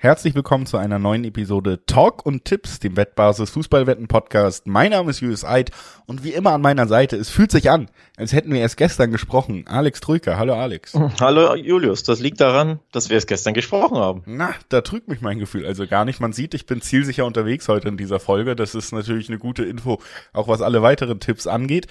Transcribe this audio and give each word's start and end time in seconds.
Herzlich 0.00 0.36
willkommen 0.36 0.64
zu 0.64 0.76
einer 0.76 1.00
neuen 1.00 1.24
Episode 1.24 1.84
Talk 1.84 2.24
und 2.24 2.44
Tipps, 2.44 2.78
dem 2.78 2.96
Wettbasis 2.96 3.50
Fußballwetten 3.50 4.06
Podcast. 4.06 4.68
Mein 4.68 4.92
Name 4.92 5.10
ist 5.10 5.18
Julius 5.18 5.44
Eid 5.44 5.72
und 6.06 6.22
wie 6.22 6.34
immer 6.34 6.52
an 6.52 6.60
meiner 6.60 6.86
Seite, 6.86 7.16
es 7.16 7.30
fühlt 7.30 7.50
sich 7.50 7.68
an, 7.68 7.90
als 8.16 8.32
hätten 8.32 8.52
wir 8.52 8.60
erst 8.60 8.76
gestern 8.76 9.10
gesprochen. 9.10 9.64
Alex 9.66 9.98
Trüker, 9.98 10.38
hallo 10.38 10.54
Alex. 10.54 10.94
Hallo 11.20 11.56
Julius, 11.56 12.04
das 12.04 12.20
liegt 12.20 12.40
daran, 12.40 12.78
dass 12.92 13.10
wir 13.10 13.16
es 13.16 13.26
gestern 13.26 13.54
gesprochen 13.54 13.96
haben. 13.96 14.22
Na, 14.26 14.54
da 14.68 14.82
trügt 14.82 15.08
mich 15.08 15.20
mein 15.20 15.40
Gefühl 15.40 15.66
also 15.66 15.84
gar 15.88 16.04
nicht. 16.04 16.20
Man 16.20 16.32
sieht, 16.32 16.54
ich 16.54 16.66
bin 16.66 16.80
zielsicher 16.80 17.26
unterwegs 17.26 17.66
heute 17.66 17.88
in 17.88 17.96
dieser 17.96 18.20
Folge. 18.20 18.54
Das 18.54 18.76
ist 18.76 18.92
natürlich 18.92 19.28
eine 19.28 19.40
gute 19.40 19.64
Info, 19.64 19.98
auch 20.32 20.46
was 20.46 20.62
alle 20.62 20.80
weiteren 20.80 21.18
Tipps 21.18 21.48
angeht 21.48 21.88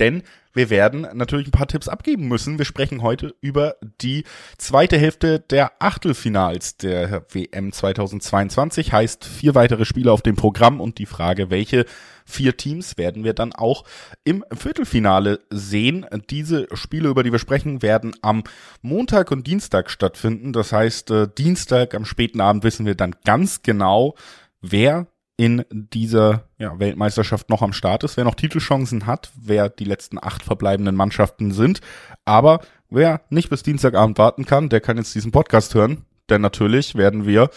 denn 0.00 0.22
wir 0.52 0.68
werden 0.68 1.06
natürlich 1.14 1.46
ein 1.46 1.52
paar 1.52 1.68
Tipps 1.68 1.88
abgeben 1.88 2.26
müssen. 2.26 2.58
Wir 2.58 2.64
sprechen 2.64 3.02
heute 3.02 3.34
über 3.40 3.76
die 4.00 4.24
zweite 4.58 4.98
Hälfte 4.98 5.38
der 5.38 5.72
Achtelfinals 5.78 6.76
der 6.76 7.24
WM 7.32 7.72
2022. 7.72 8.92
Heißt 8.92 9.24
vier 9.24 9.54
weitere 9.54 9.84
Spiele 9.84 10.10
auf 10.10 10.22
dem 10.22 10.34
Programm 10.34 10.80
und 10.80 10.98
die 10.98 11.06
Frage, 11.06 11.50
welche 11.50 11.84
vier 12.24 12.56
Teams 12.56 12.98
werden 12.98 13.22
wir 13.22 13.32
dann 13.32 13.52
auch 13.52 13.84
im 14.24 14.44
Viertelfinale 14.52 15.40
sehen. 15.50 16.04
Diese 16.30 16.66
Spiele, 16.74 17.08
über 17.08 17.22
die 17.22 17.32
wir 17.32 17.38
sprechen, 17.38 17.82
werden 17.82 18.16
am 18.22 18.42
Montag 18.82 19.30
und 19.30 19.46
Dienstag 19.46 19.88
stattfinden. 19.88 20.52
Das 20.52 20.72
heißt, 20.72 21.10
äh, 21.12 21.28
Dienstag 21.36 21.94
am 21.94 22.04
späten 22.04 22.40
Abend 22.40 22.64
wissen 22.64 22.86
wir 22.86 22.96
dann 22.96 23.14
ganz 23.24 23.62
genau, 23.62 24.16
wer 24.60 25.06
in 25.40 25.64
dieser 25.70 26.44
ja, 26.58 26.78
Weltmeisterschaft 26.78 27.48
noch 27.48 27.62
am 27.62 27.72
Start 27.72 28.04
ist, 28.04 28.18
wer 28.18 28.24
noch 28.24 28.34
Titelchancen 28.34 29.06
hat, 29.06 29.32
wer 29.40 29.70
die 29.70 29.84
letzten 29.84 30.22
acht 30.22 30.42
verbleibenden 30.42 30.94
Mannschaften 30.94 31.52
sind. 31.52 31.80
Aber 32.26 32.60
wer 32.90 33.22
nicht 33.30 33.48
bis 33.48 33.62
Dienstagabend 33.62 34.18
warten 34.18 34.44
kann, 34.44 34.68
der 34.68 34.82
kann 34.82 34.98
jetzt 34.98 35.14
diesen 35.14 35.32
Podcast 35.32 35.74
hören. 35.74 36.04
Denn 36.28 36.42
natürlich 36.42 36.94
werden 36.94 37.24
wir 37.24 37.48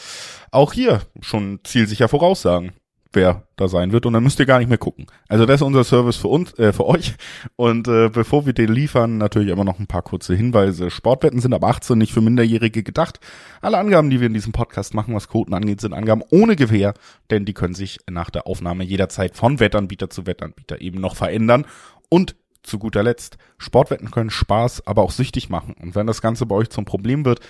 auch 0.49 0.71
hier 0.71 1.01
schon 1.19 1.59
zielsicher 1.65 2.07
voraussagen 2.07 2.71
wer 3.13 3.43
da 3.55 3.67
sein 3.67 3.91
wird 3.91 4.05
und 4.05 4.13
dann 4.13 4.23
müsst 4.23 4.39
ihr 4.39 4.45
gar 4.45 4.59
nicht 4.59 4.69
mehr 4.69 4.77
gucken. 4.77 5.07
Also 5.29 5.45
das 5.45 5.55
ist 5.55 5.61
unser 5.61 5.83
Service 5.83 6.17
für 6.17 6.27
uns, 6.27 6.57
äh, 6.59 6.73
für 6.73 6.85
euch. 6.85 7.15
Und 7.55 7.87
äh, 7.87 8.09
bevor 8.09 8.45
wir 8.45 8.53
den 8.53 8.71
liefern, 8.71 9.17
natürlich 9.17 9.49
immer 9.49 9.63
noch 9.63 9.79
ein 9.79 9.87
paar 9.87 10.01
kurze 10.01 10.35
Hinweise. 10.35 10.89
Sportwetten 10.89 11.39
sind 11.39 11.53
ab 11.53 11.63
18 11.63 11.97
nicht 11.97 12.13
für 12.13 12.21
Minderjährige 12.21 12.83
gedacht. 12.83 13.19
Alle 13.61 13.77
Angaben, 13.77 14.09
die 14.09 14.19
wir 14.19 14.27
in 14.27 14.33
diesem 14.33 14.51
Podcast 14.51 14.93
machen, 14.93 15.15
was 15.15 15.29
Quoten 15.29 15.53
angeht, 15.53 15.81
sind 15.81 15.93
Angaben 15.93 16.23
ohne 16.31 16.55
Gewähr, 16.55 16.93
denn 17.29 17.45
die 17.45 17.53
können 17.53 17.75
sich 17.75 17.99
nach 18.09 18.29
der 18.29 18.47
Aufnahme 18.47 18.83
jederzeit 18.83 19.35
von 19.35 19.59
Wettanbieter 19.59 20.09
zu 20.09 20.25
Wettanbieter 20.25 20.81
eben 20.81 20.99
noch 20.99 21.15
verändern. 21.15 21.65
Und 22.09 22.35
zu 22.63 22.79
guter 22.79 23.03
Letzt, 23.03 23.37
Sportwetten 23.57 24.09
können 24.09 24.29
Spaß, 24.29 24.87
aber 24.87 25.03
auch 25.03 25.11
süchtig 25.11 25.49
machen. 25.49 25.75
Und 25.81 25.95
wenn 25.95 26.07
das 26.07 26.21
Ganze 26.21 26.45
bei 26.45 26.55
euch 26.55 26.69
zum 26.69 26.85
Problem 26.85 27.25
wird, 27.25 27.41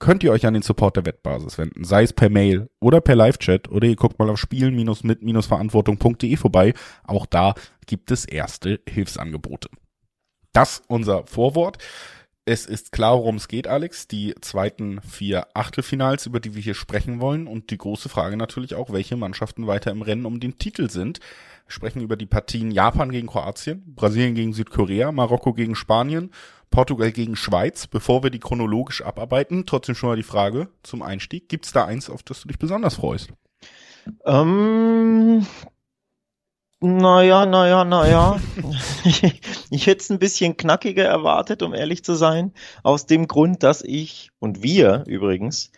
könnt 0.00 0.24
ihr 0.24 0.32
euch 0.32 0.46
an 0.46 0.54
den 0.54 0.62
Support 0.62 0.96
der 0.96 1.06
Wettbasis 1.06 1.56
wenden, 1.58 1.84
sei 1.84 2.02
es 2.02 2.12
per 2.12 2.28
Mail 2.30 2.68
oder 2.80 3.00
per 3.00 3.14
Live-Chat 3.14 3.70
oder 3.70 3.86
ihr 3.86 3.94
guckt 3.94 4.18
mal 4.18 4.28
auf 4.28 4.40
spielen-mit-verantwortung.de 4.40 6.36
vorbei. 6.36 6.74
Auch 7.04 7.26
da 7.26 7.54
gibt 7.86 8.10
es 8.10 8.24
erste 8.24 8.80
Hilfsangebote. 8.88 9.68
Das 10.52 10.82
unser 10.88 11.26
Vorwort. 11.26 11.78
Es 12.50 12.66
ist 12.66 12.90
klar, 12.90 13.16
worum 13.16 13.36
es 13.36 13.46
geht, 13.46 13.68
Alex. 13.68 14.08
Die 14.08 14.34
zweiten 14.40 15.00
vier 15.02 15.46
Achtelfinals, 15.54 16.26
über 16.26 16.40
die 16.40 16.56
wir 16.56 16.60
hier 16.60 16.74
sprechen 16.74 17.20
wollen. 17.20 17.46
Und 17.46 17.70
die 17.70 17.78
große 17.78 18.08
Frage 18.08 18.36
natürlich 18.36 18.74
auch, 18.74 18.90
welche 18.92 19.16
Mannschaften 19.16 19.68
weiter 19.68 19.92
im 19.92 20.02
Rennen 20.02 20.26
um 20.26 20.40
den 20.40 20.58
Titel 20.58 20.90
sind. 20.90 21.20
Wir 21.66 21.72
sprechen 21.72 22.02
über 22.02 22.16
die 22.16 22.26
Partien 22.26 22.72
Japan 22.72 23.12
gegen 23.12 23.28
Kroatien, 23.28 23.94
Brasilien 23.94 24.34
gegen 24.34 24.52
Südkorea, 24.52 25.12
Marokko 25.12 25.52
gegen 25.52 25.76
Spanien 25.76 26.32
Portugal 26.72 27.12
gegen 27.12 27.36
Schweiz, 27.36 27.86
bevor 27.86 28.24
wir 28.24 28.30
die 28.30 28.40
chronologisch 28.40 29.04
abarbeiten. 29.04 29.64
Trotzdem 29.64 29.94
schon 29.94 30.08
mal 30.08 30.16
die 30.16 30.24
Frage 30.24 30.70
zum 30.82 31.02
Einstieg. 31.02 31.48
Gibt 31.48 31.66
es 31.66 31.72
da 31.72 31.84
eins, 31.84 32.10
auf 32.10 32.24
das 32.24 32.40
du 32.40 32.48
dich 32.48 32.58
besonders 32.58 32.96
freust? 32.96 33.30
Ähm, 34.24 35.46
naja, 36.80 37.46
naja, 37.46 37.84
naja. 37.84 38.40
ich 39.70 39.86
hätte 39.86 40.00
es 40.00 40.10
ein 40.10 40.18
bisschen 40.18 40.56
knackiger 40.56 41.04
erwartet, 41.04 41.62
um 41.62 41.74
ehrlich 41.74 42.04
zu 42.04 42.14
sein. 42.14 42.52
Aus 42.82 43.06
dem 43.06 43.28
Grund, 43.28 43.62
dass 43.62 43.82
ich 43.82 44.30
und 44.38 44.62
wir 44.62 45.04
übrigens 45.06 45.70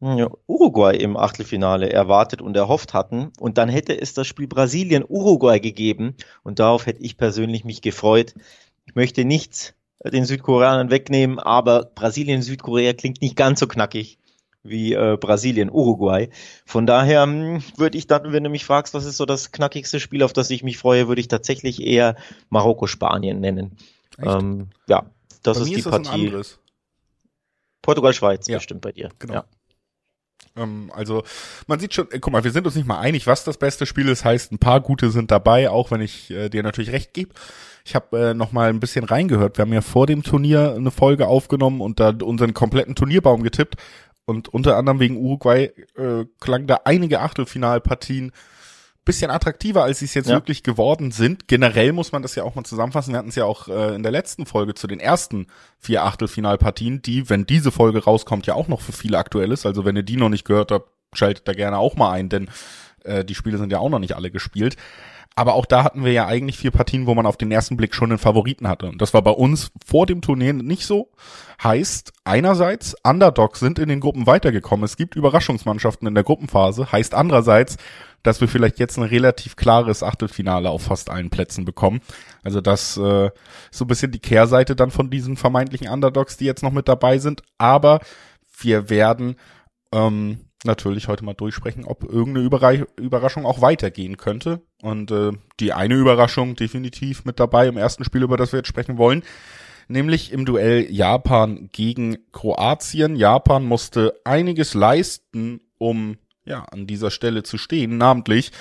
Uruguay 0.00 0.94
im 0.96 1.16
Achtelfinale 1.16 1.90
erwartet 1.90 2.42
und 2.42 2.56
erhofft 2.56 2.94
hatten. 2.94 3.32
Und 3.38 3.58
dann 3.58 3.68
hätte 3.68 3.98
es 3.98 4.14
das 4.14 4.26
Spiel 4.26 4.46
Brasilien-Uruguay 4.46 5.58
gegeben. 5.58 6.14
Und 6.42 6.58
darauf 6.58 6.86
hätte 6.86 7.02
ich 7.02 7.16
persönlich 7.16 7.64
mich 7.64 7.80
gefreut. 7.82 8.34
Ich 8.86 8.94
möchte 8.94 9.24
nichts 9.24 9.74
den 10.04 10.24
Südkoreanern 10.24 10.90
wegnehmen, 10.90 11.38
aber 11.38 11.84
Brasilien, 11.84 12.42
Südkorea 12.42 12.92
klingt 12.92 13.22
nicht 13.22 13.36
ganz 13.36 13.60
so 13.60 13.66
knackig 13.66 14.18
wie 14.68 14.92
äh, 14.92 15.16
Brasilien, 15.20 15.70
Uruguay. 15.70 16.28
Von 16.64 16.86
daher 16.86 17.22
hm, 17.22 17.62
würde 17.76 17.98
ich 17.98 18.06
dann, 18.06 18.32
wenn 18.32 18.44
du 18.44 18.50
mich 18.50 18.64
fragst, 18.64 18.94
was 18.94 19.04
ist 19.04 19.16
so 19.16 19.26
das 19.26 19.52
knackigste 19.52 20.00
Spiel, 20.00 20.22
auf 20.22 20.32
das 20.32 20.50
ich 20.50 20.62
mich 20.62 20.78
freue, 20.78 21.08
würde 21.08 21.20
ich 21.20 21.28
tatsächlich 21.28 21.82
eher 21.82 22.16
Marokko, 22.50 22.86
Spanien 22.86 23.40
nennen. 23.40 23.76
Ähm, 24.18 24.68
ja, 24.88 25.06
das 25.42 25.58
bei 25.58 25.64
ist 25.64 25.70
die 25.70 25.78
ist 25.78 25.90
Partie. 25.90 26.42
Portugal, 27.82 28.12
Schweiz, 28.12 28.48
ja. 28.48 28.58
bestimmt 28.58 28.80
bei 28.80 28.92
dir. 28.92 29.10
Genau. 29.18 29.34
Ja. 29.34 29.44
Ähm, 30.56 30.90
also 30.94 31.22
man 31.66 31.78
sieht 31.78 31.94
schon, 31.94 32.10
äh, 32.10 32.18
guck 32.18 32.32
mal, 32.32 32.44
wir 32.44 32.50
sind 32.50 32.66
uns 32.66 32.74
nicht 32.74 32.86
mal 32.86 32.98
einig, 32.98 33.26
was 33.26 33.44
das 33.44 33.58
beste 33.58 33.86
Spiel 33.86 34.08
ist. 34.08 34.24
Heißt, 34.24 34.52
ein 34.52 34.58
paar 34.58 34.80
gute 34.80 35.10
sind 35.10 35.30
dabei, 35.30 35.70
auch 35.70 35.90
wenn 35.90 36.00
ich 36.00 36.30
äh, 36.30 36.48
dir 36.48 36.62
natürlich 36.62 36.92
recht 36.92 37.14
gebe. 37.14 37.34
Ich 37.84 37.94
habe 37.94 38.30
äh, 38.30 38.34
noch 38.34 38.50
mal 38.50 38.68
ein 38.68 38.80
bisschen 38.80 39.04
reingehört. 39.04 39.58
Wir 39.58 39.62
haben 39.62 39.72
ja 39.72 39.80
vor 39.80 40.06
dem 40.06 40.24
Turnier 40.24 40.74
eine 40.74 40.90
Folge 40.90 41.28
aufgenommen 41.28 41.80
und 41.80 42.00
da 42.00 42.12
unseren 42.20 42.52
kompletten 42.52 42.96
Turnierbaum 42.96 43.44
getippt. 43.44 43.76
Und 44.26 44.48
unter 44.48 44.76
anderem 44.76 45.00
wegen 45.00 45.16
Uruguay 45.16 45.72
äh, 45.96 46.26
klang 46.40 46.66
da 46.66 46.80
einige 46.84 47.20
Achtelfinalpartien 47.20 48.32
bisschen 49.06 49.30
attraktiver, 49.30 49.84
als 49.84 50.00
sie 50.00 50.04
es 50.04 50.14
jetzt 50.14 50.28
ja. 50.28 50.34
wirklich 50.34 50.64
geworden 50.64 51.12
sind. 51.12 51.46
Generell 51.46 51.92
muss 51.92 52.10
man 52.10 52.22
das 52.22 52.34
ja 52.34 52.42
auch 52.42 52.56
mal 52.56 52.64
zusammenfassen. 52.64 53.12
Wir 53.12 53.18
hatten 53.18 53.28
es 53.28 53.36
ja 53.36 53.44
auch 53.44 53.68
äh, 53.68 53.94
in 53.94 54.02
der 54.02 54.10
letzten 54.12 54.46
Folge 54.46 54.74
zu 54.74 54.88
den 54.88 54.98
ersten 54.98 55.46
vier 55.78 56.02
Achtelfinalpartien, 56.02 57.02
die, 57.02 57.30
wenn 57.30 57.46
diese 57.46 57.70
Folge 57.70 58.02
rauskommt, 58.02 58.46
ja 58.46 58.54
auch 58.54 58.66
noch 58.68 58.80
für 58.80 58.92
viele 58.92 59.16
aktuell 59.16 59.52
ist. 59.52 59.64
Also 59.64 59.84
wenn 59.84 59.96
ihr 59.96 60.02
die 60.02 60.16
noch 60.16 60.28
nicht 60.28 60.44
gehört 60.44 60.72
habt, 60.72 60.90
schaltet 61.14 61.46
da 61.46 61.52
gerne 61.52 61.78
auch 61.78 61.94
mal 61.94 62.10
ein, 62.10 62.28
denn 62.28 62.50
äh, 63.04 63.24
die 63.24 63.36
Spiele 63.36 63.58
sind 63.58 63.70
ja 63.70 63.78
auch 63.78 63.88
noch 63.88 64.00
nicht 64.00 64.16
alle 64.16 64.32
gespielt. 64.32 64.76
Aber 65.38 65.54
auch 65.54 65.66
da 65.66 65.84
hatten 65.84 66.02
wir 66.02 66.12
ja 66.12 66.26
eigentlich 66.26 66.56
vier 66.56 66.70
Partien, 66.70 67.06
wo 67.06 67.14
man 67.14 67.26
auf 67.26 67.36
den 67.36 67.52
ersten 67.52 67.76
Blick 67.76 67.94
schon 67.94 68.10
einen 68.10 68.18
Favoriten 68.18 68.66
hatte. 68.66 68.86
Und 68.86 69.02
das 69.02 69.12
war 69.12 69.20
bei 69.20 69.30
uns 69.30 69.70
vor 69.84 70.06
dem 70.06 70.22
Turnier 70.22 70.54
nicht 70.54 70.86
so. 70.86 71.10
Heißt, 71.62 72.14
einerseits, 72.24 72.96
Underdogs 73.04 73.60
sind 73.60 73.78
in 73.78 73.90
den 73.90 74.00
Gruppen 74.00 74.26
weitergekommen. 74.26 74.84
Es 74.84 74.96
gibt 74.96 75.14
Überraschungsmannschaften 75.14 76.08
in 76.08 76.14
der 76.14 76.24
Gruppenphase. 76.24 76.90
Heißt 76.90 77.14
andererseits, 77.14 77.76
dass 78.22 78.40
wir 78.40 78.48
vielleicht 78.48 78.78
jetzt 78.78 78.96
ein 78.96 79.02
relativ 79.02 79.56
klares 79.56 80.02
Achtelfinale 80.02 80.70
auf 80.70 80.84
fast 80.84 81.10
allen 81.10 81.28
Plätzen 81.28 81.66
bekommen. 81.66 82.00
Also 82.42 82.62
das 82.62 82.96
äh, 82.96 83.30
so 83.70 83.84
ein 83.84 83.88
bisschen 83.88 84.12
die 84.12 84.20
Kehrseite 84.20 84.74
dann 84.74 84.90
von 84.90 85.10
diesen 85.10 85.36
vermeintlichen 85.36 85.88
Underdogs, 85.88 86.38
die 86.38 86.46
jetzt 86.46 86.62
noch 86.62 86.72
mit 86.72 86.88
dabei 86.88 87.18
sind. 87.18 87.42
Aber 87.58 88.00
wir 88.58 88.88
werden 88.88 89.36
ähm, 89.92 90.45
natürlich 90.64 91.08
heute 91.08 91.24
mal 91.24 91.34
durchsprechen, 91.34 91.84
ob 91.84 92.04
irgendeine 92.04 92.86
Überraschung 92.96 93.46
auch 93.46 93.60
weitergehen 93.60 94.16
könnte. 94.16 94.60
Und 94.82 95.10
äh, 95.10 95.32
die 95.60 95.72
eine 95.72 95.94
Überraschung 95.94 96.56
definitiv 96.56 97.24
mit 97.24 97.40
dabei 97.40 97.68
im 97.68 97.76
ersten 97.76 98.04
Spiel, 98.04 98.22
über 98.22 98.36
das 98.36 98.52
wir 98.52 98.58
jetzt 98.58 98.68
sprechen 98.68 98.98
wollen, 98.98 99.22
nämlich 99.88 100.32
im 100.32 100.44
Duell 100.44 100.90
Japan 100.90 101.68
gegen 101.72 102.18
Kroatien. 102.32 103.16
Japan 103.16 103.64
musste 103.64 104.14
einiges 104.24 104.74
leisten, 104.74 105.60
um 105.78 106.16
ja 106.44 106.64
an 106.64 106.86
dieser 106.86 107.10
Stelle 107.10 107.42
zu 107.42 107.58
stehen, 107.58 107.98
namentlich 107.98 108.52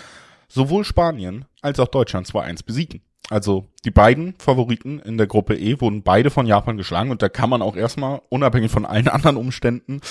sowohl 0.47 0.83
Spanien 0.83 1.45
als 1.61 1.79
auch 1.79 1.87
Deutschland 1.87 2.27
2-1 2.27 2.65
besiegen. 2.65 3.01
Also 3.29 3.67
die 3.83 3.91
beiden 3.91 4.35
Favoriten 4.37 4.99
in 4.99 5.17
der 5.17 5.27
Gruppe 5.27 5.55
E 5.57 5.79
wurden 5.81 6.03
beide 6.03 6.29
von 6.29 6.45
Japan 6.45 6.77
geschlagen 6.77 7.09
und 7.09 7.21
da 7.21 7.29
kann 7.29 7.49
man 7.49 7.63
auch 7.63 7.75
erstmal, 7.75 8.21
unabhängig 8.29 8.71
von 8.71 8.85
allen 8.85 9.07
anderen 9.07 9.37
Umständen, 9.37 10.01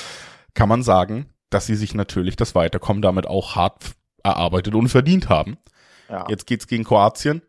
kann 0.54 0.68
man 0.68 0.82
sagen, 0.82 1.26
dass 1.54 1.66
sie 1.66 1.76
sich 1.76 1.94
natürlich 1.94 2.36
das 2.36 2.54
Weiterkommen 2.54 3.00
damit 3.00 3.26
auch 3.26 3.54
hart 3.54 3.92
erarbeitet 4.22 4.74
und 4.74 4.88
verdient 4.88 5.28
haben. 5.28 5.56
Ja. 6.08 6.26
Jetzt 6.28 6.46
geht's 6.46 6.66
gegen 6.66 6.84
Kroatien. 6.84 7.42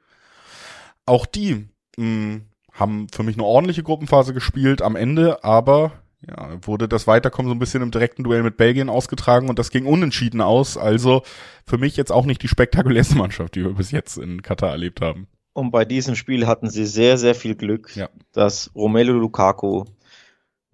Auch 1.05 1.25
die 1.25 1.67
mh, 1.97 1.97
hm, 1.97 2.45
haben 2.71 3.07
für 3.11 3.23
mich 3.23 3.35
eine 3.35 3.45
ordentliche 3.45 3.83
Gruppenphase 3.83 4.33
gespielt 4.33 4.81
am 4.81 4.95
Ende, 4.95 5.43
aber 5.43 5.93
ja, 6.27 6.57
wurde 6.65 6.87
das 6.87 7.07
Weiterkommen 7.07 7.49
so 7.49 7.55
ein 7.55 7.59
bisschen 7.59 7.81
im 7.81 7.91
direkten 7.91 8.23
Duell 8.23 8.43
mit 8.43 8.57
Belgien 8.57 8.89
ausgetragen 8.89 9.49
und 9.49 9.59
das 9.59 9.69
ging 9.69 9.85
unentschieden 9.85 10.41
aus. 10.41 10.77
Also 10.77 11.23
für 11.65 11.77
mich 11.77 11.97
jetzt 11.97 12.11
auch 12.11 12.25
nicht 12.25 12.41
die 12.43 12.47
spektakulärste 12.47 13.15
Mannschaft, 13.17 13.55
die 13.55 13.63
wir 13.63 13.73
bis 13.73 13.91
jetzt 13.91 14.17
in 14.17 14.41
Katar 14.41 14.71
erlebt 14.71 15.01
haben. 15.01 15.27
Und 15.53 15.71
bei 15.71 15.85
diesem 15.85 16.15
Spiel 16.15 16.47
hatten 16.47 16.69
sie 16.69 16.85
sehr, 16.85 17.17
sehr 17.17 17.33
viel 17.33 17.55
Glück, 17.55 17.95
ja. 17.95 18.09
dass 18.33 18.71
Romelu 18.75 19.13
Lukaku 19.13 19.85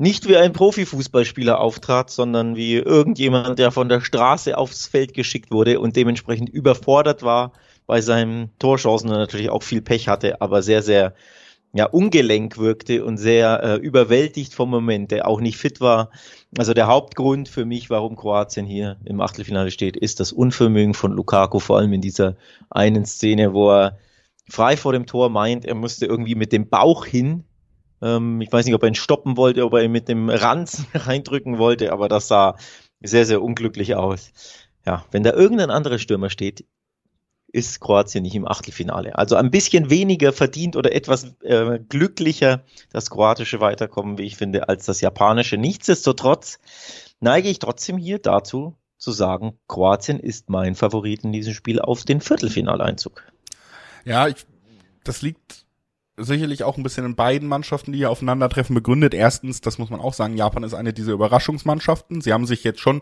nicht 0.01 0.27
wie 0.27 0.36
ein 0.36 0.51
Profifußballspieler 0.51 1.59
auftrat, 1.59 2.09
sondern 2.09 2.56
wie 2.56 2.74
irgendjemand, 2.74 3.59
der 3.59 3.71
von 3.71 3.88
der 3.88 4.01
Straße 4.01 4.57
aufs 4.57 4.88
Feld 4.88 5.13
geschickt 5.13 5.51
wurde 5.51 5.80
und 5.80 5.95
dementsprechend 5.95 6.50
überfordert 6.50 7.21
war 7.21 7.53
bei 7.86 8.01
seinen 8.01 8.50
Torchancen 8.57 9.12
und 9.12 9.18
natürlich 9.18 9.51
auch 9.51 9.62
viel 9.62 9.83
Pech 9.83 10.07
hatte, 10.07 10.42
aber 10.42 10.63
sehr, 10.63 10.81
sehr 10.81 11.13
ja, 11.74 11.86
ungelenk 11.86 12.57
wirkte 12.57 13.06
und 13.06 13.18
sehr 13.18 13.62
äh, 13.63 13.75
überwältigt 13.75 14.56
vom 14.56 14.71
Moment, 14.71 15.12
der 15.12 15.27
auch 15.27 15.39
nicht 15.39 15.57
fit 15.57 15.80
war. 15.81 16.09
Also 16.57 16.74
der 16.74 16.88
Hauptgrund 16.88 17.48
für 17.48 17.65
mich, 17.65 17.92
warum 17.92 18.15
Kroatien 18.15 18.65
hier 18.65 18.98
im 19.06 19.21
Achtelfinale 19.21 19.69
steht, 19.69 19.95
ist 19.95 20.19
das 20.19 20.31
Unvermögen 20.31 20.95
von 20.95 21.12
Lukaku, 21.12 21.59
vor 21.59 21.77
allem 21.77 21.94
in 21.94 22.01
dieser 22.01 22.38
einen 22.71 23.06
Szene, 23.06 23.53
wo 23.53 23.69
er 23.71 24.00
frei 24.50 24.77
vor 24.77 24.94
dem 24.94 25.06
Tor 25.06 25.30
meint, 25.30 25.63
er 25.63 25.75
musste 25.75 26.07
irgendwie 26.07 26.36
mit 26.36 26.51
dem 26.51 26.69
Bauch 26.69 27.06
hin. 27.06 27.44
Ähm, 28.01 28.42
ich 28.42 28.51
weiß 28.51 28.65
nicht, 28.65 28.75
ob 28.75 28.83
er 28.83 28.89
ihn 28.89 28.95
stoppen 28.95 29.38
wollte, 29.38 29.65
ob 29.65 29.74
er 29.74 29.83
ihn 29.83 29.92
mit 29.92 30.07
dem 30.07 30.30
Ranzen 30.30 30.86
reindrücken 30.94 31.57
wollte, 31.57 31.92
aber 31.92 32.07
das 32.07 32.27
sah 32.27 32.56
sehr, 33.01 33.25
sehr 33.25 33.42
unglücklich 33.42 33.95
aus. 33.95 34.31
Ja, 34.86 35.06
wenn 35.12 35.24
da 35.24 35.33
irgendein 35.33 35.69
anderer 35.69 36.00
Stürmer 36.00 36.30
steht, 36.30 36.65
ist 37.53 37.81
Kroatien 37.81 38.24
nicht 38.24 38.36
im 38.36 38.48
Achtelfinale. 38.48 39.18
Also 39.18 39.36
ein 39.36 39.51
bisschen 39.51 39.89
weniger 39.89 40.31
verdient 40.31 40.75
oder 40.75 40.94
etwas 40.94 41.36
äh, 41.42 41.80
glücklicher 41.80 42.63
das 42.92 43.09
kroatische 43.09 43.59
Weiterkommen, 43.59 44.18
wie 44.18 44.24
ich 44.24 44.38
finde, 44.38 44.69
als 44.69 44.86
das 44.86 45.01
japanische. 45.01 45.57
Nichtsdestotrotz 45.57 46.59
neige 47.19 47.50
ich 47.50 47.59
trotzdem 47.59 47.98
hier 47.98 48.19
dazu 48.19 48.77
zu 48.98 49.12
sagen, 49.12 49.57
Kroatien 49.68 50.19
ist 50.19 50.50
mein 50.50 50.75
Favorit 50.75 51.24
in 51.24 51.31
diesem 51.31 51.53
Spiel 51.53 51.81
auf 51.81 52.03
den 52.06 52.21
Viertelfinaleinzug. 52.21 53.24
Ja, 54.06 54.27
ich, 54.27 54.45
das 55.03 55.21
liegt 55.21 55.60
sicherlich 56.23 56.63
auch 56.63 56.77
ein 56.77 56.83
bisschen 56.83 57.06
in 57.06 57.15
beiden 57.15 57.47
Mannschaften, 57.47 57.91
die 57.91 58.00
hier 58.00 58.09
aufeinandertreffen, 58.09 58.73
begründet. 58.73 59.13
Erstens, 59.13 59.62
das 59.62 59.77
muss 59.77 59.89
man 59.89 60.00
auch 60.00 60.13
sagen, 60.13 60.38
Japan 60.38 60.63
ist 60.63 60.73
eine 60.73 60.94
dieser 60.94 61.13
Überraschungsmannschaften. 61.13 62.21
Sie 62.21 62.33
haben 62.33 62.45
sich 62.45 62.63
jetzt 62.63 62.79
schon 62.79 63.01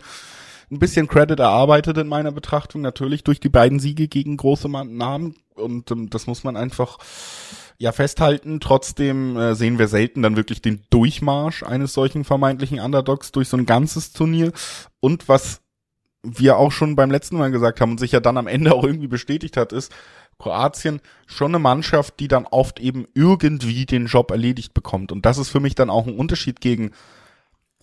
ein 0.72 0.80
bisschen 0.80 1.08
Credit 1.08 1.40
erarbeitet 1.40 1.98
in 1.98 2.08
meiner 2.08 2.32
Betrachtung, 2.32 2.82
natürlich 2.82 3.24
durch 3.24 3.40
die 3.40 3.50
beiden 3.50 3.80
Siege 3.80 4.08
gegen 4.08 4.38
große 4.38 4.70
Namen. 4.70 5.36
Und 5.56 5.92
ähm, 5.92 6.10
das 6.10 6.28
muss 6.28 6.44
man 6.44 6.56
einfach 6.56 6.98
ja 7.78 7.92
festhalten. 7.92 8.60
Trotzdem 8.60 9.36
äh, 9.38 9.56
sehen 9.56 9.80
wir 9.80 9.88
selten 9.88 10.22
dann 10.22 10.36
wirklich 10.36 10.62
den 10.62 10.82
Durchmarsch 10.90 11.64
eines 11.64 11.94
solchen 11.94 12.24
vermeintlichen 12.24 12.80
Underdogs 12.80 13.32
durch 13.32 13.50
so 13.50 13.58
ein 13.58 13.66
ganzes 13.66 14.14
Turnier. 14.14 14.52
Und 15.00 15.28
was 15.28 15.62
wir 16.24 16.58
auch 16.58 16.72
schon 16.72 16.96
beim 16.96 17.12
letzten 17.12 17.38
Mal 17.38 17.52
gesagt 17.52 17.82
haben 17.82 17.92
und 17.92 18.00
sich 18.00 18.12
ja 18.12 18.20
dann 18.20 18.38
am 18.38 18.48
Ende 18.48 18.74
auch 18.74 18.84
irgendwie 18.84 19.08
bestätigt 19.08 19.58
hat, 19.58 19.72
ist, 19.72 19.94
Kroatien 20.38 21.02
schon 21.28 21.52
eine 21.52 21.60
Mannschaft, 21.60 22.20
die 22.20 22.28
dann 22.28 22.46
oft 22.46 22.80
eben 22.80 23.08
irgendwie 23.14 23.86
den 23.86 24.06
Job 24.06 24.32
erledigt 24.32 24.74
bekommt. 24.74 25.12
Und 25.12 25.26
das 25.26 25.38
ist 25.38 25.50
für 25.50 25.60
mich 25.60 25.76
dann 25.76 25.90
auch 25.90 26.08
ein 26.08 26.18
Unterschied 26.18 26.62
gegen, 26.62 26.92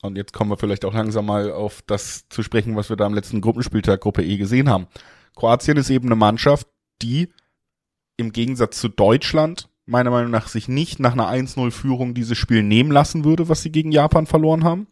und 0.03 0.17
jetzt 0.17 0.33
kommen 0.33 0.51
wir 0.51 0.57
vielleicht 0.57 0.85
auch 0.85 0.95
langsam 0.95 1.27
mal 1.27 1.53
auf 1.53 1.83
das 1.87 2.29
zu 2.29 2.43
sprechen, 2.43 2.77
was 2.77 2.89
wir 2.89 2.97
da 2.97 3.05
am 3.05 3.15
letzten 3.15 3.41
Gruppenspieltag 3.41 4.01
Gruppe 4.01 4.25
E 4.25 4.37
gesehen 4.39 4.71
haben. 4.71 4.87
Kroatien 5.35 5.77
ist 5.77 5.91
eben 5.91 6.09
eine 6.09 6.17
Mannschaft, 6.17 6.67
die 7.03 7.29
im 8.17 8.33
Gegensatz 8.33 8.81
zu 8.81 8.89
Deutschland 8.89 9.69
meiner 9.85 10.11
Meinung 10.11 10.31
nach 10.31 10.49
sich 10.49 10.67
nicht 10.67 10.99
nach 10.99 11.13
einer 11.13 11.31
1-0-Führung 11.31 12.15
dieses 12.15 12.37
Spiel 12.37 12.63
nehmen 12.63 12.91
lassen 12.91 13.25
würde, 13.25 13.49
was 13.49 13.63
sie 13.63 13.71
gegen 13.71 13.93
Japan 13.93 14.27
verloren 14.27 14.65
haben. 14.65 14.89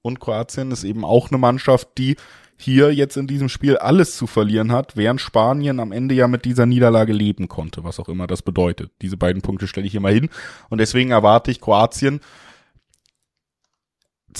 Und 0.00 0.20
Kroatien 0.20 0.70
ist 0.70 0.84
eben 0.84 1.04
auch 1.04 1.30
eine 1.30 1.38
Mannschaft, 1.38 1.88
die 1.98 2.16
hier 2.62 2.92
jetzt 2.92 3.16
in 3.16 3.26
diesem 3.26 3.48
Spiel 3.48 3.76
alles 3.76 4.16
zu 4.16 4.26
verlieren 4.26 4.72
hat, 4.72 4.96
während 4.96 5.20
Spanien 5.20 5.80
am 5.80 5.92
Ende 5.92 6.14
ja 6.14 6.28
mit 6.28 6.44
dieser 6.44 6.66
Niederlage 6.66 7.12
leben 7.12 7.48
konnte, 7.48 7.84
was 7.84 8.00
auch 8.00 8.08
immer 8.08 8.26
das 8.26 8.42
bedeutet. 8.42 8.90
Diese 9.02 9.16
beiden 9.16 9.42
Punkte 9.42 9.66
stelle 9.66 9.86
ich 9.86 9.98
mal 9.98 10.12
hin. 10.12 10.30
Und 10.68 10.78
deswegen 10.78 11.10
erwarte 11.10 11.50
ich 11.50 11.60
Kroatien 11.60 12.20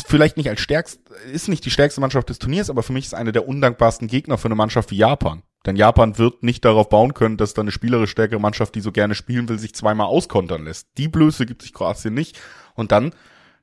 vielleicht 0.07 0.37
nicht 0.37 0.49
als 0.49 0.61
stärkst, 0.61 1.01
ist 1.33 1.49
nicht 1.49 1.65
die 1.65 1.71
stärkste 1.71 2.01
Mannschaft 2.01 2.29
des 2.29 2.39
Turniers, 2.39 2.71
aber 2.71 2.83
für 2.83 2.93
mich 2.93 3.07
ist 3.07 3.15
eine 3.15 3.33
der 3.33 3.47
undankbarsten 3.47 4.09
Gegner 4.09 4.39
für 4.39 4.49
eine 4.49 4.55
Mannschaft 4.55 4.91
wie 4.91 4.97
Japan. 4.97 5.43
Denn 5.67 5.77
Japan 5.77 6.19
wird 6.19 6.43
nicht 6.43 6.65
darauf 6.65 6.89
bauen 6.89 7.15
können, 7.15 7.37
dass 7.37 7.55
da 7.55 7.63
eine 7.63 7.71
spielerisch 7.71 8.11
stärkere 8.11 8.41
Mannschaft, 8.41 8.75
die 8.75 8.81
so 8.81 8.91
gerne 8.91 9.15
spielen 9.15 9.49
will, 9.49 9.59
sich 9.59 9.75
zweimal 9.75 10.07
auskontern 10.07 10.65
lässt. 10.65 10.89
Die 10.99 11.09
Blöße 11.09 11.47
gibt 11.47 11.63
sich 11.63 11.73
Kroatien 11.73 12.15
nicht. 12.15 12.41
Und 12.75 12.91
dann 12.91 13.13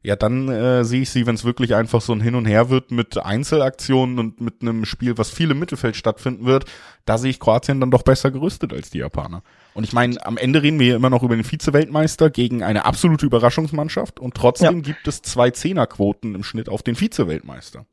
ja, 0.02 0.16
dann 0.16 0.48
äh, 0.48 0.86
sehe 0.86 1.02
ich 1.02 1.10
sie, 1.10 1.26
wenn 1.26 1.36
es 1.36 1.44
wirklich 1.44 1.76
einfach 1.76 2.00
so 2.00 2.14
ein 2.14 2.22
Hin 2.22 2.36
und 2.36 2.46
Her 2.46 2.70
wird 2.70 2.90
mit 2.90 3.18
Einzelaktionen 3.18 4.18
und 4.18 4.40
mit 4.40 4.62
einem 4.62 4.86
Spiel, 4.86 5.18
was 5.18 5.30
viel 5.30 5.52
im 5.52 5.60
Mittelfeld 5.60 5.98
stattfinden 5.98 6.46
wird, 6.46 6.66
da 7.06 7.18
sehe 7.18 7.30
ich 7.30 7.40
Kroatien 7.40 7.82
dann 7.82 7.92
doch 7.92 8.04
besser 8.04 8.32
gerüstet 8.32 8.72
als 8.72 8.90
die 8.90 9.00
Japaner. 9.00 9.44
Und 9.74 9.84
ich 9.84 9.92
meine, 9.92 10.26
am 10.26 10.38
Ende 10.38 10.64
reden 10.64 10.80
wir 10.80 10.86
hier 10.86 10.96
immer 10.96 11.10
noch 11.10 11.24
über 11.24 11.36
den 11.36 11.44
Vize-Weltmeister 11.44 12.30
gegen 12.30 12.64
eine 12.64 12.86
absolute 12.86 13.26
Überraschungsmannschaft 13.26 14.22
und 14.22 14.36
trotzdem 14.36 14.78
ja. 14.78 14.82
gibt 14.82 15.06
es 15.08 15.22
zwei 15.22 15.52
Zehnerquoten 15.52 16.34
im 16.34 16.44
Schnitt 16.44 16.70
auf 16.70 16.82
den 16.82 16.96
Vize-Weltmeister. 16.96 17.86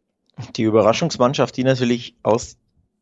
Die 0.55 0.62
Überraschungsmannschaft, 0.62 1.56
die 1.56 1.64
natürlich 1.64 2.14
aus 2.23 2.56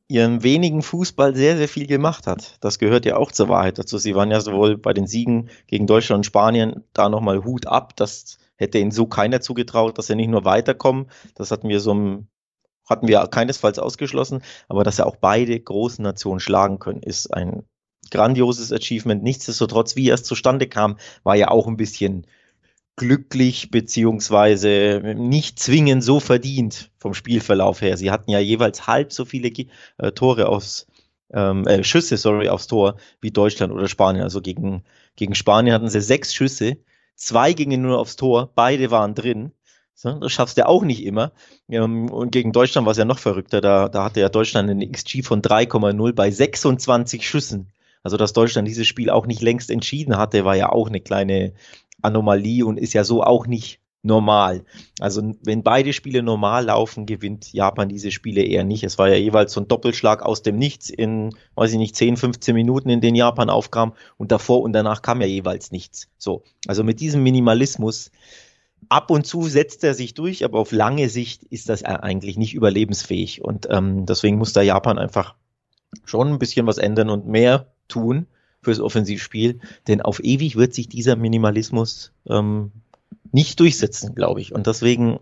ihrem 0.09 0.43
wenigen 0.43 0.83
Fußball 0.83 1.35
sehr, 1.35 1.57
sehr 1.59 1.69
viel 1.69 1.87
gemacht 1.87 2.27
hat. 2.27 2.57
Das 2.61 2.79
gehört 2.79 3.05
ja 3.05 3.17
auch 3.17 3.33
zur 3.33 3.49
Wahrheit 3.49 3.79
dazu. 3.79 3.99
Sie 3.99 4.15
waren 4.15 4.31
ja 4.31 4.41
sowohl 4.41 4.79
bei 4.79 4.93
den 4.93 5.07
Siegen 5.07 5.51
gegen 5.67 5.87
Deutschland 5.87 6.21
und 6.21 6.25
Spanien 6.25 6.85
da 6.93 7.09
nochmal 7.09 7.45
Hut 7.45 7.67
ab, 7.67 7.97
dass 7.97 8.39
hätte 8.57 8.79
ihnen 8.79 8.91
so 8.91 9.07
keiner 9.07 9.41
zugetraut, 9.41 9.99
dass 9.99 10.07
sie 10.07 10.17
nicht 10.17 10.29
nur 10.29 10.45
weiterkommen. 10.45 11.07
Das 11.35 11.51
hatten 11.51 11.69
wir 11.69 11.81
so 11.81 12.25
hatten 12.89 13.09
wir 13.09 13.27
keinesfalls 13.27 13.79
ausgeschlossen, 13.79 14.43
aber 14.69 14.85
dass 14.85 14.97
sie 14.97 15.07
auch 15.07 15.17
beide 15.17 15.59
großen 15.59 16.03
Nationen 16.03 16.41
schlagen 16.41 16.79
können, 16.79 17.03
ist 17.03 17.33
ein 17.33 17.65
grandioses 18.11 18.73
Achievement. 18.73 19.23
Nichtsdestotrotz, 19.23 19.97
wie 19.97 20.11
es 20.11 20.25
zustande 20.25 20.69
kam, 20.69 20.99
war 21.23 21.35
ja 21.35 21.49
auch 21.49 21.67
ein 21.67 21.79
bisschen 21.79 22.27
glücklich 22.97 23.71
beziehungsweise 23.71 25.15
nicht 25.17 25.59
zwingend 25.59 26.05
so 26.05 26.21
verdient 26.21 26.91
vom 26.99 27.15
Spielverlauf 27.15 27.81
her. 27.81 27.97
Sie 27.97 28.11
hatten 28.11 28.31
ja 28.31 28.39
jeweils 28.39 28.87
halb 28.87 29.13
so 29.13 29.25
viele 29.25 29.49
äh, 29.99 30.13
Tore 30.13 30.49
aus 30.49 30.87
ähm, 31.33 31.67
äh, 31.67 31.83
Schüsse, 31.83 32.17
sorry, 32.17 32.49
aufs 32.49 32.69
Tor 32.69 32.97
wie 33.21 33.33
Deutschland 33.33 33.73
oder 33.73 33.89
Spanien. 33.89 34.23
Also 34.23 34.41
gegen, 34.41 34.85
gegen 35.17 35.35
Spanien 35.35 35.75
hatten 35.75 35.89
sie 35.89 36.01
sechs 36.01 36.35
Schüsse 36.35 36.77
Zwei 37.17 37.53
gingen 37.53 37.83
nur 37.83 37.99
aufs 37.99 38.17
Tor, 38.17 38.51
beide 38.55 38.91
waren 38.91 39.15
drin. 39.15 39.53
Das 40.03 40.33
schaffst 40.33 40.59
du 40.59 40.67
auch 40.67 40.83
nicht 40.83 41.05
immer. 41.05 41.33
Ähm, 41.69 42.11
und 42.11 42.33
gegen 42.33 42.53
Deutschland 42.53 42.85
war 42.85 42.93
es 42.93 42.99
ja 42.99 43.05
noch 43.05 43.19
verrückter. 43.19 43.61
Da, 43.61 43.89
da 43.89 44.05
hatte 44.05 44.21
ja 44.21 44.29
Deutschland 44.29 44.69
einen 44.69 44.91
XG 44.91 45.23
von 45.23 45.41
3,0 45.41 46.13
bei 46.13 46.31
26 46.31 47.27
Schüssen. 47.27 47.73
Also, 48.03 48.17
dass 48.17 48.33
Deutschland 48.33 48.69
dieses 48.69 48.87
Spiel 48.87 49.09
auch 49.09 49.27
nicht 49.27 49.41
längst 49.41 49.71
entschieden 49.71 50.19
hatte, 50.19 50.45
war 50.45 50.57
ja 50.57 50.69
auch 50.71 50.89
eine 50.89 51.01
kleine 51.01 51.55
Anomalie 52.03 52.67
und 52.67 52.77
ist 52.77 52.93
ja 52.93 53.05
so 53.05 53.23
auch 53.23 53.47
nicht 53.47 53.81
normal. 54.05 54.65
Also 55.01 55.35
wenn 55.43 55.63
beide 55.63 55.93
Spiele 55.93 56.23
normal 56.23 56.67
laufen, 56.67 57.07
gewinnt 57.07 57.53
Japan 57.53 57.89
diese 57.89 58.11
Spiele 58.11 58.43
eher 58.43 58.65
nicht. 58.65 58.85
Es 58.85 58.99
war 58.99 59.09
ja 59.09 59.17
jeweils 59.17 59.53
so 59.53 59.61
ein 59.61 59.69
Doppelschlag 59.69 60.23
aus 60.23 60.43
dem 60.43 60.57
Nichts 60.57 60.91
in, 60.91 61.35
weiß 61.55 61.73
ich 61.73 61.79
nicht, 61.79 61.97
10, 61.97 62.17
15 62.17 62.55
Minuten, 62.55 62.91
in 62.91 63.01
denen 63.01 63.17
Japan 63.17 63.51
aufkam 63.51 63.95
und 64.19 64.31
davor 64.31 64.63
und 64.63 64.73
danach 64.73 65.03
kam 65.03 65.21
ja 65.21 65.27
jeweils 65.27 65.73
nichts. 65.73 66.09
So, 66.19 66.45
also 66.67 66.85
mit 66.85 67.01
diesem 67.01 67.23
Minimalismus 67.23 68.11
ab 68.89 69.11
und 69.11 69.27
zu 69.27 69.45
setzt 69.45 69.83
er 69.85 69.95
sich 69.95 70.15
durch, 70.15 70.45
aber 70.45 70.59
auf 70.59 70.71
lange 70.71 71.09
Sicht 71.09 71.43
ist 71.45 71.69
das 71.69 71.83
eigentlich 71.83 72.37
nicht 72.37 72.55
überlebensfähig 72.55 73.43
und 73.43 73.67
ähm, 73.71 74.05
deswegen 74.07 74.37
muss 74.37 74.53
da 74.53 74.61
Japan 74.63 74.99
einfach 74.99 75.35
schon 76.05 76.29
ein 76.29 76.39
bisschen 76.39 76.67
was 76.67 76.79
ändern 76.79 77.09
und 77.09 77.27
mehr 77.27 77.73
tun 77.89 78.27
fürs 78.61 78.81
Offensivspiel, 78.81 79.61
denn 79.89 80.03
auf 80.03 80.23
ewig 80.23 80.57
wird 80.57 80.75
sich 80.75 80.89
dieser 80.89 81.17
Minimalismus 81.17 82.13
ähm, 82.29 82.73
nicht 83.35 83.59
durchsetzen, 83.59 84.15
glaube 84.15 84.41
ich. 84.41 84.55
Und 84.55 84.69
deswegen, 84.69 85.19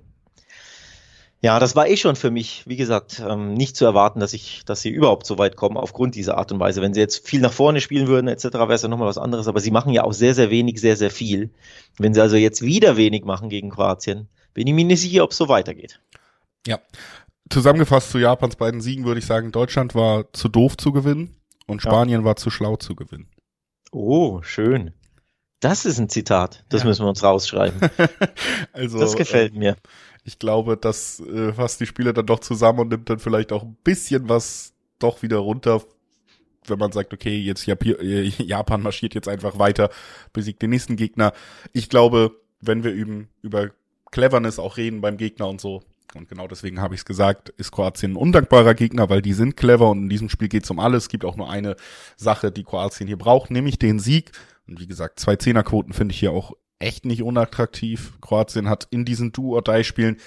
ja, 1.40 1.58
das 1.58 1.74
war 1.74 1.88
eh 1.88 1.96
schon 1.96 2.14
für 2.14 2.30
mich, 2.30 2.62
wie 2.66 2.76
gesagt, 2.76 3.22
ähm, 3.26 3.54
nicht 3.54 3.74
zu 3.74 3.86
erwarten, 3.86 4.20
dass 4.20 4.34
ich, 4.34 4.64
dass 4.66 4.82
sie 4.82 4.90
überhaupt 4.90 5.26
so 5.26 5.38
weit 5.38 5.56
kommen 5.56 5.78
aufgrund 5.78 6.14
dieser 6.14 6.36
Art 6.36 6.52
und 6.52 6.60
Weise. 6.60 6.82
Wenn 6.82 6.92
sie 6.92 7.00
jetzt 7.00 7.26
viel 7.26 7.40
nach 7.40 7.54
vorne 7.54 7.80
spielen 7.80 8.08
würden, 8.08 8.28
etc., 8.28 8.44
wäre 8.52 8.74
es 8.74 8.82
ja 8.82 8.88
nochmal 8.88 9.08
was 9.08 9.16
anderes. 9.16 9.48
Aber 9.48 9.60
sie 9.60 9.70
machen 9.70 9.94
ja 9.94 10.04
auch 10.04 10.12
sehr, 10.12 10.34
sehr 10.34 10.50
wenig, 10.50 10.78
sehr, 10.78 10.96
sehr 10.96 11.10
viel. 11.10 11.50
Wenn 11.96 12.12
sie 12.12 12.20
also 12.20 12.36
jetzt 12.36 12.60
wieder 12.60 12.98
wenig 12.98 13.24
machen 13.24 13.48
gegen 13.48 13.70
Kroatien, 13.70 14.28
bin 14.52 14.66
ich 14.66 14.74
mir 14.74 14.84
nicht 14.84 15.00
sicher, 15.00 15.24
ob 15.24 15.30
es 15.30 15.38
so 15.38 15.48
weitergeht. 15.48 15.98
Ja. 16.66 16.80
Zusammengefasst 17.48 18.10
zu 18.10 18.18
Japans 18.18 18.56
beiden 18.56 18.82
Siegen 18.82 19.06
würde 19.06 19.20
ich 19.20 19.26
sagen, 19.26 19.52
Deutschland 19.52 19.94
war 19.94 20.30
zu 20.34 20.48
doof 20.48 20.76
zu 20.76 20.92
gewinnen 20.92 21.34
und 21.66 21.80
Spanien 21.80 22.20
ja. 22.20 22.24
war 22.26 22.36
zu 22.36 22.50
schlau 22.50 22.76
zu 22.76 22.94
gewinnen. 22.94 23.28
Oh, 23.90 24.42
schön. 24.42 24.92
Das 25.62 25.86
ist 25.86 26.00
ein 26.00 26.08
Zitat. 26.08 26.64
Das 26.70 26.82
ja. 26.82 26.88
müssen 26.88 27.04
wir 27.04 27.08
uns 27.08 27.22
rausschreiben. 27.22 27.88
also, 28.72 28.98
das 28.98 29.14
gefällt 29.14 29.54
äh, 29.54 29.58
mir. 29.58 29.76
Ich 30.24 30.40
glaube, 30.40 30.76
das 30.76 31.20
äh, 31.20 31.52
fasst 31.52 31.80
die 31.80 31.86
Spiele 31.86 32.12
dann 32.12 32.26
doch 32.26 32.40
zusammen 32.40 32.80
und 32.80 32.88
nimmt 32.88 33.08
dann 33.08 33.20
vielleicht 33.20 33.52
auch 33.52 33.62
ein 33.62 33.76
bisschen 33.84 34.28
was 34.28 34.74
doch 34.98 35.22
wieder 35.22 35.38
runter, 35.38 35.82
wenn 36.66 36.80
man 36.80 36.90
sagt, 36.90 37.14
okay, 37.14 37.38
jetzt 37.38 37.66
äh, 37.68 38.24
Japan 38.42 38.82
marschiert 38.82 39.14
jetzt 39.14 39.28
einfach 39.28 39.56
weiter, 39.60 39.90
besiegt 40.32 40.62
den 40.62 40.70
nächsten 40.70 40.96
Gegner. 40.96 41.32
Ich 41.72 41.88
glaube, 41.88 42.32
wenn 42.60 42.82
wir 42.82 42.90
üben, 42.90 43.28
über 43.40 43.70
Cleverness 44.10 44.58
auch 44.58 44.76
reden 44.76 45.00
beim 45.00 45.16
Gegner 45.16 45.46
und 45.46 45.60
so, 45.60 45.82
und 46.14 46.28
genau 46.28 46.48
deswegen 46.48 46.80
habe 46.80 46.94
ich 46.94 47.02
es 47.02 47.04
gesagt, 47.04 47.50
ist 47.50 47.70
Kroatien 47.70 48.12
ein 48.12 48.16
undankbarer 48.16 48.74
Gegner, 48.74 49.08
weil 49.08 49.22
die 49.22 49.32
sind 49.32 49.56
clever 49.56 49.90
und 49.90 50.02
in 50.02 50.08
diesem 50.08 50.28
Spiel 50.28 50.48
geht 50.48 50.64
es 50.64 50.70
um 50.70 50.78
alles. 50.78 51.04
Es 51.04 51.08
gibt 51.08 51.24
auch 51.24 51.36
nur 51.36 51.50
eine 51.50 51.76
Sache, 52.16 52.50
die 52.50 52.64
Kroatien 52.64 53.06
hier 53.06 53.16
braucht, 53.16 53.50
nämlich 53.50 53.78
den 53.78 53.98
Sieg. 53.98 54.32
Und 54.66 54.80
wie 54.80 54.86
gesagt, 54.86 55.20
zwei 55.20 55.36
Zehnerquoten 55.36 55.92
finde 55.92 56.12
ich 56.12 56.20
hier 56.20 56.32
auch 56.32 56.52
echt 56.78 57.04
nicht 57.04 57.22
unattraktiv. 57.22 58.18
Kroatien 58.20 58.68
hat 58.68 58.88
in 58.90 59.04
diesen 59.04 59.32
Do-or-Die-Spielen 59.32 60.18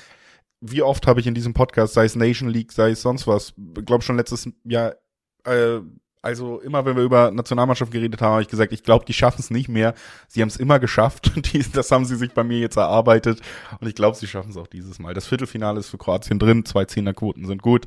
wie 0.61 0.81
oft 0.81 1.05
habe 1.05 1.19
ich 1.19 1.27
in 1.27 1.35
diesem 1.35 1.53
Podcast, 1.53 1.93
sei 1.93 2.05
es 2.05 2.15
Nation 2.15 2.49
League, 2.49 2.71
sei 2.71 2.91
es 2.91 3.01
sonst 3.01 3.27
was, 3.27 3.53
glaube 3.85 4.03
schon 4.03 4.17
letztes 4.17 4.49
Jahr 4.63 4.95
äh, 5.43 5.81
also 6.21 6.59
immer 6.61 6.85
wenn 6.85 6.95
wir 6.95 7.03
über 7.03 7.29
Nationalmannschaft 7.29 7.91
geredet 7.91 8.19
haben, 8.19 8.31
habe 8.31 8.41
ich 8.41 8.47
gesagt, 8.47 8.73
ich 8.73 8.81
glaube, 8.81 9.05
die 9.05 9.13
schaffen 9.13 9.41
es 9.41 9.51
nicht 9.51 9.69
mehr. 9.69 9.93
Sie 10.27 10.41
haben 10.41 10.49
es 10.49 10.57
immer 10.57 10.79
geschafft. 10.79 11.31
das 11.75 11.91
haben 11.91 12.05
sie 12.05 12.15
sich 12.15 12.31
bei 12.31 12.43
mir 12.43 12.57
jetzt 12.57 12.77
erarbeitet. 12.77 13.41
Und 13.79 13.87
ich 13.87 13.93
glaube, 13.93 14.17
sie 14.17 14.25
schaffen 14.25 14.49
es 14.49 14.57
auch 14.57 14.65
dieses 14.65 14.97
Mal. 14.97 15.13
Das 15.13 15.27
Viertelfinale 15.27 15.79
ist 15.79 15.89
für 15.89 15.99
Kroatien 15.99 16.39
drin. 16.39 16.65
Zwei 16.65 16.85
Zehnerquoten 16.85 17.45
sind 17.45 17.61
gut. 17.61 17.85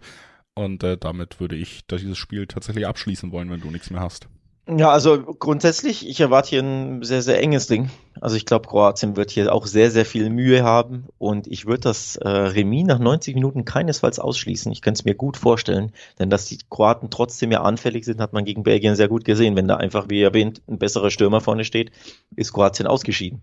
Und 0.54 0.84
äh, 0.84 0.96
damit 0.96 1.40
würde 1.40 1.56
ich 1.56 1.84
dieses 1.88 2.16
Spiel 2.16 2.46
tatsächlich 2.46 2.86
abschließen 2.86 3.32
wollen, 3.32 3.50
wenn 3.50 3.60
du 3.60 3.72
nichts 3.72 3.90
mehr 3.90 4.00
hast. 4.02 4.28
Ja, 4.70 4.90
also 4.90 5.22
grundsätzlich, 5.22 6.06
ich 6.06 6.20
erwarte 6.20 6.50
hier 6.50 6.62
ein 6.62 7.02
sehr, 7.02 7.22
sehr 7.22 7.40
enges 7.40 7.68
Ding. 7.68 7.88
Also 8.20 8.36
ich 8.36 8.44
glaube, 8.44 8.68
Kroatien 8.68 9.16
wird 9.16 9.30
hier 9.30 9.50
auch 9.50 9.64
sehr, 9.64 9.90
sehr 9.90 10.04
viel 10.04 10.28
Mühe 10.28 10.62
haben 10.62 11.06
und 11.16 11.46
ich 11.46 11.64
würde 11.64 11.80
das 11.80 12.16
äh, 12.16 12.28
Remis 12.28 12.84
nach 12.84 12.98
90 12.98 13.34
Minuten 13.34 13.64
keinesfalls 13.64 14.18
ausschließen. 14.18 14.70
Ich 14.70 14.82
könnte 14.82 14.98
es 14.98 15.04
mir 15.06 15.14
gut 15.14 15.38
vorstellen, 15.38 15.92
denn 16.18 16.28
dass 16.28 16.44
die 16.44 16.58
Kroaten 16.68 17.08
trotzdem 17.08 17.50
ja 17.50 17.62
anfällig 17.62 18.04
sind, 18.04 18.20
hat 18.20 18.34
man 18.34 18.44
gegen 18.44 18.62
Belgien 18.62 18.94
sehr 18.94 19.08
gut 19.08 19.24
gesehen. 19.24 19.56
Wenn 19.56 19.68
da 19.68 19.78
einfach, 19.78 20.10
wie 20.10 20.20
erwähnt, 20.20 20.60
ein 20.68 20.78
besserer 20.78 21.10
Stürmer 21.10 21.40
vorne 21.40 21.64
steht, 21.64 21.90
ist 22.36 22.52
Kroatien 22.52 22.86
ausgeschieden. 22.86 23.40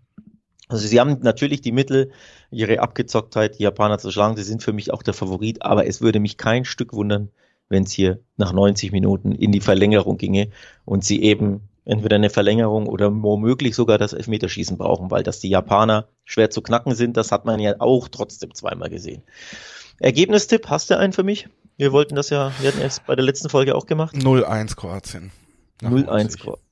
Also 0.67 0.88
sie 0.88 1.00
haben 1.00 1.20
natürlich 1.22 1.62
die 1.62 1.72
Mittel, 1.72 2.12
ihre 2.51 2.82
Abgezocktheit, 2.82 3.58
die 3.58 3.63
Japaner 3.63 3.98
zu 3.98 4.12
schlagen. 4.12 4.36
Sie 4.36 4.44
sind 4.44 4.62
für 4.62 4.74
mich 4.74 4.94
auch 4.94 5.01
der 5.01 5.15
Favorit, 5.15 5.63
aber 5.63 5.88
es 5.88 6.01
würde 6.01 6.20
mich 6.20 6.38
kein 6.38 6.65
Stück 6.65 6.94
wundern, 6.94 7.32
wenn 7.69 7.84
es 7.84 7.91
hier 7.91 8.19
nach 8.38 8.53
90 8.53 8.91
Minuten 8.91 9.31
in 9.31 9.51
die 9.51 9.62
Verlängerung 9.62 10.17
ginge 10.17 10.50
und 10.86 11.03
sie 11.03 11.22
eben 11.24 11.69
entweder 11.86 12.15
eine 12.15 12.29
Verlängerung 12.29 12.88
oder 12.88 13.12
womöglich 13.12 13.75
sogar 13.75 13.98
das 13.98 14.13
Elfmeterschießen 14.13 14.77
brauchen, 14.77 15.12
weil 15.12 15.24
das 15.24 15.39
die 15.39 15.50
Japaner 15.50 16.07
schwer 16.24 16.50
zu 16.50 16.62
knacken 16.62 16.95
sind. 16.95 17.15
Das 17.15 17.31
hat 17.31 17.45
man 17.45 17.60
ja 17.60 17.75
auch 17.79 18.07
trotzdem 18.07 18.53
zweimal 18.53 18.89
gesehen. 18.89 19.24
Ergebnistipp, 20.00 20.67
hast 20.67 20.89
du 20.89 20.98
einen 20.98 21.13
für 21.13 21.24
mich? 21.24 21.48
Wir 21.77 21.91
wollten 21.91 22.15
das 22.15 22.29
ja, 22.29 22.51
wir 22.60 22.72
hatten 22.72 22.81
es 22.81 23.00
bei 23.00 23.15
der 23.15 23.25
letzten 23.25 23.50
Folge 23.50 23.75
auch 23.75 23.86
gemacht. 23.86 24.15
0-1 24.15 24.75
Kroatien. 24.75 25.31
0-1 25.81 26.39
Kroatien. 26.39 26.65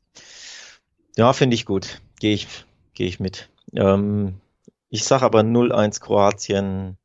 Ja, 1.15 1.33
finde 1.33 1.55
ich 1.55 1.65
gut. 1.65 2.01
Gehe 2.19 2.33
ich, 2.33 2.47
gehe 2.93 3.07
ich 3.07 3.19
mit. 3.19 3.49
Ähm, 3.73 4.35
ich 4.89 5.03
sage 5.03 5.25
aber 5.25 5.41
0-1 5.41 6.01
Kroatien 6.01 6.97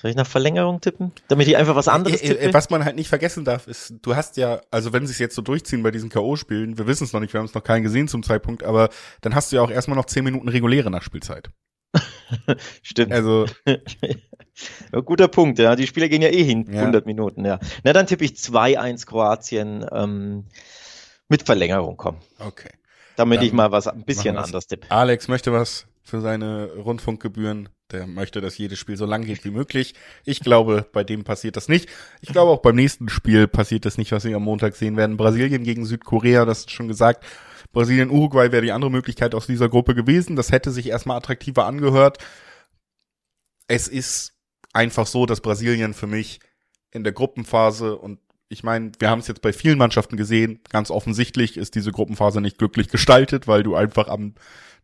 soll 0.00 0.10
ich 0.10 0.16
nach 0.16 0.26
Verlängerung 0.26 0.80
tippen? 0.80 1.12
Damit 1.28 1.46
ich 1.46 1.56
einfach 1.56 1.76
was 1.76 1.86
anderes 1.86 2.22
tippe? 2.22 2.40
Äh, 2.40 2.54
was 2.54 2.70
man 2.70 2.84
halt 2.84 2.96
nicht 2.96 3.08
vergessen 3.08 3.44
darf, 3.44 3.66
ist, 3.66 3.94
du 4.00 4.16
hast 4.16 4.38
ja, 4.38 4.62
also 4.70 4.94
wenn 4.94 5.06
sie 5.06 5.12
es 5.12 5.18
jetzt 5.18 5.34
so 5.34 5.42
durchziehen 5.42 5.82
bei 5.82 5.90
diesen 5.90 6.08
K.O.-Spielen, 6.08 6.78
wir 6.78 6.86
wissen 6.86 7.04
es 7.04 7.12
noch 7.12 7.20
nicht, 7.20 7.34
wir 7.34 7.38
haben 7.38 7.46
es 7.46 7.54
noch 7.54 7.62
keinen 7.62 7.82
gesehen 7.82 8.08
zum 8.08 8.22
Zeitpunkt, 8.22 8.62
aber 8.62 8.88
dann 9.20 9.34
hast 9.34 9.52
du 9.52 9.56
ja 9.56 9.62
auch 9.62 9.70
erstmal 9.70 9.96
noch 9.96 10.06
zehn 10.06 10.24
Minuten 10.24 10.48
reguläre 10.48 10.90
Nachspielzeit. 10.90 11.50
Stimmt. 12.82 13.12
Also. 13.12 13.46
Guter 15.04 15.28
Punkt, 15.28 15.58
ja. 15.58 15.76
Die 15.76 15.86
Spiele 15.86 16.08
gehen 16.08 16.22
ja 16.22 16.28
eh 16.28 16.44
hin, 16.44 16.66
ja. 16.70 16.80
100 16.80 17.04
Minuten, 17.04 17.44
ja. 17.44 17.58
Na, 17.84 17.92
dann 17.92 18.06
tippe 18.06 18.24
ich 18.24 18.32
2-1 18.32 19.06
Kroatien 19.06 19.84
ähm, 19.92 20.46
mit 21.28 21.42
Verlängerung, 21.42 21.96
komm. 21.96 22.16
Okay. 22.38 22.70
Damit 23.16 23.40
dann 23.40 23.46
ich 23.46 23.52
mal 23.52 23.70
was 23.70 23.86
ein 23.86 24.04
bisschen 24.04 24.38
anders 24.38 24.66
tippe. 24.66 24.90
Alex 24.90 25.28
möchte 25.28 25.52
was 25.52 25.86
für 26.02 26.22
seine 26.22 26.72
Rundfunkgebühren 26.72 27.68
der 27.92 28.06
möchte, 28.06 28.40
dass 28.40 28.58
jedes 28.58 28.78
Spiel 28.78 28.96
so 28.96 29.06
lang 29.06 29.24
geht 29.24 29.44
wie 29.44 29.50
möglich. 29.50 29.94
Ich 30.24 30.40
glaube, 30.40 30.86
bei 30.92 31.04
dem 31.04 31.24
passiert 31.24 31.56
das 31.56 31.68
nicht. 31.68 31.88
Ich 32.20 32.30
glaube 32.30 32.50
auch 32.50 32.62
beim 32.62 32.76
nächsten 32.76 33.08
Spiel 33.08 33.48
passiert 33.48 33.84
das 33.84 33.98
nicht, 33.98 34.12
was 34.12 34.24
wir 34.24 34.36
am 34.36 34.44
Montag 34.44 34.76
sehen 34.76 34.96
werden. 34.96 35.16
Brasilien 35.16 35.64
gegen 35.64 35.84
Südkorea, 35.84 36.44
das 36.44 36.60
ist 36.60 36.70
schon 36.70 36.88
gesagt. 36.88 37.24
Brasilien, 37.72 38.10
Uruguay 38.10 38.50
wäre 38.52 38.62
die 38.62 38.72
andere 38.72 38.90
Möglichkeit 38.90 39.34
aus 39.34 39.46
dieser 39.46 39.68
Gruppe 39.68 39.94
gewesen. 39.94 40.36
Das 40.36 40.52
hätte 40.52 40.70
sich 40.70 40.88
erstmal 40.88 41.16
attraktiver 41.16 41.66
angehört. 41.66 42.18
Es 43.68 43.86
ist 43.86 44.34
einfach 44.72 45.06
so, 45.06 45.26
dass 45.26 45.40
Brasilien 45.40 45.94
für 45.94 46.06
mich 46.06 46.40
in 46.90 47.04
der 47.04 47.12
Gruppenphase 47.12 47.96
und 47.96 48.18
ich 48.52 48.64
meine, 48.64 48.90
wir 48.98 49.08
haben 49.08 49.20
es 49.20 49.28
jetzt 49.28 49.42
bei 49.42 49.52
vielen 49.52 49.78
Mannschaften 49.78 50.16
gesehen, 50.16 50.58
ganz 50.70 50.90
offensichtlich 50.90 51.56
ist 51.56 51.76
diese 51.76 51.92
Gruppenphase 51.92 52.40
nicht 52.40 52.58
glücklich 52.58 52.88
gestaltet, 52.88 53.46
weil 53.46 53.62
du 53.62 53.76
einfach 53.76 54.08
am 54.08 54.34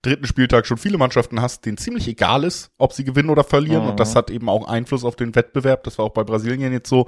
dritten 0.06 0.26
Spieltag 0.26 0.66
schon 0.66 0.78
viele 0.78 0.98
Mannschaften 0.98 1.40
hast, 1.40 1.66
denen 1.66 1.78
ziemlich 1.78 2.08
egal 2.08 2.44
ist, 2.44 2.70
ob 2.78 2.92
sie 2.92 3.04
gewinnen 3.04 3.30
oder 3.30 3.44
verlieren. 3.44 3.84
Mhm. 3.84 3.90
Und 3.90 4.00
das 4.00 4.14
mhm. 4.14 4.18
hat 4.18 4.30
eben 4.30 4.48
auch 4.48 4.68
Einfluss 4.68 5.04
auf 5.04 5.16
den 5.16 5.34
Wettbewerb. 5.34 5.84
Das 5.84 5.98
war 5.98 6.04
auch 6.04 6.12
bei 6.12 6.24
Brasilien 6.24 6.72
jetzt 6.72 6.88
so. 6.88 7.06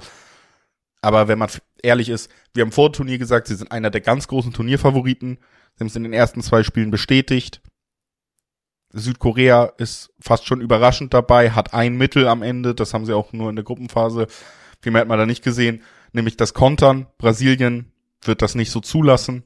Aber 1.01 1.27
wenn 1.27 1.39
man 1.39 1.49
ehrlich 1.81 2.09
ist, 2.09 2.29
wir 2.53 2.63
haben 2.63 2.71
vor 2.71 2.89
dem 2.89 2.93
Turnier 2.93 3.17
gesagt, 3.17 3.47
sie 3.47 3.55
sind 3.55 3.71
einer 3.71 3.89
der 3.89 4.01
ganz 4.01 4.27
großen 4.27 4.53
Turnierfavoriten. 4.53 5.39
Sie 5.75 5.79
haben 5.79 5.87
es 5.87 5.95
in 5.95 6.03
den 6.03 6.13
ersten 6.13 6.41
zwei 6.41 6.63
Spielen 6.63 6.91
bestätigt. 6.91 7.61
Südkorea 8.91 9.65
ist 9.77 10.11
fast 10.19 10.45
schon 10.45 10.61
überraschend 10.61 11.13
dabei, 11.13 11.51
hat 11.51 11.73
ein 11.73 11.95
Mittel 11.95 12.27
am 12.27 12.41
Ende, 12.41 12.73
das 12.73 12.93
haben 12.93 13.05
sie 13.05 13.15
auch 13.15 13.33
nur 13.33 13.49
in 13.49 13.55
der 13.55 13.63
Gruppenphase. 13.63 14.27
Viel 14.81 14.91
mehr 14.91 15.01
hat 15.01 15.07
man 15.07 15.19
da 15.19 15.25
nicht 15.25 15.43
gesehen, 15.43 15.83
nämlich 16.11 16.37
das 16.37 16.53
Kontern. 16.53 17.07
Brasilien 17.17 17.91
wird 18.23 18.41
das 18.41 18.55
nicht 18.55 18.71
so 18.71 18.79
zulassen. 18.79 19.43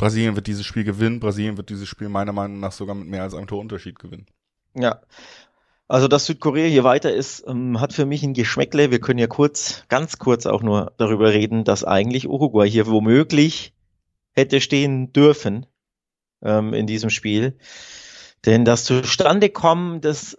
Brasilien 0.00 0.34
wird 0.34 0.46
dieses 0.46 0.64
Spiel 0.64 0.84
gewinnen. 0.84 1.20
Brasilien 1.20 1.58
wird 1.58 1.68
dieses 1.68 1.86
Spiel 1.86 2.08
meiner 2.08 2.32
Meinung 2.32 2.58
nach 2.58 2.72
sogar 2.72 2.94
mit 2.94 3.06
mehr 3.06 3.22
als 3.22 3.34
einem 3.34 3.46
Torunterschied 3.46 3.98
gewinnen. 3.98 4.24
Ja. 4.74 5.02
Also, 5.88 6.08
dass 6.08 6.24
Südkorea 6.24 6.66
hier 6.66 6.84
weiter 6.84 7.12
ist, 7.12 7.44
ähm, 7.46 7.78
hat 7.80 7.92
für 7.92 8.06
mich 8.06 8.22
ein 8.22 8.32
Geschmäckle. 8.32 8.90
Wir 8.90 9.00
können 9.00 9.18
ja 9.18 9.26
kurz, 9.26 9.84
ganz 9.88 10.18
kurz 10.18 10.46
auch 10.46 10.62
nur 10.62 10.94
darüber 10.96 11.34
reden, 11.34 11.64
dass 11.64 11.84
eigentlich 11.84 12.26
Uruguay 12.26 12.66
hier 12.66 12.86
womöglich 12.86 13.74
hätte 14.32 14.62
stehen 14.62 15.12
dürfen 15.12 15.66
ähm, 16.40 16.72
in 16.72 16.86
diesem 16.86 17.10
Spiel. 17.10 17.58
Denn 18.46 18.64
das 18.64 18.84
Zustandekommen 18.84 20.00
des 20.00 20.38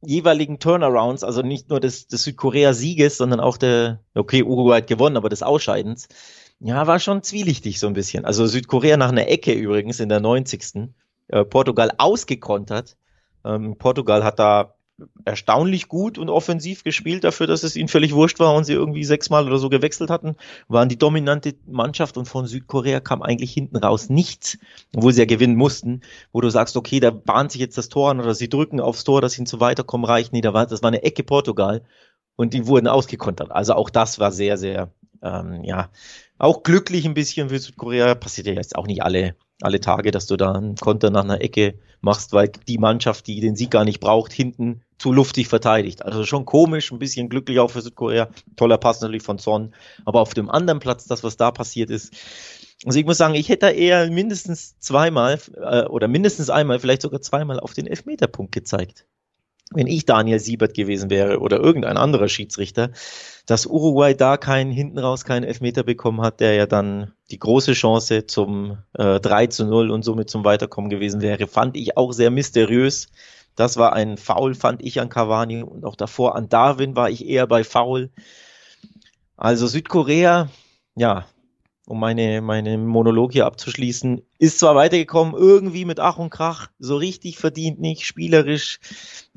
jeweiligen 0.00 0.58
Turnarounds, 0.58 1.22
also 1.22 1.42
nicht 1.42 1.68
nur 1.68 1.78
des, 1.78 2.08
des 2.08 2.24
Südkorea-Sieges, 2.24 3.16
sondern 3.16 3.38
auch 3.38 3.58
der, 3.58 4.00
okay, 4.14 4.42
Uruguay 4.42 4.78
hat 4.78 4.88
gewonnen, 4.88 5.16
aber 5.16 5.28
des 5.28 5.44
Ausscheidens, 5.44 6.08
ja, 6.64 6.86
war 6.86 7.00
schon 7.00 7.22
zwielichtig 7.22 7.80
so 7.80 7.88
ein 7.88 7.92
bisschen. 7.92 8.24
Also 8.24 8.46
Südkorea 8.46 8.96
nach 8.96 9.10
einer 9.10 9.28
Ecke 9.28 9.52
übrigens 9.52 10.00
in 10.00 10.08
der 10.08 10.20
90. 10.20 10.90
Äh, 11.28 11.44
Portugal 11.44 11.90
ausgekontert. 11.98 12.96
Ähm, 13.44 13.76
Portugal 13.78 14.22
hat 14.22 14.38
da 14.38 14.74
erstaunlich 15.24 15.88
gut 15.88 16.18
und 16.18 16.28
offensiv 16.28 16.84
gespielt 16.84 17.24
dafür, 17.24 17.48
dass 17.48 17.64
es 17.64 17.74
ihnen 17.74 17.88
völlig 17.88 18.14
wurscht 18.14 18.38
war 18.38 18.54
und 18.54 18.64
sie 18.64 18.74
irgendwie 18.74 19.02
sechsmal 19.02 19.46
oder 19.46 19.58
so 19.58 19.68
gewechselt 19.68 20.10
hatten, 20.10 20.36
waren 20.68 20.88
die 20.88 20.98
dominante 20.98 21.54
Mannschaft 21.66 22.16
und 22.16 22.26
von 22.26 22.46
Südkorea 22.46 23.00
kam 23.00 23.22
eigentlich 23.22 23.52
hinten 23.52 23.76
raus 23.78 24.08
nichts, 24.08 24.58
obwohl 24.94 25.12
sie 25.12 25.20
ja 25.22 25.26
gewinnen 25.26 25.56
mussten, 25.56 26.02
wo 26.30 26.40
du 26.40 26.50
sagst, 26.50 26.76
okay, 26.76 27.00
da 27.00 27.10
bahnt 27.10 27.50
sich 27.50 27.60
jetzt 27.60 27.78
das 27.78 27.88
Tor 27.88 28.10
an 28.10 28.20
oder 28.20 28.34
sie 28.34 28.48
drücken 28.48 28.80
aufs 28.80 29.02
Tor, 29.02 29.20
dass 29.20 29.36
ihnen 29.36 29.46
zu 29.46 29.58
weiterkommen 29.58 30.04
reicht. 30.04 30.32
Nee, 30.32 30.42
da 30.42 30.54
war, 30.54 30.66
das 30.66 30.82
war 30.82 30.88
eine 30.88 31.02
Ecke 31.02 31.24
Portugal 31.24 31.82
und 32.36 32.54
die 32.54 32.66
wurden 32.66 32.86
ausgekontert. 32.86 33.50
Also 33.50 33.74
auch 33.74 33.90
das 33.90 34.18
war 34.18 34.30
sehr, 34.30 34.56
sehr, 34.56 34.92
ähm, 35.22 35.64
ja, 35.64 35.90
auch 36.38 36.62
glücklich 36.62 37.06
ein 37.06 37.14
bisschen 37.14 37.48
für 37.48 37.58
Südkorea. 37.58 38.14
Passiert 38.14 38.46
ja 38.46 38.54
jetzt 38.54 38.76
auch 38.76 38.86
nicht 38.86 39.02
alle, 39.02 39.36
alle 39.60 39.80
Tage, 39.80 40.10
dass 40.10 40.26
du 40.26 40.36
da 40.36 40.52
einen 40.52 40.76
Konter 40.76 41.10
nach 41.10 41.24
einer 41.24 41.40
Ecke 41.40 41.78
machst, 42.00 42.32
weil 42.32 42.50
die 42.66 42.78
Mannschaft, 42.78 43.26
die 43.26 43.40
den 43.40 43.56
Sieg 43.56 43.70
gar 43.70 43.84
nicht 43.84 44.00
braucht, 44.00 44.32
hinten 44.32 44.82
zu 44.98 45.12
luftig 45.12 45.48
verteidigt. 45.48 46.04
Also 46.04 46.24
schon 46.24 46.44
komisch, 46.44 46.92
ein 46.92 46.98
bisschen 46.98 47.28
glücklich 47.28 47.60
auch 47.60 47.70
für 47.70 47.80
Südkorea. 47.80 48.28
Toller 48.56 48.78
Pass 48.78 49.00
natürlich 49.00 49.22
von 49.22 49.38
Son. 49.38 49.74
Aber 50.04 50.20
auf 50.20 50.34
dem 50.34 50.50
anderen 50.50 50.80
Platz, 50.80 51.06
das, 51.06 51.22
was 51.22 51.36
da 51.36 51.50
passiert 51.50 51.90
ist, 51.90 52.12
also 52.84 52.98
ich 52.98 53.06
muss 53.06 53.18
sagen, 53.18 53.34
ich 53.34 53.48
hätte 53.48 53.68
eher 53.68 54.10
mindestens 54.10 54.76
zweimal 54.80 55.38
äh, 55.56 55.84
oder 55.84 56.08
mindestens 56.08 56.50
einmal, 56.50 56.80
vielleicht 56.80 57.02
sogar 57.02 57.20
zweimal 57.20 57.60
auf 57.60 57.74
den 57.74 57.86
Elfmeterpunkt 57.86 58.50
gezeigt 58.50 59.06
wenn 59.70 59.86
ich 59.86 60.04
Daniel 60.04 60.38
Siebert 60.38 60.74
gewesen 60.74 61.10
wäre 61.10 61.40
oder 61.40 61.58
irgendein 61.58 61.96
anderer 61.96 62.28
Schiedsrichter, 62.28 62.90
dass 63.46 63.66
Uruguay 63.66 64.14
da 64.14 64.36
keinen 64.36 64.70
hinten 64.70 64.98
raus 64.98 65.24
keinen 65.24 65.44
Elfmeter 65.44 65.82
bekommen 65.82 66.20
hat, 66.20 66.40
der 66.40 66.54
ja 66.54 66.66
dann 66.66 67.12
die 67.30 67.38
große 67.38 67.72
Chance 67.72 68.26
zum 68.26 68.78
äh, 68.94 69.18
3 69.20 69.46
zu 69.48 69.64
0 69.64 69.90
und 69.90 70.04
somit 70.04 70.30
zum 70.30 70.44
Weiterkommen 70.44 70.90
gewesen 70.90 71.22
wäre, 71.22 71.46
fand 71.46 71.76
ich 71.76 71.96
auch 71.96 72.12
sehr 72.12 72.30
mysteriös. 72.30 73.08
Das 73.56 73.76
war 73.76 73.92
ein 73.92 74.16
Foul, 74.16 74.54
fand 74.54 74.82
ich 74.82 75.00
an 75.00 75.08
Cavani 75.08 75.62
und 75.62 75.84
auch 75.84 75.96
davor 75.96 76.36
an 76.36 76.48
Darwin 76.48 76.96
war 76.96 77.10
ich 77.10 77.26
eher 77.26 77.46
bei 77.46 77.64
Foul. 77.64 78.10
Also 79.36 79.66
Südkorea, 79.66 80.48
ja, 80.94 81.26
um 81.92 82.00
meine, 82.00 82.40
meine 82.40 82.78
Monolog 82.78 83.32
hier 83.32 83.44
abzuschließen, 83.44 84.22
ist 84.38 84.58
zwar 84.58 84.74
weitergekommen, 84.74 85.34
irgendwie 85.34 85.84
mit 85.84 86.00
Ach 86.00 86.16
und 86.16 86.30
Krach, 86.30 86.70
so 86.78 86.96
richtig 86.96 87.36
verdient 87.36 87.80
nicht, 87.80 88.06
spielerisch 88.06 88.80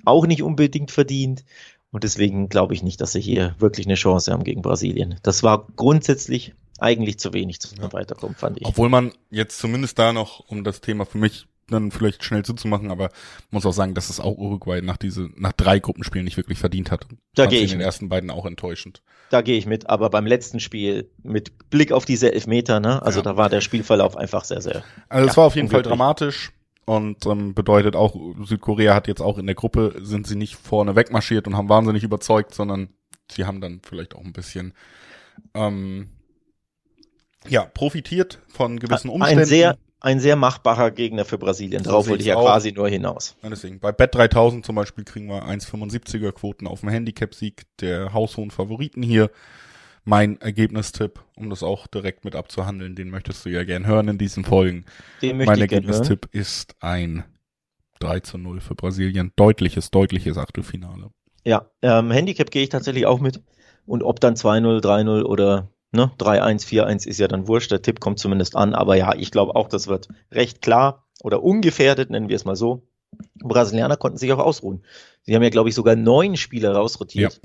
auch 0.05 0.25
nicht 0.25 0.41
unbedingt 0.41 0.89
verdient. 0.89 1.43
Und 1.91 2.05
deswegen 2.05 2.47
glaube 2.47 2.74
ich 2.74 2.81
nicht, 2.81 3.01
dass 3.01 3.12
sie 3.12 3.19
hier 3.19 3.55
wirklich 3.59 3.88
eine 3.88 3.95
Chance 3.95 4.31
haben 4.31 4.45
gegen 4.45 4.62
Brasilien. 4.62 5.19
Das 5.21 5.43
war 5.43 5.67
grundsätzlich 5.75 6.53
eigentlich 6.79 7.19
zu 7.19 7.33
wenig 7.33 7.59
zum 7.59 7.77
ja. 7.77 7.91
Weiterkommen, 7.91 8.38
fand 8.38 8.62
ich. 8.62 8.65
Obwohl 8.65 8.88
man 8.88 9.12
jetzt 9.29 9.59
zumindest 9.59 10.00
da 10.00 10.13
noch, 10.13 10.39
um 10.47 10.63
das 10.63 10.79
Thema 10.79 11.05
für 11.05 11.17
mich 11.17 11.47
dann 11.67 11.91
vielleicht 11.91 12.24
schnell 12.24 12.43
zuzumachen, 12.43 12.91
aber 12.91 13.10
muss 13.50 13.65
auch 13.65 13.72
sagen, 13.72 13.95
dass 13.95 14.10
es 14.10 14.19
auch 14.19 14.38
Uruguay 14.38 14.81
nach 14.81 14.98
diese, 14.98 15.29
nach 15.36 15.53
drei 15.53 15.79
Gruppenspielen 15.79 16.25
nicht 16.25 16.38
wirklich 16.38 16.60
verdient 16.60 16.91
hat. 16.91 17.07
Da 17.34 17.48
gehe 17.48 17.60
ich 17.60 17.65
in 17.65 17.69
den 17.69 17.77
mit. 17.79 17.88
ersten 17.88 18.10
beiden 18.10 18.29
auch 18.29 18.45
enttäuschend. 18.45 19.01
Da 19.31 19.41
gehe 19.41 19.57
ich 19.57 19.65
mit, 19.65 19.89
aber 19.89 20.10
beim 20.10 20.27
letzten 20.27 20.60
Spiel 20.60 21.10
mit 21.24 21.69
Blick 21.69 21.91
auf 21.91 22.05
diese 22.05 22.31
Elfmeter, 22.31 22.79
ne, 22.79 23.01
also 23.01 23.19
ja. 23.19 23.24
da 23.24 23.38
war 23.38 23.50
der 23.50 23.62
Spielverlauf 23.62 24.15
einfach 24.15 24.43
sehr, 24.43 24.62
sehr. 24.62 24.84
Also 25.10 25.29
es 25.29 25.38
war 25.38 25.45
auf 25.45 25.55
jeden 25.55 25.69
Fall 25.69 25.81
dramatisch 25.81 26.51
und 26.86 27.25
ähm, 27.25 27.55
bedeutet 27.55 27.95
auch, 27.95 28.15
Südkorea 28.43 28.93
hat 28.93 29.07
jetzt 29.07 29.22
auch 29.22 29.39
in 29.39 29.48
der 29.48 29.55
Gruppe, 29.55 29.95
sind 30.01 30.27
sie 30.27 30.36
nicht 30.36 30.55
vorne 30.55 30.95
wegmarschiert 30.95 31.48
und 31.48 31.57
haben 31.57 31.69
wahnsinnig 31.69 32.03
überzeugt, 32.03 32.53
sondern 32.53 32.89
sie 33.31 33.45
haben 33.45 33.60
dann 33.60 33.81
vielleicht 33.84 34.15
auch 34.15 34.24
ein 34.24 34.34
bisschen 34.34 34.74
ähm, 35.55 36.10
Ja, 37.48 37.63
profitiert 37.63 38.39
von 38.48 38.79
gewissen 38.79 39.10
Umständen. 39.10 39.39
Ein 39.39 39.45
sehr, 39.48 39.77
ein 40.02 40.20
sehr 40.20 40.36
machbarer 40.36 40.92
Gegner 40.92 41.25
für 41.25 41.38
Brasilien. 41.38 41.84
Darauf 41.84 42.08
wollte 42.08 42.22
ich 42.22 42.28
ja 42.28 42.36
sieht's 42.36 42.46
quasi 42.46 42.72
nur 42.72 42.88
hinaus. 42.88 43.36
Ja, 43.42 43.50
deswegen, 43.50 43.80
bei 43.80 43.92
Bet 43.92 44.14
3000 44.14 44.66
zum 44.66 44.75
Beispiel 44.75 45.04
kriegen 45.04 45.28
wir 45.28 45.48
1,75er 45.48 46.32
Quoten 46.32 46.68
auf 46.68 46.82
dem 46.82 46.90
Handicap-Sieg 46.90 47.64
der 47.80 48.14
haushohen 48.14 48.52
Favoriten 48.52 49.02
hier. 49.02 49.32
Mein 50.04 50.40
Ergebnistipp, 50.40 51.20
um 51.36 51.50
das 51.50 51.64
auch 51.64 51.88
direkt 51.88 52.25
mit 52.25 52.36
abzuhandeln, 52.36 52.94
den 52.94 53.10
möchtest 53.10 53.44
du 53.44 53.50
ja 53.50 53.64
gern 53.64 53.88
hören 53.88 54.08
in 54.08 54.18
diesen 54.20 54.46
Folgen. 54.46 54.86
Den 55.24 55.38
mein. 55.38 55.60
Ergebnistipp 55.60 56.30
ist 56.32 56.75
ein 56.80 57.24
3 58.00 58.20
zu 58.20 58.38
0 58.38 58.62
für 58.62 58.75
Brasilien. 58.75 59.32
Deutliches, 59.36 59.90
deutliches 59.90 60.38
Achtelfinale. 60.38 61.10
Ja, 61.44 61.72
ähm, 61.82 62.12
Handicap 62.12 62.52
gehe 62.52 62.62
ich 62.62 62.70
tatsächlich 62.70 63.08
auch 63.08 63.20
mit. 63.20 63.42
Und 63.88 64.04
ob 64.04 64.20
dann 64.20 64.36
2-0, 64.36 64.82
3-0 64.82 65.24
oder 65.24 65.70
ne, 65.96 66.12
3-1, 66.20 66.66
4-1 66.66 67.08
ist 67.08 67.20
ja 67.20 67.28
dann 67.28 67.48
wurscht. 67.48 67.72
Der 67.72 67.82
Tipp 67.82 68.00
kommt 68.00 68.20
zumindest 68.20 68.56
an. 68.56 68.74
Aber 68.74 68.96
ja, 68.96 69.16
ich 69.16 69.32
glaube 69.32 69.56
auch, 69.56 69.68
das 69.68 69.88
wird 69.88 70.10
recht 70.32 70.62
klar 70.62 71.08
oder 71.24 71.44
ungefährdet, 71.44 72.10
nennen 72.10 72.30
wir 72.30 72.36
es 72.36 72.46
mal 72.46 72.56
so. 72.56 72.88
Brasilianer 73.36 73.98
konnten 73.98 74.18
sich 74.18 74.32
auch 74.34 74.40
ausruhen. 74.40 74.84
Sie 75.24 75.36
haben 75.36 75.44
ja, 75.44 75.50
glaube 75.50 75.70
ich, 75.70 75.75
sogar 75.75 75.96
neun 75.96 76.36
Spieler 76.38 76.74
rausrotiert. 76.74 77.42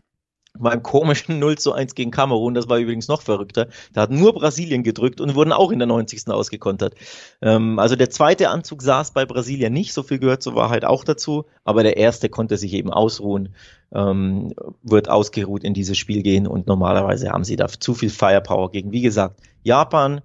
Beim 0.59 0.83
komischen 0.83 1.39
0 1.39 1.59
zu 1.59 1.73
1 1.73 1.95
gegen 1.95 2.11
Kamerun, 2.11 2.55
das 2.55 2.69
war 2.69 2.79
übrigens 2.79 3.07
noch 3.07 3.23
verrückter. 3.23 3.69
Da 3.93 4.03
hat 4.03 4.11
nur 4.11 4.35
Brasilien 4.35 4.83
gedrückt 4.83 5.21
und 5.21 5.35
wurden 5.35 5.53
auch 5.53 5.71
in 5.71 5.79
der 5.79 5.87
90. 5.87 6.29
ausgekontert. 6.29 6.95
Ähm, 7.41 7.79
also 7.79 7.95
der 7.95 8.11
zweite 8.11 8.49
Anzug 8.51 8.83
saß 8.83 9.13
bei 9.13 9.25
Brasilien 9.25 9.73
nicht, 9.73 9.93
so 9.93 10.03
viel 10.03 10.19
gehört 10.19 10.43
zur 10.43 10.57
Wahrheit 10.57 10.85
auch 10.85 11.05
dazu, 11.05 11.45
aber 11.65 11.83
der 11.85 11.97
erste 11.97 12.29
konnte 12.29 12.57
sich 12.57 12.73
eben 12.73 12.93
ausruhen, 12.93 13.55
ähm, 13.95 14.53
wird 14.83 15.09
ausgeruht 15.09 15.63
in 15.63 15.73
dieses 15.73 15.97
Spiel 15.97 16.23
gehen 16.23 16.47
und 16.47 16.67
normalerweise 16.67 17.31
haben 17.31 17.45
sie 17.45 17.57
da 17.57 17.69
zu 17.69 17.95
viel 17.95 18.11
Firepower 18.11 18.71
gegen, 18.73 18.93
wie 18.93 19.03
gesagt, 19.03 19.41
Japan, 19.63 20.21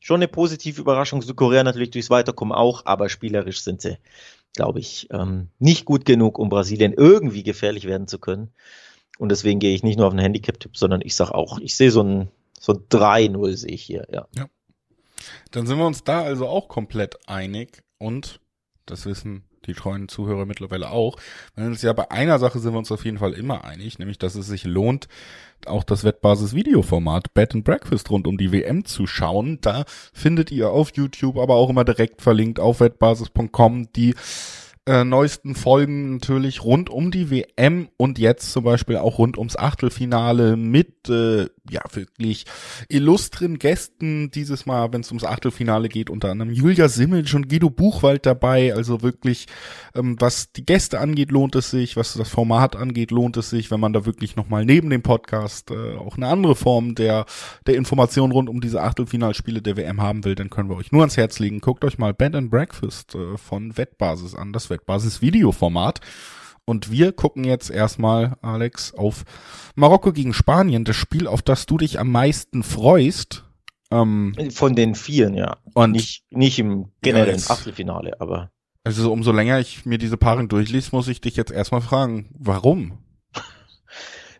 schon 0.00 0.16
eine 0.16 0.28
positive 0.28 0.80
Überraschung, 0.80 1.22
Südkorea 1.22 1.64
natürlich 1.64 1.90
durchs 1.90 2.10
Weiterkommen 2.10 2.54
auch, 2.54 2.86
aber 2.86 3.08
spielerisch 3.08 3.62
sind 3.62 3.80
sie, 3.80 3.98
glaube 4.54 4.80
ich, 4.80 5.08
ähm, 5.10 5.48
nicht 5.58 5.84
gut 5.84 6.04
genug, 6.04 6.38
um 6.38 6.48
Brasilien 6.48 6.92
irgendwie 6.92 7.42
gefährlich 7.42 7.86
werden 7.86 8.08
zu 8.08 8.18
können. 8.18 8.52
Und 9.18 9.30
deswegen 9.30 9.60
gehe 9.60 9.74
ich 9.74 9.82
nicht 9.82 9.98
nur 9.98 10.06
auf 10.06 10.12
einen 10.12 10.22
Handicap-Tipp, 10.22 10.76
sondern 10.76 11.02
ich 11.02 11.14
sage 11.14 11.34
auch, 11.34 11.58
ich 11.58 11.76
sehe 11.76 11.90
so 11.90 12.02
ein, 12.02 12.28
so 12.58 12.72
ein 12.72 12.78
3-0 12.90 13.56
sehe 13.56 13.72
ich 13.72 13.82
hier, 13.82 14.06
ja. 14.10 14.26
Dann 15.50 15.66
sind 15.66 15.78
wir 15.78 15.86
uns 15.86 16.04
da 16.04 16.22
also 16.22 16.46
auch 16.46 16.68
komplett 16.68 17.28
einig 17.28 17.82
und 17.98 18.40
das 18.86 19.04
wissen 19.04 19.44
die 19.66 19.74
treuen 19.74 20.08
Zuhörer 20.08 20.46
mittlerweile 20.46 20.90
auch. 20.90 21.16
Ja 21.56 21.92
bei 21.92 22.10
einer 22.10 22.38
Sache 22.38 22.58
sind 22.58 22.72
wir 22.72 22.78
uns 22.78 22.92
auf 22.92 23.04
jeden 23.04 23.18
Fall 23.18 23.34
immer 23.34 23.64
einig, 23.64 23.98
nämlich 23.98 24.18
dass 24.18 24.34
es 24.34 24.46
sich 24.46 24.64
lohnt, 24.64 25.08
auch 25.66 25.84
das 25.84 26.04
Wettbasis-Videoformat 26.04 27.34
Bed 27.34 27.54
and 27.54 27.64
Breakfast 27.64 28.10
rund 28.10 28.26
um 28.26 28.38
die 28.38 28.52
WM 28.52 28.84
zu 28.84 29.06
schauen. 29.06 29.58
Da 29.60 29.84
findet 30.12 30.50
ihr 30.50 30.70
auf 30.70 30.92
YouTube, 30.94 31.36
aber 31.36 31.56
auch 31.56 31.70
immer 31.70 31.84
direkt 31.84 32.22
verlinkt 32.22 32.60
auf 32.60 32.80
wettbasis.com 32.80 33.92
die 33.92 34.14
äh, 34.88 35.04
neuesten 35.04 35.54
Folgen 35.54 36.14
natürlich 36.14 36.64
rund 36.64 36.88
um 36.88 37.10
die 37.10 37.30
WM 37.30 37.88
und 37.98 38.18
jetzt 38.18 38.52
zum 38.52 38.64
Beispiel 38.64 38.96
auch 38.96 39.18
rund 39.18 39.36
ums 39.36 39.54
Achtelfinale 39.54 40.56
mit 40.56 41.10
äh, 41.10 41.48
ja 41.70 41.82
wirklich 41.92 42.44
illustren 42.88 43.58
Gästen. 43.58 44.30
Dieses 44.30 44.66
Mal, 44.66 44.92
wenn 44.92 45.00
es 45.00 45.08
ums 45.08 45.24
Achtelfinale 45.24 45.88
geht, 45.88 46.10
unter 46.10 46.30
anderem 46.30 46.52
Julia 46.52 46.88
Simmel 46.88 47.24
und 47.34 47.48
Guido 47.48 47.70
Buchwald 47.70 48.26
dabei. 48.26 48.74
Also 48.74 49.02
wirklich, 49.02 49.46
ähm, 49.94 50.16
was 50.18 50.52
die 50.52 50.64
Gäste 50.64 51.00
angeht, 51.00 51.30
lohnt 51.30 51.54
es 51.54 51.70
sich. 51.70 51.96
Was 51.96 52.14
das 52.14 52.28
Format 52.28 52.76
angeht, 52.76 53.10
lohnt 53.10 53.36
es 53.36 53.50
sich, 53.50 53.70
wenn 53.70 53.80
man 53.80 53.92
da 53.92 54.06
wirklich 54.06 54.36
nochmal 54.36 54.64
neben 54.64 54.90
dem 54.90 55.02
Podcast 55.02 55.70
äh, 55.70 55.96
auch 55.96 56.16
eine 56.16 56.28
andere 56.28 56.56
Form 56.56 56.94
der, 56.94 57.26
der 57.66 57.76
Information 57.76 58.32
rund 58.32 58.48
um 58.48 58.60
diese 58.60 58.82
Achtelfinalspiele 58.82 59.62
der 59.62 59.76
WM 59.76 60.00
haben 60.00 60.24
will, 60.24 60.34
dann 60.34 60.50
können 60.50 60.68
wir 60.68 60.76
euch 60.76 60.92
nur 60.92 61.02
ans 61.02 61.16
Herz 61.16 61.38
legen. 61.38 61.60
Guckt 61.60 61.84
euch 61.84 61.98
mal 61.98 62.14
Band 62.14 62.36
and 62.36 62.50
Breakfast 62.50 63.14
äh, 63.14 63.36
von 63.36 63.76
Wettbasis 63.76 64.34
an, 64.34 64.52
das 64.52 64.70
Wettbasis-Videoformat. 64.70 66.00
Und 66.68 66.90
wir 66.90 67.12
gucken 67.12 67.44
jetzt 67.44 67.70
erstmal, 67.70 68.36
Alex, 68.42 68.92
auf 68.92 69.24
Marokko 69.74 70.12
gegen 70.12 70.34
Spanien, 70.34 70.84
das 70.84 70.96
Spiel, 70.96 71.26
auf 71.26 71.40
das 71.40 71.64
du 71.64 71.78
dich 71.78 71.98
am 71.98 72.10
meisten 72.12 72.62
freust. 72.62 73.44
Ähm, 73.90 74.34
Von 74.50 74.76
den 74.76 74.94
vieren, 74.94 75.32
ja. 75.32 75.56
und 75.72 75.92
Nicht, 75.92 76.24
nicht 76.30 76.58
im 76.58 76.92
generellen 77.00 77.36
jetzt- 77.38 77.50
Achtelfinale, 77.50 78.20
aber 78.20 78.50
also 78.84 79.10
umso 79.12 79.32
länger 79.32 79.58
ich 79.60 79.86
mir 79.86 79.96
diese 79.98 80.18
Paarung 80.18 80.48
durchlese, 80.48 80.90
muss 80.92 81.08
ich 81.08 81.20
dich 81.22 81.36
jetzt 81.36 81.50
erstmal 81.52 81.80
fragen, 81.80 82.28
warum? 82.38 82.98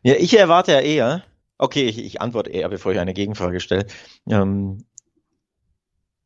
Ja, 0.03 0.14
ich 0.14 0.38
erwarte 0.38 0.73
ja 0.73 0.81
eher, 0.81 1.25
okay, 1.59 1.85
ich, 1.87 1.99
ich 1.99 2.21
antworte 2.21 2.51
eher, 2.51 2.69
bevor 2.69 2.93
ich 2.93 2.99
eine 3.01 3.14
Gegenfrage 3.14 3.59
stelle. 3.61 3.87
Ähm, 4.29 4.85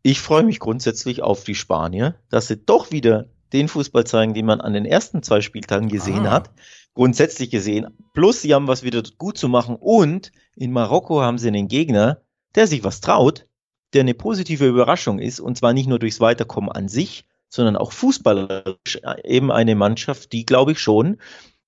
ich 0.02 0.20
freue 0.20 0.42
mich 0.42 0.58
grundsätzlich 0.58 1.22
auf 1.22 1.44
die 1.44 1.54
Spanier, 1.54 2.16
dass 2.28 2.48
sie 2.48 2.56
doch 2.58 2.90
wieder 2.90 3.30
den 3.52 3.68
Fußball 3.68 4.04
zeigen, 4.04 4.34
den 4.34 4.46
man 4.46 4.60
an 4.60 4.72
den 4.72 4.84
ersten 4.84 5.22
zwei 5.22 5.40
Spieltagen 5.40 5.88
gesehen 5.88 6.26
Ah. 6.26 6.32
hat. 6.32 6.50
Grundsätzlich 6.94 7.50
gesehen. 7.50 7.86
Plus, 8.12 8.42
sie 8.42 8.54
haben 8.54 8.68
was 8.68 8.82
wieder 8.82 9.02
gut 9.18 9.38
zu 9.38 9.48
machen. 9.48 9.76
Und 9.76 10.30
in 10.56 10.72
Marokko 10.72 11.22
haben 11.22 11.38
sie 11.38 11.48
einen 11.48 11.68
Gegner, 11.68 12.20
der 12.54 12.66
sich 12.66 12.84
was 12.84 13.00
traut, 13.00 13.46
der 13.94 14.00
eine 14.02 14.14
positive 14.14 14.66
Überraschung 14.66 15.18
ist. 15.18 15.40
Und 15.40 15.56
zwar 15.56 15.72
nicht 15.72 15.88
nur 15.88 15.98
durchs 15.98 16.20
Weiterkommen 16.20 16.70
an 16.70 16.88
sich, 16.88 17.24
sondern 17.48 17.76
auch 17.76 17.92
fußballerisch 17.92 19.00
eben 19.24 19.50
eine 19.50 19.74
Mannschaft, 19.74 20.32
die, 20.32 20.44
glaube 20.46 20.72
ich, 20.72 20.78
schon 20.80 21.18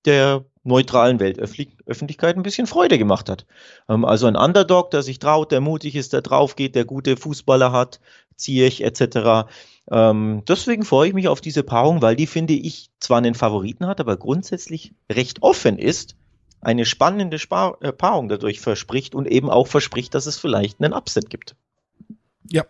der 0.05 0.45
neutralen 0.63 1.19
Weltöffentlichkeit 1.19 2.35
ein 2.37 2.43
bisschen 2.43 2.67
Freude 2.67 2.97
gemacht 2.97 3.29
hat. 3.29 3.45
Ähm, 3.89 4.05
also 4.05 4.27
ein 4.27 4.35
Underdog, 4.35 4.91
der 4.91 5.01
sich 5.01 5.19
traut, 5.19 5.51
der 5.51 5.61
mutig 5.61 5.95
ist, 5.95 6.13
der 6.13 6.21
drauf 6.21 6.55
geht, 6.55 6.75
der 6.75 6.85
gute 6.85 7.17
Fußballer 7.17 7.71
hat, 7.71 7.99
Ziyech 8.35 8.81
etc. 8.81 9.47
Ähm, 9.91 10.43
deswegen 10.47 10.83
freue 10.83 11.09
ich 11.09 11.13
mich 11.13 11.27
auf 11.27 11.41
diese 11.41 11.63
Paarung, 11.63 12.01
weil 12.01 12.15
die, 12.15 12.27
finde 12.27 12.53
ich, 12.53 12.89
zwar 12.99 13.19
einen 13.19 13.35
Favoriten 13.35 13.85
hat, 13.87 13.99
aber 13.99 14.17
grundsätzlich 14.17 14.93
recht 15.11 15.43
offen 15.43 15.77
ist, 15.77 16.15
eine 16.61 16.85
spannende 16.85 17.37
Spar 17.37 17.77
äh, 17.81 17.91
Paarung 17.91 18.27
dadurch 18.27 18.59
verspricht 18.59 19.13
und 19.13 19.27
eben 19.27 19.49
auch 19.49 19.67
verspricht, 19.67 20.15
dass 20.15 20.25
es 20.25 20.37
vielleicht 20.37 20.81
einen 20.81 20.93
Upset 20.93 21.29
gibt. 21.29 21.55
Ja. 22.49 22.63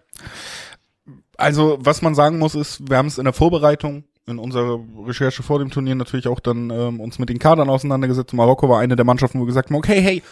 Also, 1.37 1.77
was 1.79 2.01
man 2.01 2.15
sagen 2.15 2.37
muss, 2.37 2.55
ist, 2.55 2.89
wir 2.89 2.97
haben 2.97 3.07
es 3.07 3.17
in 3.17 3.23
der 3.23 3.33
Vorbereitung, 3.33 4.03
in 4.25 4.39
unserer 4.39 4.79
Recherche 5.05 5.43
vor 5.43 5.59
dem 5.59 5.69
Turnier 5.69 5.95
natürlich 5.95 6.27
auch 6.27 6.39
dann 6.39 6.69
ähm, 6.69 6.99
uns 6.99 7.19
mit 7.19 7.29
den 7.29 7.39
Kadern 7.39 7.69
auseinandergesetzt. 7.69 8.33
Marokko 8.33 8.67
war 8.67 8.79
eine 8.79 8.95
der 8.95 9.05
Mannschaften, 9.05 9.39
wo 9.39 9.43
wir 9.43 9.47
gesagt 9.47 9.69
haben, 9.69 9.77
okay, 9.77 10.01
hey, 10.01 10.23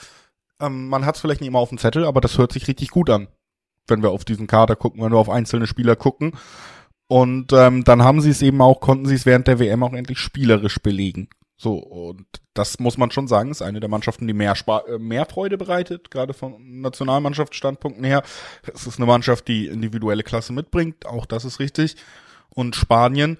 ähm, 0.60 0.88
man 0.89 1.06
hat 1.06 1.15
es 1.15 1.22
vielleicht 1.22 1.41
nicht 1.41 1.50
immer 1.50 1.60
auf 1.60 1.69
dem 1.69 1.78
Zettel, 1.78 2.06
aber 2.06 2.19
das 2.19 2.38
hört 2.38 2.52
sich 2.52 2.67
richtig 2.67 2.89
gut 2.89 3.10
an, 3.10 3.28
wenn 3.88 4.02
wir 4.02 4.12
auf 4.12 4.26
diesen 4.26 4.48
Kader 4.48 4.76
gucken, 4.76 5.02
wenn 5.02 5.12
wir 5.12 5.17
auf 5.17 5.30
einzelne 5.30 5.67
Spieler 5.67 5.96
gucken. 5.96 6.34
Und 7.08 7.54
ähm, 7.54 7.84
dann 7.84 8.04
haben 8.04 8.22
sie 8.22 8.30
es 8.30 8.41
eben 8.41 8.62
auch, 8.62 8.80
konnten 8.80 9.06
sie 9.06 9.15
es 9.15 9.26
während 9.26 9.48
der 9.48 9.60
WM 9.60 9.84
auch 9.84 9.93
endlich 9.93 10.19
spielerisch 10.19 10.80
belegen. 10.80 11.30
So, 11.58 11.76
und 11.76 12.26
das 12.54 12.80
muss 12.80 12.98
man 12.98 13.12
schon 13.12 13.28
sagen, 13.28 13.52
ist 13.52 13.62
eine 13.62 13.80
der 13.80 13.89
Mannschaften, 13.89 14.28
die 14.28 14.34
mehr, 14.34 14.56
Spa 14.56 14.80
äh, 14.80 14.98
mehr 14.98 15.26
Freude 15.26 15.58
bereitet, 15.58 16.12
gerade 16.12 16.34
von 16.34 16.82
Nationalmannschaftsstandpunkten 16.82 18.04
her. 18.04 18.24
Es 18.74 18.88
ist 18.88 18.98
eine 18.98 19.06
Mannschaft, 19.06 19.48
die 19.48 19.67
individuelle 19.67 20.24
Klasse 20.24 20.54
mitbringt, 20.54 21.06
auch 21.06 21.26
das 21.26 21.46
ist 21.46 21.60
richtig. 21.60 21.96
Und 22.50 22.76
Spanien 22.76 23.38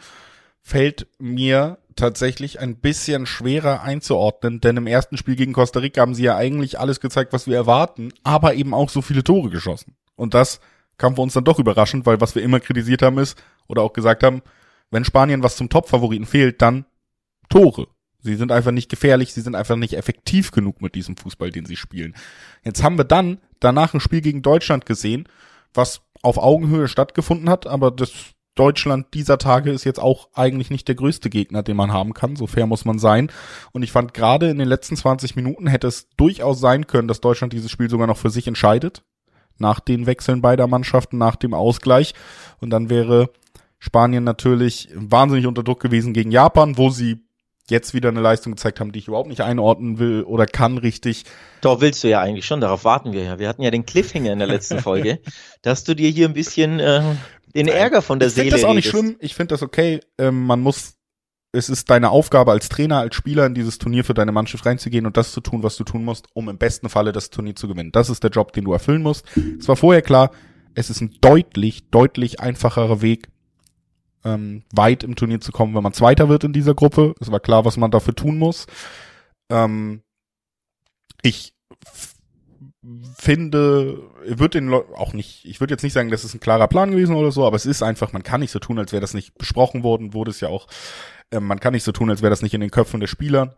fällt 0.62 1.08
mir 1.20 1.80
tatsächlich 1.96 2.60
ein 2.60 2.78
bisschen 2.78 3.26
schwerer 3.26 3.82
einzuordnen, 3.82 4.62
denn 4.62 4.78
im 4.78 4.88
ersten 4.88 5.18
Spiel 5.18 5.36
gegen 5.36 5.54
Costa 5.54 5.80
Rica 5.80 6.02
haben 6.02 6.16
sie 6.16 6.24
ja 6.24 6.36
eigentlich 6.36 6.80
alles 6.80 7.00
gezeigt, 7.00 7.34
was 7.34 7.46
wir 7.46 7.56
erwarten, 7.56 8.14
aber 8.24 8.56
eben 8.56 8.74
auch 8.74 8.90
so 8.90 9.02
viele 9.02 9.24
Tore 9.24 9.50
geschossen. 9.50 9.96
Und 10.24 10.34
das 10.34 10.62
kam 10.98 11.16
für 11.16 11.22
uns 11.22 11.34
dann 11.34 11.44
doch 11.44 11.60
überraschend, 11.60 12.06
weil 12.06 12.22
was 12.22 12.34
wir 12.34 12.42
immer 12.42 12.62
kritisiert 12.62 13.02
haben 13.02 13.18
ist, 13.18 13.38
oder 13.68 13.82
auch 13.82 13.94
gesagt 13.94 14.24
haben, 14.24 14.42
wenn 14.90 15.06
Spanien 15.06 15.44
was 15.44 15.58
zum 15.58 15.70
Top-Favoriten 15.70 16.26
fehlt, 16.26 16.62
dann 16.62 16.86
Tore. 17.50 17.88
Sie 18.20 18.36
sind 18.36 18.52
einfach 18.54 18.72
nicht 18.72 18.90
gefährlich, 18.90 19.34
sie 19.34 19.42
sind 19.42 19.54
einfach 19.54 19.76
nicht 19.76 19.96
effektiv 19.96 20.52
genug 20.52 20.82
mit 20.82 20.96
diesem 20.96 21.18
Fußball, 21.18 21.52
den 21.52 21.66
sie 21.66 21.76
spielen. 21.76 22.16
Jetzt 22.64 22.82
haben 22.82 22.98
wir 22.98 23.04
dann 23.04 23.40
danach 23.60 23.94
ein 23.94 24.00
Spiel 24.00 24.22
gegen 24.22 24.42
Deutschland 24.42 24.86
gesehen, 24.86 25.28
was 25.74 26.02
auf 26.22 26.38
Augenhöhe 26.38 26.88
stattgefunden 26.88 27.50
hat, 27.50 27.68
aber 27.68 27.92
das 27.92 28.12
Deutschland 28.56 29.08
dieser 29.14 29.40
Tage 29.40 29.72
ist 29.72 29.84
jetzt 29.84 30.00
auch 30.00 30.30
eigentlich 30.34 30.70
nicht 30.70 30.88
der 30.88 30.96
größte 30.96 31.30
Gegner, 31.30 31.64
den 31.64 31.76
man 31.76 31.92
haben 31.92 32.14
kann, 32.14 32.36
so 32.36 32.48
fair 32.48 32.68
muss 32.68 32.86
man 32.86 33.00
sein. 33.00 33.32
Und 33.72 33.84
ich 33.84 33.92
fand 33.92 34.14
gerade 34.14 34.50
in 34.50 34.60
den 34.60 34.68
letzten 34.68 34.96
20 34.96 35.36
Minuten 35.36 35.68
hätte 35.68 35.88
es 35.88 36.08
durchaus 36.16 36.60
sein 36.60 36.88
können, 36.88 37.08
dass 37.08 37.20
Deutschland 37.20 37.52
dieses 37.52 37.72
Spiel 37.72 37.90
sogar 37.90 38.08
noch 38.08 38.18
für 38.18 38.30
sich 38.30 38.48
entscheidet. 38.48 39.04
Nach 39.58 39.80
den 39.80 40.06
Wechseln 40.06 40.42
beider 40.42 40.68
Mannschaften, 40.68 41.18
nach 41.18 41.36
dem 41.36 41.54
Ausgleich. 41.54 42.14
Und 42.60 42.70
dann 42.70 42.90
wäre 42.90 43.30
Spanien 43.80 44.24
natürlich 44.24 44.90
wahnsinnig 44.96 45.46
unter 45.46 45.64
Druck 45.64 45.82
gewesen 45.82 46.14
gegen 46.14 46.32
Japan, 46.32 46.78
wo 46.78 46.90
sie 46.90 47.20
jetzt 47.70 47.94
wieder 47.94 48.10
eine 48.10 48.22
Leistung 48.22 48.54
gezeigt 48.54 48.80
haben, 48.80 48.92
die 48.92 49.00
ich 49.00 49.08
überhaupt 49.08 49.30
nicht 49.30 49.42
einordnen 49.42 50.00
will 50.00 50.24
oder 50.24 50.46
kann 50.46 50.78
richtig. 50.78 51.24
Doch 51.62 51.82
willst 51.82 52.04
du 52.04 52.10
ja 52.10 52.20
eigentlich 52.20 52.46
schon, 52.46 52.62
darauf 52.62 52.84
warten 52.84 53.14
wir 53.14 53.24
ja. 53.24 53.40
Wir 53.40 53.48
hatten 53.48 53.62
ja 53.62 53.72
den 53.72 53.86
Cliffhanger 53.86 54.34
in 54.34 54.40
der 54.40 54.48
letzten 54.48 54.80
Folge, 54.82 55.20
dass 55.62 55.84
du 55.84 55.96
dir 55.96 56.10
hier 56.10 56.28
ein 56.28 56.34
bisschen 56.34 56.80
äh, 56.80 57.02
den 57.56 57.68
Ärger 57.68 58.02
von 58.02 58.20
der 58.20 58.28
ich 58.28 58.34
Seele 58.36 58.52
finde 58.52 58.62
das 58.62 58.70
auch 58.70 58.74
nicht 58.74 58.94
redest. 58.94 59.06
schlimm, 59.06 59.18
ich 59.20 59.36
finde 59.36 59.54
das 59.54 59.62
okay. 59.62 60.02
Ähm, 60.18 60.46
man 60.46 60.62
muss 60.62 60.96
es 61.54 61.70
ist 61.70 61.90
deine 61.90 62.10
Aufgabe 62.10 62.52
als 62.52 62.68
Trainer, 62.68 63.00
als 63.00 63.16
Spieler 63.16 63.46
in 63.46 63.54
dieses 63.54 63.78
Turnier 63.78 64.04
für 64.04 64.16
deine 64.16 64.32
Mannschaft 64.32 64.66
reinzugehen 64.66 65.06
und 65.06 65.16
das 65.18 65.32
zu 65.32 65.40
tun, 65.40 65.62
was 65.62 65.78
du 65.78 65.84
tun 65.84 66.04
musst, 66.04 66.28
um 66.34 66.50
im 66.50 66.58
besten 66.58 66.90
Falle 66.90 67.12
das 67.12 67.30
Turnier 67.30 67.56
zu 67.56 67.68
gewinnen. 67.68 67.92
Das 67.92 68.10
ist 68.10 68.24
der 68.24 68.32
Job, 68.32 68.54
den 68.54 68.66
du 68.66 68.74
erfüllen 68.74 69.04
musst. 69.04 69.26
Es 69.60 69.68
war 69.68 69.76
vorher 69.76 70.02
klar, 70.02 70.32
es 70.74 70.90
ist 70.90 71.02
ein 71.02 71.16
deutlich, 71.22 71.90
deutlich 71.92 72.40
einfacherer 72.40 73.02
Weg, 73.04 73.28
ähm, 74.26 74.64
weit 74.74 75.04
im 75.04 75.16
Turnier 75.16 75.42
zu 75.42 75.52
kommen, 75.52 75.76
wenn 75.76 75.84
man 75.84 75.94
Zweiter 75.94 76.28
wird 76.28 76.44
in 76.44 76.54
dieser 76.54 76.74
Gruppe. 76.74 77.14
Es 77.20 77.32
war 77.32 77.40
klar, 77.40 77.66
was 77.66 77.78
man 77.78 77.92
dafür 77.92 78.16
tun 78.16 78.40
muss. 78.40 78.66
Ähm, 79.52 80.02
ich 81.22 81.54
finde, 83.18 84.00
wird 84.26 84.54
den 84.54 84.70
Le 84.70 84.86
auch 84.96 85.14
nicht, 85.14 85.46
ich 85.46 85.60
würde 85.60 85.74
jetzt 85.74 85.84
nicht 85.84 85.94
sagen, 85.94 86.10
das 86.10 86.24
ist 86.24 86.34
ein 86.34 86.40
klarer 86.40 86.68
Plan 86.68 86.92
gewesen 86.92 87.16
oder 87.16 87.32
so, 87.32 87.46
aber 87.46 87.56
es 87.56 87.66
ist 87.66 87.82
einfach, 87.82 88.12
man 88.12 88.24
kann 88.24 88.42
nicht 88.42 88.52
so 88.52 88.60
tun, 88.60 88.80
als 88.80 88.92
wäre 88.92 89.02
das 89.02 89.14
nicht 89.14 89.38
besprochen 89.38 89.84
worden, 89.84 90.14
wurde 90.14 90.32
es 90.32 90.42
ja 90.42 90.50
auch, 90.50 90.68
äh, 91.32 91.40
man 91.40 91.60
kann 91.60 91.74
nicht 91.74 91.84
so 91.84 91.92
tun, 91.92 92.10
als 92.10 92.22
wäre 92.22 92.30
das 92.30 92.42
nicht 92.42 92.54
in 92.54 92.62
den 92.62 92.72
Köpfen 92.72 93.00
der 93.00 93.08
Spieler 93.08 93.56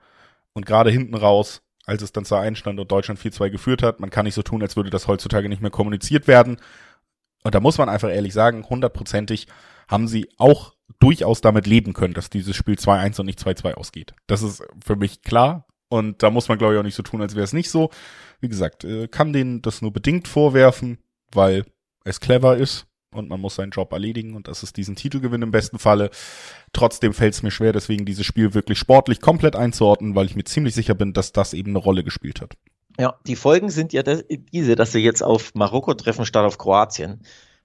und 0.54 0.66
gerade 0.66 0.92
hinten 0.92 1.16
raus, 1.16 1.64
als 1.86 2.02
es 2.02 2.12
dann 2.12 2.26
zur 2.26 2.40
Einstand 2.40 2.80
und 2.80 2.92
Deutschland 2.92 3.20
4-2 3.20 3.50
geführt 3.50 3.84
hat, 3.84 4.00
man 4.00 4.10
kann 4.10 4.26
nicht 4.26 4.36
so 4.36 4.44
tun, 4.44 4.62
als 4.62 4.76
würde 4.76 4.90
das 4.90 5.08
heutzutage 5.08 5.50
nicht 5.50 5.62
mehr 5.62 5.72
kommuniziert 5.72 6.28
werden 6.28 6.58
und 7.46 7.54
da 7.54 7.60
muss 7.60 7.78
man 7.78 7.90
einfach 7.90 8.10
ehrlich 8.10 8.34
sagen, 8.34 8.66
hundertprozentig 8.68 9.48
haben 9.88 10.08
sie 10.08 10.30
auch 10.38 10.74
durchaus 11.00 11.42
damit 11.42 11.68
leben 11.68 11.94
können, 11.94 12.16
dass 12.16 12.32
dieses 12.32 12.56
Spiel 12.56 12.76
2-1 12.76 13.20
und 13.20 13.28
nicht 13.28 13.40
2-2 13.40 13.74
ausgeht. 13.76 14.16
Das 14.26 14.42
ist 14.42 14.64
für 14.84 14.96
mich 14.96 15.22
klar. 15.22 15.68
Und 15.88 16.24
da 16.24 16.32
muss 16.32 16.48
man, 16.48 16.58
glaube 16.58 16.74
ich, 16.74 16.80
auch 16.80 16.84
nicht 16.84 16.96
so 16.96 17.04
tun, 17.04 17.22
als 17.22 17.36
wäre 17.36 17.44
es 17.44 17.54
nicht 17.54 17.70
so. 17.70 17.92
Wie 18.42 18.50
gesagt, 18.50 18.84
äh, 18.84 19.08
kann 19.08 19.34
denen 19.34 19.62
das 19.62 19.82
nur 19.82 19.92
bedingt 19.92 20.28
vorwerfen, 20.28 21.00
weil 21.32 21.66
es 22.04 22.20
clever 22.20 22.58
ist 22.58 22.88
und 23.12 23.30
man 23.30 23.40
muss 23.40 23.56
seinen 23.56 23.72
Job 23.72 23.92
erledigen 23.94 24.36
und 24.36 24.48
das 24.48 24.64
ist 24.64 24.78
diesen 24.78 24.96
Titelgewinn 24.96 25.42
im 25.42 25.52
besten 25.52 25.80
Falle. 25.80 26.10
Trotzdem 26.74 27.14
fällt 27.14 27.34
es 27.34 27.44
mir 27.44 27.52
schwer, 27.52 27.74
deswegen 27.74 28.06
dieses 28.06 28.26
Spiel 28.26 28.54
wirklich 28.54 28.78
sportlich 28.78 29.22
komplett 29.22 29.56
einzuordnen, 29.56 30.16
weil 30.16 30.26
ich 30.26 30.36
mir 30.36 30.44
ziemlich 30.44 30.76
sicher 30.76 30.96
bin, 30.96 31.14
dass 31.14 31.32
das 31.32 31.54
eben 31.54 31.72
eine 31.72 31.80
Rolle 31.80 32.04
gespielt 32.04 32.42
hat. 32.42 32.54
Ja, 33.00 33.20
die 33.28 33.36
Folgen 33.36 33.70
sind 33.70 33.92
ja 33.94 34.04
diese, 34.04 34.76
dass 34.76 34.92
sie 34.92 35.00
jetzt 35.00 35.22
auf 35.22 35.54
Marokko 35.54 35.94
treffen 35.96 36.26
statt 36.26 36.46
auf 36.46 36.58
Kroatien. 36.58 37.22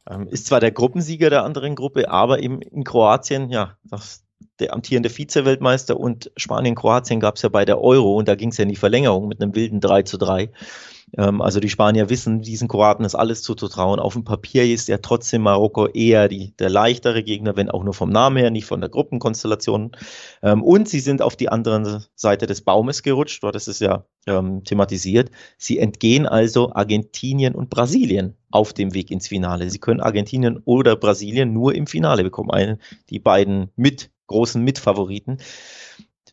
Ähm, 0.08 0.26
ist 0.28 0.46
zwar 0.46 0.60
der 0.60 0.72
Gruppensieger 0.72 1.30
der 1.30 1.44
anderen 1.44 1.76
Gruppe, 1.76 2.10
aber 2.10 2.40
eben 2.42 2.62
in 2.62 2.84
Kroatien, 2.84 3.50
ja, 3.50 3.76
das, 3.84 4.24
der 4.58 4.72
amtierende 4.72 5.10
Vize-Weltmeister 5.10 5.98
und 5.98 6.30
Spanien-Kroatien 6.36 7.20
gab 7.20 7.36
es 7.36 7.42
ja 7.42 7.48
bei 7.48 7.64
der 7.64 7.80
Euro 7.80 8.16
und 8.16 8.28
da 8.28 8.34
ging 8.34 8.50
es 8.50 8.58
ja 8.58 8.62
in 8.62 8.68
die 8.68 8.76
Verlängerung 8.76 9.28
mit 9.28 9.40
einem 9.40 9.54
wilden 9.54 9.80
3 9.80 10.02
zu 10.02 10.18
3. 10.18 10.50
Ähm, 11.16 11.40
also 11.40 11.60
die 11.60 11.68
Spanier 11.68 12.08
wissen, 12.08 12.42
diesen 12.42 12.68
Kroaten 12.68 13.04
ist 13.04 13.14
alles 13.14 13.42
zuzutrauen. 13.42 14.00
Auf 14.00 14.14
dem 14.14 14.24
Papier 14.24 14.64
ist 14.64 14.88
ja 14.88 14.98
trotzdem 14.98 15.42
Marokko 15.42 15.86
eher 15.86 16.28
die, 16.28 16.54
der 16.58 16.70
leichtere 16.70 17.22
Gegner, 17.22 17.56
wenn 17.56 17.70
auch 17.70 17.84
nur 17.84 17.94
vom 17.94 18.10
Namen 18.10 18.36
her, 18.36 18.50
nicht 18.50 18.66
von 18.66 18.80
der 18.80 18.90
Gruppenkonstellation. 18.90 19.92
Ähm, 20.42 20.62
und 20.62 20.88
sie 20.88 21.00
sind 21.00 21.22
auf 21.22 21.36
die 21.36 21.48
andere 21.48 22.04
Seite 22.14 22.46
des 22.46 22.62
Baumes 22.62 23.02
gerutscht, 23.02 23.42
dort 23.42 23.56
ist 23.56 23.68
es 23.68 23.80
ja 23.80 24.04
ähm, 24.26 24.64
thematisiert. 24.64 25.30
Sie 25.58 25.78
entgehen 25.78 26.26
also 26.26 26.72
Argentinien 26.72 27.54
und 27.54 27.70
Brasilien 27.70 28.36
auf 28.50 28.72
dem 28.72 28.94
Weg 28.94 29.10
ins 29.10 29.28
Finale. 29.28 29.70
Sie 29.70 29.78
können 29.78 30.00
Argentinien 30.00 30.60
oder 30.64 30.96
Brasilien 30.96 31.52
nur 31.52 31.74
im 31.74 31.86
Finale 31.86 32.22
bekommen. 32.22 32.50
Eine, 32.50 32.78
die 33.08 33.18
beiden 33.18 33.70
mit 33.76 34.10
großen 34.26 34.62
Mitfavoriten 34.62 35.38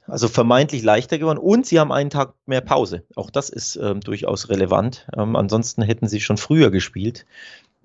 also 0.07 0.27
vermeintlich 0.27 0.83
leichter 0.83 1.17
geworden 1.17 1.37
und 1.37 1.65
sie 1.65 1.79
haben 1.79 1.91
einen 1.91 2.09
Tag 2.09 2.33
mehr 2.45 2.61
Pause. 2.61 3.03
Auch 3.15 3.29
das 3.29 3.49
ist 3.49 3.75
ähm, 3.75 4.01
durchaus 4.01 4.49
relevant. 4.49 5.07
Ähm, 5.17 5.35
ansonsten 5.35 5.81
hätten 5.81 6.07
sie 6.07 6.21
schon 6.21 6.37
früher 6.37 6.71
gespielt. 6.71 7.25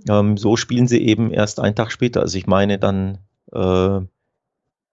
Ähm, 0.09 0.37
so 0.37 0.57
spielen 0.57 0.87
sie 0.87 1.03
eben 1.03 1.33
erst 1.33 1.61
einen 1.61 1.75
Tag 1.75 1.93
später. 1.93 2.21
Also 2.21 2.39
ich 2.39 2.47
meine 2.47 2.79
dann 2.79 3.19
äh, 3.53 4.01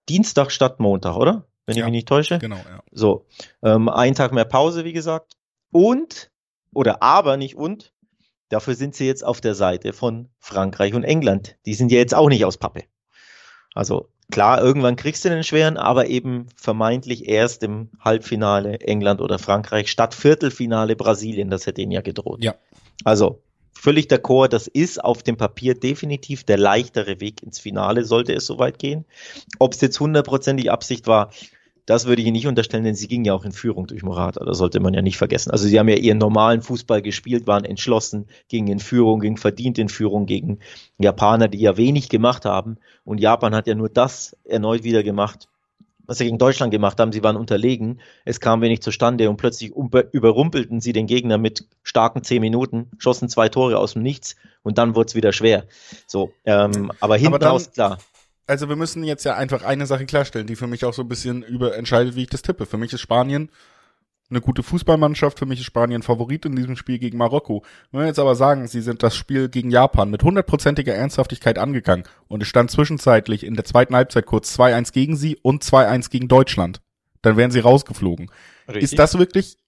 Dienstag 0.08 0.50
statt 0.50 0.80
Montag, 0.80 1.16
oder? 1.16 1.46
Wenn 1.66 1.76
ja, 1.76 1.84
ich 1.84 1.86
mich 1.86 1.98
nicht 1.98 2.08
täusche. 2.08 2.38
Genau, 2.38 2.56
ja. 2.56 2.82
So, 2.90 3.26
ähm, 3.62 3.88
einen 3.88 4.14
Tag 4.14 4.32
mehr 4.32 4.44
Pause, 4.44 4.84
wie 4.84 4.92
gesagt. 4.92 5.36
Und, 5.70 6.30
oder 6.74 7.02
aber 7.02 7.36
nicht 7.36 7.54
und, 7.54 7.92
dafür 8.48 8.74
sind 8.74 8.96
sie 8.96 9.06
jetzt 9.06 9.24
auf 9.24 9.40
der 9.40 9.54
Seite 9.54 9.92
von 9.92 10.28
Frankreich 10.40 10.94
und 10.94 11.04
England. 11.04 11.56
Die 11.66 11.74
sind 11.74 11.92
ja 11.92 11.98
jetzt 11.98 12.14
auch 12.14 12.28
nicht 12.28 12.44
aus 12.44 12.58
Pappe. 12.58 12.84
Also 13.74 14.08
klar, 14.30 14.62
irgendwann 14.62 14.96
kriegst 14.96 15.24
du 15.24 15.28
den 15.28 15.44
schweren, 15.44 15.76
aber 15.76 16.06
eben 16.06 16.46
vermeintlich 16.56 17.28
erst 17.28 17.62
im 17.62 17.90
Halbfinale 18.00 18.80
England 18.80 19.20
oder 19.20 19.38
Frankreich 19.38 19.90
statt 19.90 20.14
Viertelfinale 20.14 20.96
Brasilien. 20.96 21.50
Das 21.50 21.66
hätte 21.66 21.82
ihnen 21.82 21.92
ja 21.92 22.00
gedroht. 22.00 22.42
Ja. 22.42 22.54
Also 23.04 23.42
völlig 23.72 24.06
d'accord, 24.06 24.48
das 24.48 24.66
ist 24.66 25.02
auf 25.02 25.22
dem 25.22 25.36
Papier 25.36 25.74
definitiv 25.74 26.44
der 26.44 26.58
leichtere 26.58 27.20
Weg 27.20 27.42
ins 27.42 27.58
Finale, 27.58 28.04
sollte 28.04 28.34
es 28.34 28.46
soweit 28.46 28.78
gehen. 28.78 29.04
Ob 29.58 29.72
es 29.74 29.80
jetzt 29.80 29.98
hundertprozentig 30.00 30.70
Absicht 30.70 31.06
war, 31.06 31.30
das 31.90 32.06
würde 32.06 32.22
ich 32.22 32.28
Ihnen 32.28 32.36
nicht 32.36 32.46
unterstellen, 32.46 32.84
denn 32.84 32.94
sie 32.94 33.08
gingen 33.08 33.24
ja 33.24 33.34
auch 33.34 33.44
in 33.44 33.50
Führung 33.50 33.88
durch 33.88 34.04
Morata. 34.04 34.44
Das 34.44 34.58
sollte 34.58 34.78
man 34.78 34.94
ja 34.94 35.02
nicht 35.02 35.16
vergessen. 35.16 35.50
Also 35.50 35.66
sie 35.66 35.76
haben 35.76 35.88
ja 35.88 35.96
ihren 35.96 36.18
normalen 36.18 36.62
Fußball 36.62 37.02
gespielt, 37.02 37.48
waren 37.48 37.64
entschlossen, 37.64 38.28
gingen 38.46 38.68
in 38.68 38.78
Führung, 38.78 39.18
gingen 39.18 39.38
verdient 39.38 39.76
in 39.76 39.88
Führung 39.88 40.26
gegen 40.26 40.60
Japaner, 40.98 41.48
die 41.48 41.58
ja 41.58 41.76
wenig 41.76 42.08
gemacht 42.08 42.44
haben. 42.44 42.76
Und 43.04 43.18
Japan 43.18 43.56
hat 43.56 43.66
ja 43.66 43.74
nur 43.74 43.88
das 43.88 44.36
erneut 44.44 44.84
wieder 44.84 45.02
gemacht, 45.02 45.48
was 46.06 46.18
sie 46.18 46.26
gegen 46.26 46.38
Deutschland 46.38 46.70
gemacht 46.70 47.00
haben. 47.00 47.10
Sie 47.10 47.24
waren 47.24 47.36
unterlegen, 47.36 48.00
es 48.24 48.38
kam 48.38 48.60
wenig 48.60 48.82
zustande 48.82 49.28
und 49.28 49.36
plötzlich 49.36 49.72
überrumpelten 50.12 50.80
sie 50.80 50.92
den 50.92 51.08
Gegner 51.08 51.38
mit 51.38 51.66
starken 51.82 52.22
zehn 52.22 52.40
Minuten, 52.40 52.88
schossen 52.98 53.28
zwei 53.28 53.48
Tore 53.48 53.78
aus 53.78 53.94
dem 53.94 54.02
Nichts 54.02 54.36
und 54.62 54.78
dann 54.78 54.94
wurde 54.94 55.08
es 55.08 55.14
wieder 55.16 55.32
schwer. 55.32 55.64
So, 56.06 56.30
ähm, 56.44 56.92
aber 57.00 57.16
hinten 57.16 57.42
raus 57.42 57.72
klar 57.72 57.98
also 58.50 58.68
wir 58.68 58.76
müssen 58.76 59.04
jetzt 59.04 59.24
ja 59.24 59.36
einfach 59.36 59.62
eine 59.62 59.86
Sache 59.86 60.06
klarstellen, 60.06 60.48
die 60.48 60.56
für 60.56 60.66
mich 60.66 60.84
auch 60.84 60.92
so 60.92 61.02
ein 61.02 61.08
bisschen 61.08 61.42
über 61.42 61.76
entscheidet, 61.76 62.16
wie 62.16 62.22
ich 62.22 62.30
das 62.30 62.42
tippe. 62.42 62.66
Für 62.66 62.78
mich 62.78 62.92
ist 62.92 63.00
Spanien 63.00 63.48
eine 64.28 64.40
gute 64.40 64.62
Fußballmannschaft, 64.62 65.38
für 65.38 65.46
mich 65.46 65.60
ist 65.60 65.66
Spanien 65.66 66.02
Favorit 66.02 66.44
in 66.46 66.56
diesem 66.56 66.76
Spiel 66.76 66.98
gegen 66.98 67.16
Marokko. 67.16 67.64
Wenn 67.90 68.00
wir 68.00 68.06
jetzt 68.08 68.18
aber 68.18 68.34
sagen, 68.34 68.66
sie 68.66 68.80
sind 68.80 69.02
das 69.04 69.16
Spiel 69.16 69.48
gegen 69.48 69.70
Japan 69.70 70.10
mit 70.10 70.22
hundertprozentiger 70.24 70.94
Ernsthaftigkeit 70.94 71.58
angegangen 71.58 72.04
und 72.26 72.42
es 72.42 72.48
stand 72.48 72.70
zwischenzeitlich 72.70 73.44
in 73.44 73.54
der 73.54 73.64
zweiten 73.64 73.94
Halbzeit 73.94 74.26
kurz 74.26 74.58
2-1 74.58 74.92
gegen 74.92 75.16
sie 75.16 75.36
und 75.42 75.62
2-1 75.62 76.10
gegen 76.10 76.28
Deutschland, 76.28 76.80
dann 77.22 77.36
wären 77.36 77.50
sie 77.52 77.60
rausgeflogen. 77.60 78.30
Richtig. 78.66 78.82
Ist 78.82 78.98
das 78.98 79.18
wirklich, 79.18 79.58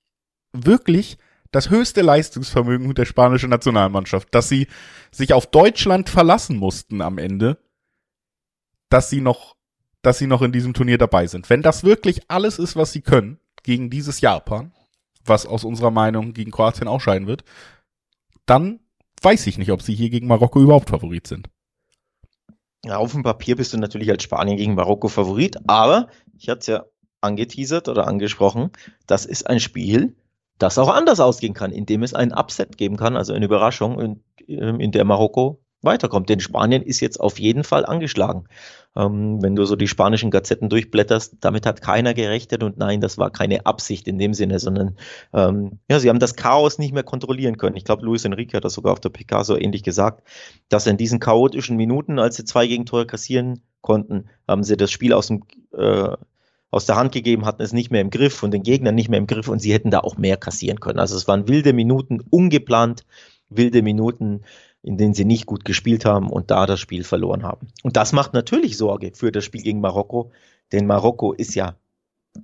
wirklich 0.53 1.19
das 1.53 1.71
höchste 1.71 2.03
Leistungsvermögen 2.03 2.95
der 2.95 3.05
spanischen 3.05 3.51
Nationalmannschaft, 3.51 4.29
dass 4.33 4.49
sie 4.49 4.67
sich 5.13 5.35
auf 5.35 5.47
Deutschland 5.47 6.09
verlassen 6.09 6.57
mussten 6.57 7.01
am 7.01 7.19
Ende 7.19 7.59
dass 8.93 9.09
sie 9.09 9.23
noch, 9.23 9.57
dass 10.03 10.19
sie 10.19 10.27
noch 10.27 10.43
in 10.43 10.53
diesem 10.53 10.75
Turnier 10.75 10.99
dabei 10.99 11.27
sind. 11.27 11.49
Wenn 11.49 11.63
das 11.63 11.83
wirklich 11.83 12.23
alles 12.29 12.59
ist, 12.59 12.77
was 12.77 12.93
sie 12.93 13.01
können 13.01 13.39
gegen 13.63 13.89
dieses 13.89 14.21
Japan, 14.21 14.73
was 15.25 15.47
aus 15.47 15.65
unserer 15.65 15.91
Meinung 15.91 16.35
gegen 16.35 16.51
Kroatien 16.51 16.89
ausscheiden 16.89 17.27
wird, 17.27 17.45
dann 18.45 18.81
weiß 19.23 19.47
ich 19.47 19.57
nicht, 19.57 19.71
ob 19.71 19.81
sie 19.81 19.95
hier 19.95 20.11
gegen 20.11 20.27
Marokko 20.27 20.61
überhaupt 20.61 20.91
Favorit 20.91 21.27
sind. 21.27 21.49
Ja, 22.85 22.99
auf 22.99 23.13
dem 23.13 23.23
Papier 23.23 23.57
bist 23.57 23.73
du 23.73 23.79
natürlich 23.79 24.11
als 24.11 24.25
Spanien 24.25 24.57
gegen 24.57 24.75
Marokko 24.75 25.09
Favorit, 25.09 25.57
aber 25.69 26.09
ich 26.37 26.49
hatte 26.49 26.59
es 26.61 26.67
ja 26.67 26.85
angeteasert 27.21 27.89
oder 27.89 28.09
angesprochen, 28.09 28.73
das 29.07 29.25
ist 29.25 29.47
ein 29.49 29.61
Spiel, 29.61 30.17
das 30.59 30.77
auch 30.79 30.89
anders 30.89 31.21
ausgehen 31.21 31.55
kann, 31.55 31.71
indem 31.71 32.03
es 32.03 32.13
einen 32.13 32.33
Upset 32.33 32.77
geben 32.77 32.97
kann, 32.97 33.17
also 33.17 33.33
eine 33.33 33.45
Überraschung, 33.45 34.01
in, 34.01 34.81
in 34.81 34.91
der 34.91 35.05
Marokko 35.05 35.63
weiterkommt. 35.83 36.29
Denn 36.29 36.41
Spanien 36.41 36.83
ist 36.83 37.01
jetzt 37.01 37.19
auf 37.21 37.39
jeden 37.39 37.65
Fall 37.65 37.85
angeschlagen. 37.85 38.45
Ähm, 38.95 39.43
wenn 39.43 39.57
du 39.57 39.65
so 39.65 39.77
die 39.77 39.89
spanischen 39.89 40.31
Gazetten 40.31 40.69
durchblätterst, 40.69 41.37
damit 41.41 41.65
hat 41.65 41.81
keiner 41.81 42.13
gerechnet 42.13 42.63
und 42.63 42.77
nein, 42.77 43.01
das 43.01 43.17
war 43.17 43.31
keine 43.31 43.65
Absicht 43.65 44.07
in 44.07 44.19
dem 44.19 44.35
Sinne, 44.35 44.59
sondern 44.59 44.97
ähm, 45.33 45.79
ja, 45.89 45.99
sie 45.99 46.11
haben 46.11 46.19
das 46.19 46.37
Chaos 46.37 46.79
nicht 46.79 46.93
mehr 46.93 47.03
kontrollieren 47.03 47.57
können. 47.57 47.77
Ich 47.77 47.85
glaube, 47.85 48.05
Luis 48.05 48.25
Enrique 48.25 48.55
hat 48.55 48.65
das 48.65 48.75
sogar 48.75 48.93
auf 48.93 49.01
der 49.01 49.09
PK 49.09 49.45
so 49.45 49.57
ähnlich 49.57 49.83
gesagt, 49.83 50.27
dass 50.69 50.87
in 50.87 50.99
diesen 50.99 51.21
chaotischen 51.21 51.77
Minuten, 51.77 52.19
als 52.19 52.37
sie 52.37 52.45
zwei 52.45 52.67
Gegentore 52.67 53.07
kassieren 53.07 53.63
konnten, 53.81 54.29
haben 54.47 54.63
sie 54.63 54.77
das 54.77 54.91
Spiel 54.91 55.15
aus 55.15 55.29
dem 55.29 55.45
äh, 55.73 56.17
aus 56.71 56.87
der 56.87 56.97
Hand 56.97 57.13
gegeben, 57.13 57.45
hatten 57.45 57.61
es 57.61 57.75
nicht 57.75 57.91
mehr 57.91 58.01
im 58.01 58.09
Griff 58.09 58.43
und 58.43 58.51
den 58.53 58.63
Gegner 58.63 58.93
nicht 58.93 59.11
mehr 59.11 59.19
im 59.19 59.27
Griff 59.27 59.49
und 59.49 59.61
sie 59.61 59.75
hätten 59.75 59.91
da 59.91 60.01
auch 60.01 60.17
mehr 60.17 60.39
kassieren 60.39 60.81
können. 60.81 60.99
Also 60.99 61.17
es 61.17 61.29
waren 61.29 61.47
wilde 61.47 61.75
Minuten, 61.75 62.23
ungeplant 62.31 63.05
wilde 63.57 63.83
Minuten, 63.83 64.43
in 64.83 64.97
denen 64.97 65.15
sie 65.15 65.25
nicht 65.25 65.47
gut 65.47 65.65
gespielt 65.65 66.05
haben 66.05 66.31
und 66.31 66.51
da 66.51 66.67
das 66.67 66.81
Spiel 66.81 67.05
verloren 67.05 67.43
haben. 67.43 67.69
Und 67.83 67.97
das 67.97 68.13
macht 68.13 68.35
natürlich 68.35 68.77
Sorge 68.77 69.13
für 69.15 69.33
das 69.33 69.45
Spiel 69.45 69.63
gegen 69.63 69.81
Marokko, 69.81 70.33
denn 70.73 70.87
Marokko 70.87 71.33
ist 71.33 71.55
ja 71.55 71.77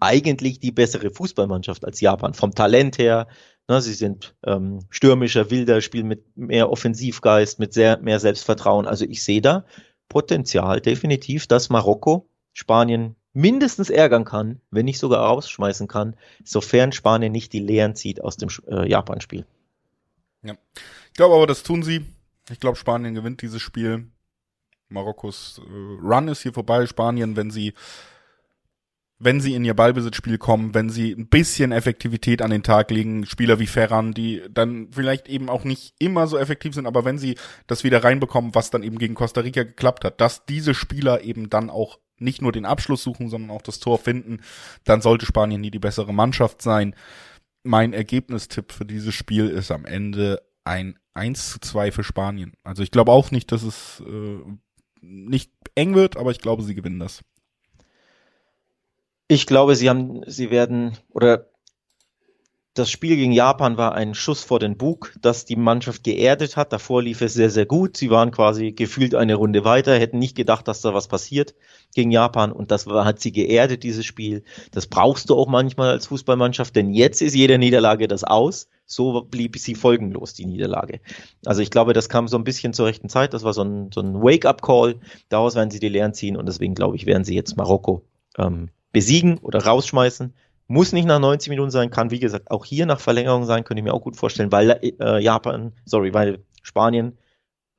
eigentlich 0.00 0.60
die 0.60 0.70
bessere 0.70 1.10
Fußballmannschaft 1.10 1.84
als 1.84 2.00
Japan. 2.00 2.34
Vom 2.34 2.54
Talent 2.54 2.98
her, 2.98 3.26
ne, 3.68 3.80
sie 3.80 3.94
sind 3.94 4.34
ähm, 4.44 4.80
stürmischer, 4.90 5.50
wilder, 5.50 5.80
spielen 5.80 6.06
mit 6.06 6.36
mehr 6.36 6.70
Offensivgeist, 6.70 7.58
mit 7.58 7.72
sehr 7.72 7.98
mehr 7.98 8.20
Selbstvertrauen. 8.20 8.86
Also 8.86 9.04
ich 9.04 9.24
sehe 9.24 9.40
da 9.40 9.64
Potenzial 10.08 10.80
definitiv, 10.80 11.46
dass 11.46 11.70
Marokko 11.70 12.28
Spanien 12.52 13.14
mindestens 13.32 13.88
ärgern 13.88 14.24
kann, 14.24 14.60
wenn 14.70 14.84
nicht 14.84 14.98
sogar 14.98 15.24
rausschmeißen 15.24 15.86
kann, 15.86 16.16
sofern 16.44 16.92
Spanien 16.92 17.32
nicht 17.32 17.52
die 17.52 17.60
Lehren 17.60 17.94
zieht 17.94 18.22
aus 18.22 18.36
dem 18.36 18.48
äh, 18.66 18.88
Japan-Spiel. 18.88 19.46
Ja. 20.42 20.54
Ich 21.06 21.14
glaube 21.14 21.34
aber, 21.34 21.46
das 21.46 21.62
tun 21.62 21.82
sie. 21.82 22.04
Ich 22.50 22.60
glaube, 22.60 22.76
Spanien 22.76 23.14
gewinnt 23.14 23.42
dieses 23.42 23.62
Spiel. 23.62 24.10
Marokkos 24.88 25.60
äh, 25.64 25.70
Run 25.70 26.28
ist 26.28 26.42
hier 26.42 26.52
vorbei. 26.52 26.86
Spanien, 26.86 27.36
wenn 27.36 27.50
sie 27.50 27.74
wenn 29.20 29.40
sie 29.40 29.54
in 29.54 29.64
ihr 29.64 29.74
Ballbesitzspiel 29.74 30.38
kommen, 30.38 30.74
wenn 30.74 30.90
sie 30.90 31.12
ein 31.12 31.28
bisschen 31.28 31.72
Effektivität 31.72 32.40
an 32.40 32.50
den 32.50 32.62
Tag 32.62 32.90
legen, 32.90 33.26
Spieler 33.26 33.58
wie 33.58 33.66
Ferran, 33.66 34.14
die 34.14 34.42
dann 34.48 34.88
vielleicht 34.92 35.28
eben 35.28 35.48
auch 35.48 35.64
nicht 35.64 35.94
immer 35.98 36.28
so 36.28 36.38
effektiv 36.38 36.74
sind, 36.74 36.86
aber 36.86 37.04
wenn 37.04 37.18
sie 37.18 37.36
das 37.66 37.82
wieder 37.82 38.04
reinbekommen, 38.04 38.54
was 38.54 38.70
dann 38.70 38.84
eben 38.84 38.98
gegen 38.98 39.14
Costa 39.14 39.40
Rica 39.40 39.64
geklappt 39.64 40.04
hat, 40.04 40.20
dass 40.20 40.46
diese 40.46 40.72
Spieler 40.72 41.22
eben 41.22 41.50
dann 41.50 41.68
auch 41.68 41.98
nicht 42.18 42.42
nur 42.42 42.52
den 42.52 42.64
Abschluss 42.64 43.02
suchen, 43.02 43.28
sondern 43.28 43.50
auch 43.50 43.62
das 43.62 43.80
Tor 43.80 43.98
finden, 43.98 44.40
dann 44.84 45.00
sollte 45.00 45.26
Spanien 45.26 45.60
nie 45.60 45.70
die 45.70 45.78
bessere 45.78 46.14
Mannschaft 46.14 46.62
sein. 46.62 46.94
Mein 47.64 47.92
Ergebnistipp 47.92 48.72
für 48.72 48.84
dieses 48.84 49.14
Spiel 49.14 49.48
ist 49.48 49.72
am 49.72 49.84
Ende 49.84 50.42
ein 50.64 50.96
1 51.18 51.52
zu 51.52 51.60
2 51.60 51.92
für 51.92 52.04
Spanien. 52.04 52.54
Also 52.64 52.82
ich 52.82 52.90
glaube 52.90 53.12
auch 53.12 53.30
nicht, 53.30 53.52
dass 53.52 53.62
es 53.62 54.02
äh, 54.06 54.38
nicht 55.00 55.52
eng 55.74 55.94
wird, 55.94 56.16
aber 56.16 56.30
ich 56.30 56.38
glaube, 56.38 56.62
sie 56.62 56.74
gewinnen 56.74 56.98
das. 56.98 57.22
Ich 59.28 59.46
glaube, 59.46 59.76
sie 59.76 59.90
haben, 59.90 60.22
sie 60.26 60.50
werden, 60.50 60.96
oder 61.10 61.48
das 62.78 62.90
Spiel 62.90 63.16
gegen 63.16 63.32
Japan 63.32 63.76
war 63.76 63.94
ein 63.94 64.14
Schuss 64.14 64.44
vor 64.44 64.60
den 64.60 64.76
Bug, 64.76 65.12
das 65.20 65.44
die 65.44 65.56
Mannschaft 65.56 66.04
geerdet 66.04 66.56
hat. 66.56 66.72
Davor 66.72 67.02
lief 67.02 67.20
es 67.20 67.34
sehr, 67.34 67.50
sehr 67.50 67.66
gut. 67.66 67.96
Sie 67.96 68.08
waren 68.08 68.30
quasi 68.30 68.72
gefühlt 68.72 69.14
eine 69.14 69.34
Runde 69.34 69.64
weiter, 69.64 69.98
hätten 69.98 70.18
nicht 70.18 70.36
gedacht, 70.36 70.68
dass 70.68 70.80
da 70.80 70.94
was 70.94 71.08
passiert 71.08 71.54
gegen 71.94 72.10
Japan. 72.10 72.52
Und 72.52 72.70
das 72.70 72.86
war, 72.86 73.04
hat 73.04 73.20
sie 73.20 73.32
geerdet, 73.32 73.82
dieses 73.82 74.06
Spiel. 74.06 74.44
Das 74.70 74.86
brauchst 74.86 75.28
du 75.28 75.34
auch 75.34 75.48
manchmal 75.48 75.90
als 75.90 76.06
Fußballmannschaft, 76.06 76.76
denn 76.76 76.92
jetzt 76.92 77.20
ist 77.20 77.34
jede 77.34 77.58
Niederlage 77.58 78.06
das 78.06 78.22
aus. 78.22 78.68
So 78.90 79.20
blieb 79.20 79.58
sie 79.58 79.74
folgenlos, 79.74 80.32
die 80.32 80.46
Niederlage. 80.46 81.00
Also 81.44 81.60
ich 81.60 81.70
glaube, 81.70 81.92
das 81.92 82.08
kam 82.08 82.26
so 82.26 82.38
ein 82.38 82.44
bisschen 82.44 82.72
zur 82.72 82.86
rechten 82.86 83.10
Zeit. 83.10 83.34
Das 83.34 83.44
war 83.44 83.52
so 83.52 83.62
ein, 83.62 83.92
so 83.92 84.00
ein 84.00 84.22
Wake-up-Call. 84.22 84.96
Daraus 85.28 85.54
werden 85.54 85.70
sie 85.70 85.78
die 85.78 85.90
Lehren 85.90 86.14
ziehen 86.14 86.38
und 86.38 86.46
deswegen 86.46 86.74
glaube 86.74 86.96
ich, 86.96 87.04
werden 87.04 87.22
sie 87.22 87.34
jetzt 87.34 87.56
Marokko 87.58 88.02
ähm, 88.38 88.70
besiegen 88.90 89.38
oder 89.38 89.62
rausschmeißen. 89.62 90.32
Muss 90.68 90.92
nicht 90.92 91.06
nach 91.06 91.20
90 91.20 91.50
Minuten 91.50 91.70
sein, 91.70 91.90
kann 91.90 92.10
wie 92.10 92.18
gesagt 92.18 92.50
auch 92.50 92.64
hier 92.64 92.86
nach 92.86 93.00
Verlängerung 93.00 93.44
sein, 93.44 93.64
könnte 93.64 93.80
ich 93.80 93.84
mir 93.84 93.94
auch 93.94 94.02
gut 94.02 94.16
vorstellen, 94.16 94.52
weil 94.52 94.78
äh, 94.82 95.22
Japan, 95.22 95.72
sorry, 95.84 96.14
weil 96.14 96.44
Spanien 96.62 97.18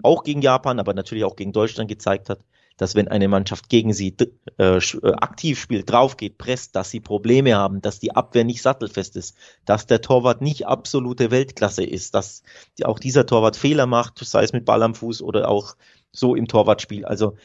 auch 0.04 0.24
gegen 0.24 0.42
Japan, 0.42 0.80
aber 0.80 0.94
natürlich 0.94 1.24
auch 1.24 1.36
gegen 1.36 1.54
Deutschland 1.54 1.90
gezeigt 1.90 2.30
hat, 2.30 2.40
dass 2.80 2.96
wenn 2.96 3.10
eine 3.10 3.28
Mannschaft 3.28 3.68
gegen 3.68 3.94
sie 3.94 4.16
äh, 4.58 4.78
äh, 4.78 5.12
aktiv 5.14 5.60
spielt, 5.60 5.92
drauf 5.92 6.16
geht, 6.16 6.38
presst, 6.38 6.78
dass 6.78 6.90
sie 6.90 7.02
Probleme 7.02 7.56
haben, 7.56 7.82
dass 7.82 8.00
die 8.00 8.16
Abwehr 8.16 8.46
nicht 8.46 8.62
sattelfest 8.62 9.18
ist, 9.18 9.36
dass 9.66 9.86
der 9.86 10.02
Torwart 10.02 10.42
nicht 10.42 10.66
absolute 10.66 11.30
Weltklasse 11.30 11.84
ist, 11.84 12.16
dass 12.16 12.42
auch 12.84 12.98
dieser 12.98 13.26
Torwart 13.26 13.58
Fehler 13.58 13.86
macht, 13.86 14.20
sei 14.20 14.44
es 14.44 14.54
mit 14.54 14.64
Ball 14.64 14.82
am 14.82 14.96
Fuß 14.96 15.22
oder 15.22 15.50
auch 15.50 15.76
so 16.14 16.36
im 16.36 16.48
Torwartspiel. 16.48 17.04
Also 17.04 17.36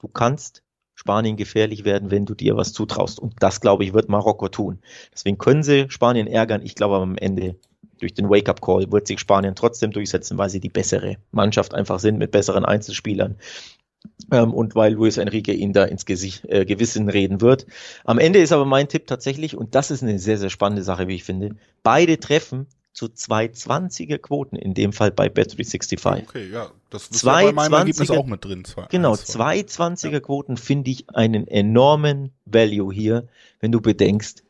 du 0.00 0.08
kannst 0.08 0.62
Spanien 0.94 1.36
gefährlich 1.36 1.84
werden, 1.84 2.10
wenn 2.10 2.24
du 2.24 2.34
dir 2.34 2.56
was 2.56 2.72
zutraust. 2.72 3.18
Und 3.18 3.34
das, 3.40 3.60
glaube 3.60 3.84
ich, 3.84 3.92
wird 3.92 4.08
Marokko 4.08 4.48
tun. 4.48 4.78
Deswegen 5.12 5.36
können 5.36 5.62
sie 5.62 5.90
Spanien 5.90 6.26
ärgern. 6.26 6.62
Ich 6.64 6.74
glaube, 6.74 6.96
am 6.96 7.16
Ende 7.16 7.56
durch 7.98 8.14
den 8.14 8.30
Wake-up-Call 8.30 8.90
wird 8.90 9.06
sich 9.06 9.20
Spanien 9.20 9.54
trotzdem 9.54 9.92
durchsetzen, 9.92 10.38
weil 10.38 10.50
sie 10.50 10.60
die 10.60 10.68
bessere 10.68 11.16
Mannschaft 11.30 11.74
einfach 11.74 12.00
sind 12.00 12.18
mit 12.18 12.30
besseren 12.30 12.64
Einzelspielern. 12.64 13.36
Ähm, 14.30 14.52
und 14.54 14.74
weil 14.74 14.94
Luis 14.94 15.16
Enrique 15.16 15.52
ihn 15.52 15.72
da 15.72 15.84
ins 15.84 16.06
Gesicht, 16.06 16.44
äh, 16.46 16.64
Gewissen 16.64 17.08
reden 17.08 17.40
wird. 17.40 17.66
Am 18.04 18.18
Ende 18.18 18.40
ist 18.40 18.52
aber 18.52 18.64
mein 18.64 18.88
Tipp 18.88 19.06
tatsächlich, 19.06 19.56
und 19.56 19.74
das 19.74 19.90
ist 19.90 20.02
eine 20.02 20.18
sehr, 20.18 20.38
sehr 20.38 20.50
spannende 20.50 20.82
Sache, 20.82 21.08
wie 21.08 21.14
ich 21.14 21.24
finde, 21.24 21.56
beide 21.82 22.18
treffen 22.18 22.66
zu 22.92 23.06
220er 23.06 24.18
Quoten, 24.18 24.56
in 24.56 24.74
dem 24.74 24.92
Fall 24.92 25.10
bei 25.10 25.28
Bet365. 25.28 26.24
Okay, 26.28 26.50
ja, 26.50 26.70
das 26.90 27.08
ist 27.08 27.22
ja 27.22 27.32
bei 27.32 27.52
meinem 27.52 27.72
Ergebnis 27.72 28.10
auch 28.10 28.26
mit 28.26 28.44
drin. 28.44 28.64
Zwei, 28.64 28.86
genau, 28.90 29.14
220er 29.14 30.10
ja. 30.10 30.20
Quoten 30.20 30.56
finde 30.56 30.90
ich 30.90 31.08
einen 31.10 31.46
enormen 31.46 32.32
Value 32.44 32.92
hier, 32.92 33.28
wenn 33.60 33.72
du 33.72 33.80
bedenkst, 33.80 34.44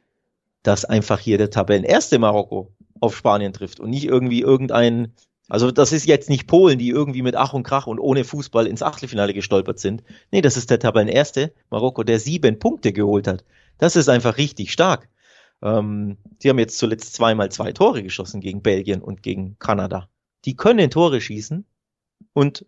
dass 0.62 0.84
einfach 0.84 1.20
hier 1.20 1.38
der 1.38 1.50
Tabellenerste 1.50 2.18
Marokko 2.18 2.72
auf 3.00 3.16
Spanien 3.16 3.52
trifft 3.52 3.80
und 3.80 3.90
nicht 3.90 4.04
irgendwie 4.04 4.40
irgendein, 4.40 5.12
also 5.52 5.70
das 5.70 5.92
ist 5.92 6.06
jetzt 6.06 6.30
nicht 6.30 6.46
Polen, 6.46 6.78
die 6.78 6.88
irgendwie 6.88 7.20
mit 7.20 7.36
Ach 7.36 7.52
und 7.52 7.62
Krach 7.62 7.86
und 7.86 7.98
ohne 7.98 8.24
Fußball 8.24 8.66
ins 8.66 8.82
Achtelfinale 8.82 9.34
gestolpert 9.34 9.78
sind. 9.78 10.02
Nee, 10.30 10.40
das 10.40 10.56
ist 10.56 10.70
der 10.70 10.78
Tabellenerste 10.78 11.52
Marokko, 11.68 12.04
der 12.04 12.18
sieben 12.20 12.58
Punkte 12.58 12.94
geholt 12.94 13.26
hat. 13.26 13.44
Das 13.76 13.94
ist 13.94 14.08
einfach 14.08 14.38
richtig 14.38 14.72
stark. 14.72 15.10
Ähm, 15.60 16.16
die 16.42 16.48
haben 16.48 16.58
jetzt 16.58 16.78
zuletzt 16.78 17.12
zweimal 17.12 17.52
zwei 17.52 17.72
Tore 17.72 18.02
geschossen 18.02 18.40
gegen 18.40 18.62
Belgien 18.62 19.02
und 19.02 19.22
gegen 19.22 19.58
Kanada. 19.58 20.08
Die 20.46 20.56
können 20.56 20.88
Tore 20.88 21.20
schießen 21.20 21.66
und 22.32 22.64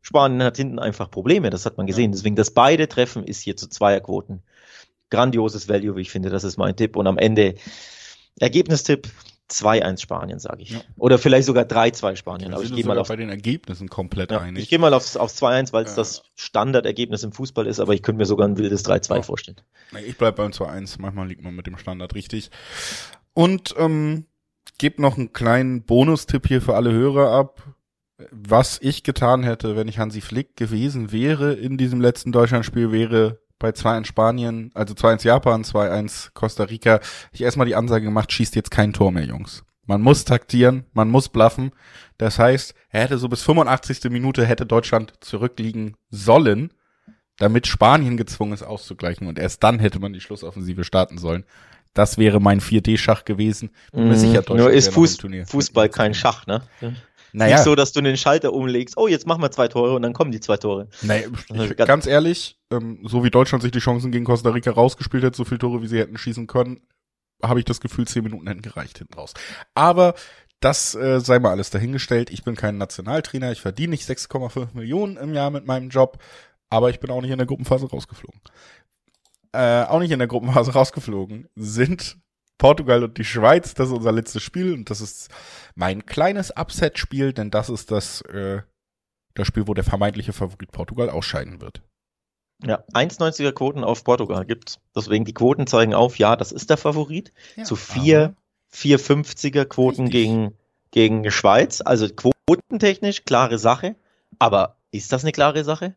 Spanien 0.00 0.44
hat 0.44 0.58
hinten 0.58 0.78
einfach 0.78 1.10
Probleme, 1.10 1.50
das 1.50 1.66
hat 1.66 1.76
man 1.76 1.88
gesehen. 1.88 2.12
Deswegen 2.12 2.36
das 2.36 2.52
beide 2.52 2.86
Treffen 2.86 3.24
ist 3.24 3.40
hier 3.40 3.56
zu 3.56 3.68
Zweierquoten. 3.68 4.44
Grandioses 5.10 5.68
Value, 5.68 5.96
wie 5.96 6.02
ich 6.02 6.12
finde, 6.12 6.30
das 6.30 6.44
ist 6.44 6.56
mein 6.56 6.76
Tipp. 6.76 6.94
Und 6.94 7.08
am 7.08 7.18
Ende 7.18 7.56
Ergebnistipp 8.38 9.08
2-1 9.50 10.00
Spanien, 10.00 10.38
sage 10.38 10.62
ich. 10.62 10.70
Ja. 10.70 10.80
Oder 10.96 11.18
vielleicht 11.18 11.46
sogar 11.46 11.64
3-2 11.64 12.16
Spanien. 12.16 12.54
aber 12.54 12.62
ich 12.62 12.74
gehe 12.74 12.84
mal 12.84 12.98
auf 12.98 13.08
bei 13.08 13.16
den 13.16 13.28
Ergebnissen 13.28 13.88
komplett 13.88 14.30
ja, 14.30 14.40
einig. 14.40 14.62
Ich 14.62 14.68
gehe 14.68 14.78
mal 14.78 14.94
aufs, 14.94 15.16
aufs 15.16 15.42
2-1, 15.42 15.72
weil 15.72 15.84
es 15.84 15.90
ja. 15.90 15.96
das 15.96 16.22
Standardergebnis 16.36 17.22
im 17.22 17.32
Fußball 17.32 17.66
ist, 17.66 17.80
aber 17.80 17.94
ich 17.94 18.02
könnte 18.02 18.18
mir 18.18 18.26
sogar 18.26 18.46
ein 18.46 18.56
wildes 18.56 18.84
3-2 18.84 19.22
vorstellen. 19.22 19.60
Ich 20.06 20.16
bleib 20.16 20.36
beim 20.36 20.52
2-1. 20.52 20.96
Manchmal 21.00 21.28
liegt 21.28 21.42
man 21.42 21.54
mit 21.54 21.66
dem 21.66 21.76
Standard 21.76 22.14
richtig. 22.14 22.50
Und 23.34 23.74
ähm, 23.76 24.26
gebe 24.78 25.02
noch 25.02 25.18
einen 25.18 25.32
kleinen 25.32 25.82
Bonustipp 25.82 26.46
hier 26.46 26.62
für 26.62 26.74
alle 26.74 26.92
Hörer 26.92 27.32
ab. 27.32 27.62
Was 28.30 28.78
ich 28.82 29.02
getan 29.02 29.42
hätte, 29.42 29.76
wenn 29.76 29.88
ich 29.88 29.98
Hansi 29.98 30.20
Flick 30.20 30.56
gewesen 30.56 31.10
wäre 31.10 31.54
in 31.54 31.78
diesem 31.78 32.00
letzten 32.00 32.32
Deutschlandspiel, 32.32 32.92
wäre 32.92 33.39
bei 33.60 33.70
2 33.70 33.98
in 33.98 34.04
Spanien, 34.04 34.70
also 34.74 34.94
2-1 34.94 35.24
Japan, 35.24 35.62
2-1 35.62 36.30
Costa 36.34 36.64
Rica, 36.64 36.98
ich 37.30 37.42
erstmal 37.42 37.66
die 37.66 37.76
Ansage 37.76 38.06
gemacht, 38.06 38.32
schießt 38.32 38.56
jetzt 38.56 38.72
kein 38.72 38.92
Tor 38.92 39.12
mehr, 39.12 39.24
Jungs. 39.24 39.62
Man 39.86 40.02
muss 40.02 40.24
taktieren, 40.24 40.84
man 40.92 41.08
muss 41.08 41.28
bluffen. 41.28 41.72
Das 42.18 42.38
heißt, 42.38 42.74
er 42.90 43.02
hätte 43.02 43.18
so 43.18 43.28
bis 43.28 43.42
85. 43.42 44.10
Minute 44.10 44.44
hätte 44.44 44.66
Deutschland 44.66 45.12
zurückliegen 45.20 45.96
sollen, 46.10 46.72
damit 47.38 47.66
Spanien 47.66 48.16
gezwungen 48.16 48.52
ist 48.52 48.62
auszugleichen 48.62 49.26
und 49.26 49.38
erst 49.38 49.62
dann 49.62 49.78
hätte 49.78 50.00
man 50.00 50.12
die 50.12 50.20
Schlussoffensive 50.20 50.84
starten 50.84 51.18
sollen. 51.18 51.44
Das 51.92 52.18
wäre 52.18 52.40
mein 52.40 52.60
4D-Schach 52.60 53.24
gewesen. 53.24 53.70
Bin 53.92 54.04
mir 54.04 54.14
mm, 54.14 54.16
sicher, 54.16 54.42
Deutschland 54.42 54.60
Nur 54.60 54.70
ist 54.70 54.92
Fuß, 54.92 55.18
Fußball 55.46 55.88
kein 55.88 56.14
Schach, 56.14 56.46
ne? 56.46 56.62
Naja. 57.32 57.56
Nicht 57.56 57.64
so, 57.64 57.74
dass 57.74 57.92
du 57.92 58.00
den 58.00 58.16
Schalter 58.16 58.52
umlegst, 58.52 58.96
oh, 58.96 59.08
jetzt 59.08 59.26
machen 59.26 59.42
wir 59.42 59.50
zwei 59.50 59.68
Tore 59.68 59.94
und 59.94 60.02
dann 60.02 60.12
kommen 60.12 60.32
die 60.32 60.40
zwei 60.40 60.56
Tore. 60.56 60.88
Nee, 61.02 61.26
ich, 61.52 61.76
ganz 61.76 62.06
ehrlich, 62.06 62.58
ähm, 62.72 63.00
so 63.04 63.24
wie 63.24 63.30
Deutschland 63.30 63.62
sich 63.62 63.72
die 63.72 63.78
Chancen 63.78 64.10
gegen 64.10 64.24
Costa 64.24 64.50
Rica 64.50 64.70
rausgespielt 64.70 65.24
hat, 65.24 65.36
so 65.36 65.44
viele 65.44 65.58
Tore, 65.58 65.82
wie 65.82 65.88
sie 65.88 65.98
hätten 65.98 66.18
schießen 66.18 66.46
können, 66.46 66.80
habe 67.42 67.58
ich 67.58 67.64
das 67.64 67.80
Gefühl, 67.80 68.06
zehn 68.06 68.24
Minuten 68.24 68.46
hätten 68.46 68.62
gereicht 68.62 68.98
hinten 68.98 69.14
raus. 69.14 69.34
Aber 69.74 70.14
das 70.60 70.94
äh, 70.94 71.20
sei 71.20 71.38
mal 71.38 71.50
alles 71.50 71.70
dahingestellt. 71.70 72.30
Ich 72.30 72.44
bin 72.44 72.54
kein 72.54 72.76
Nationaltrainer, 72.76 73.50
ich 73.50 73.60
verdiene 73.60 73.90
nicht 73.90 74.08
6,5 74.08 74.74
Millionen 74.74 75.16
im 75.16 75.34
Jahr 75.34 75.50
mit 75.50 75.66
meinem 75.66 75.88
Job, 75.88 76.18
aber 76.68 76.90
ich 76.90 77.00
bin 77.00 77.10
auch 77.10 77.22
nicht 77.22 77.30
in 77.30 77.38
der 77.38 77.46
Gruppenphase 77.46 77.88
rausgeflogen. 77.88 78.40
Äh, 79.52 79.84
auch 79.84 79.98
nicht 79.98 80.12
in 80.12 80.18
der 80.18 80.28
Gruppenphase 80.28 80.72
rausgeflogen 80.72 81.48
sind 81.56 82.18
Portugal 82.60 83.02
und 83.02 83.16
die 83.16 83.24
Schweiz. 83.24 83.74
Das 83.74 83.88
ist 83.88 83.94
unser 83.94 84.12
letztes 84.12 84.42
Spiel 84.42 84.74
und 84.74 84.90
das 84.90 85.00
ist 85.00 85.30
mein 85.74 86.06
kleines 86.06 86.54
Upset-Spiel, 86.56 87.32
denn 87.32 87.50
das 87.50 87.70
ist 87.70 87.90
das, 87.90 88.20
äh, 88.22 88.60
das 89.34 89.46
Spiel, 89.48 89.66
wo 89.66 89.74
der 89.74 89.82
vermeintliche 89.82 90.32
Favorit 90.34 90.70
Portugal 90.70 91.08
ausscheiden 91.10 91.60
wird. 91.60 91.82
Ja, 92.62 92.84
1,90er 92.92 93.52
Quoten 93.52 93.82
auf 93.82 94.04
Portugal 94.04 94.44
gibt's. 94.44 94.78
Deswegen 94.94 95.24
die 95.24 95.32
Quoten 95.32 95.66
zeigen 95.66 95.94
auf, 95.94 96.18
ja, 96.18 96.36
das 96.36 96.52
ist 96.52 96.68
der 96.68 96.76
Favorit. 96.76 97.32
Ja, 97.56 97.64
Zu 97.64 97.76
4, 97.76 98.34
4,50er 98.72 99.64
Quoten 99.64 100.02
richtig. 100.02 100.12
gegen, 100.12 100.54
gegen 100.90 101.30
Schweiz. 101.30 101.80
Also 101.80 102.08
quotentechnisch 102.10 103.24
klare 103.24 103.58
Sache. 103.58 103.96
Aber 104.38 104.76
ist 104.90 105.12
das 105.12 105.24
eine 105.24 105.32
klare 105.32 105.64
Sache? 105.64 105.94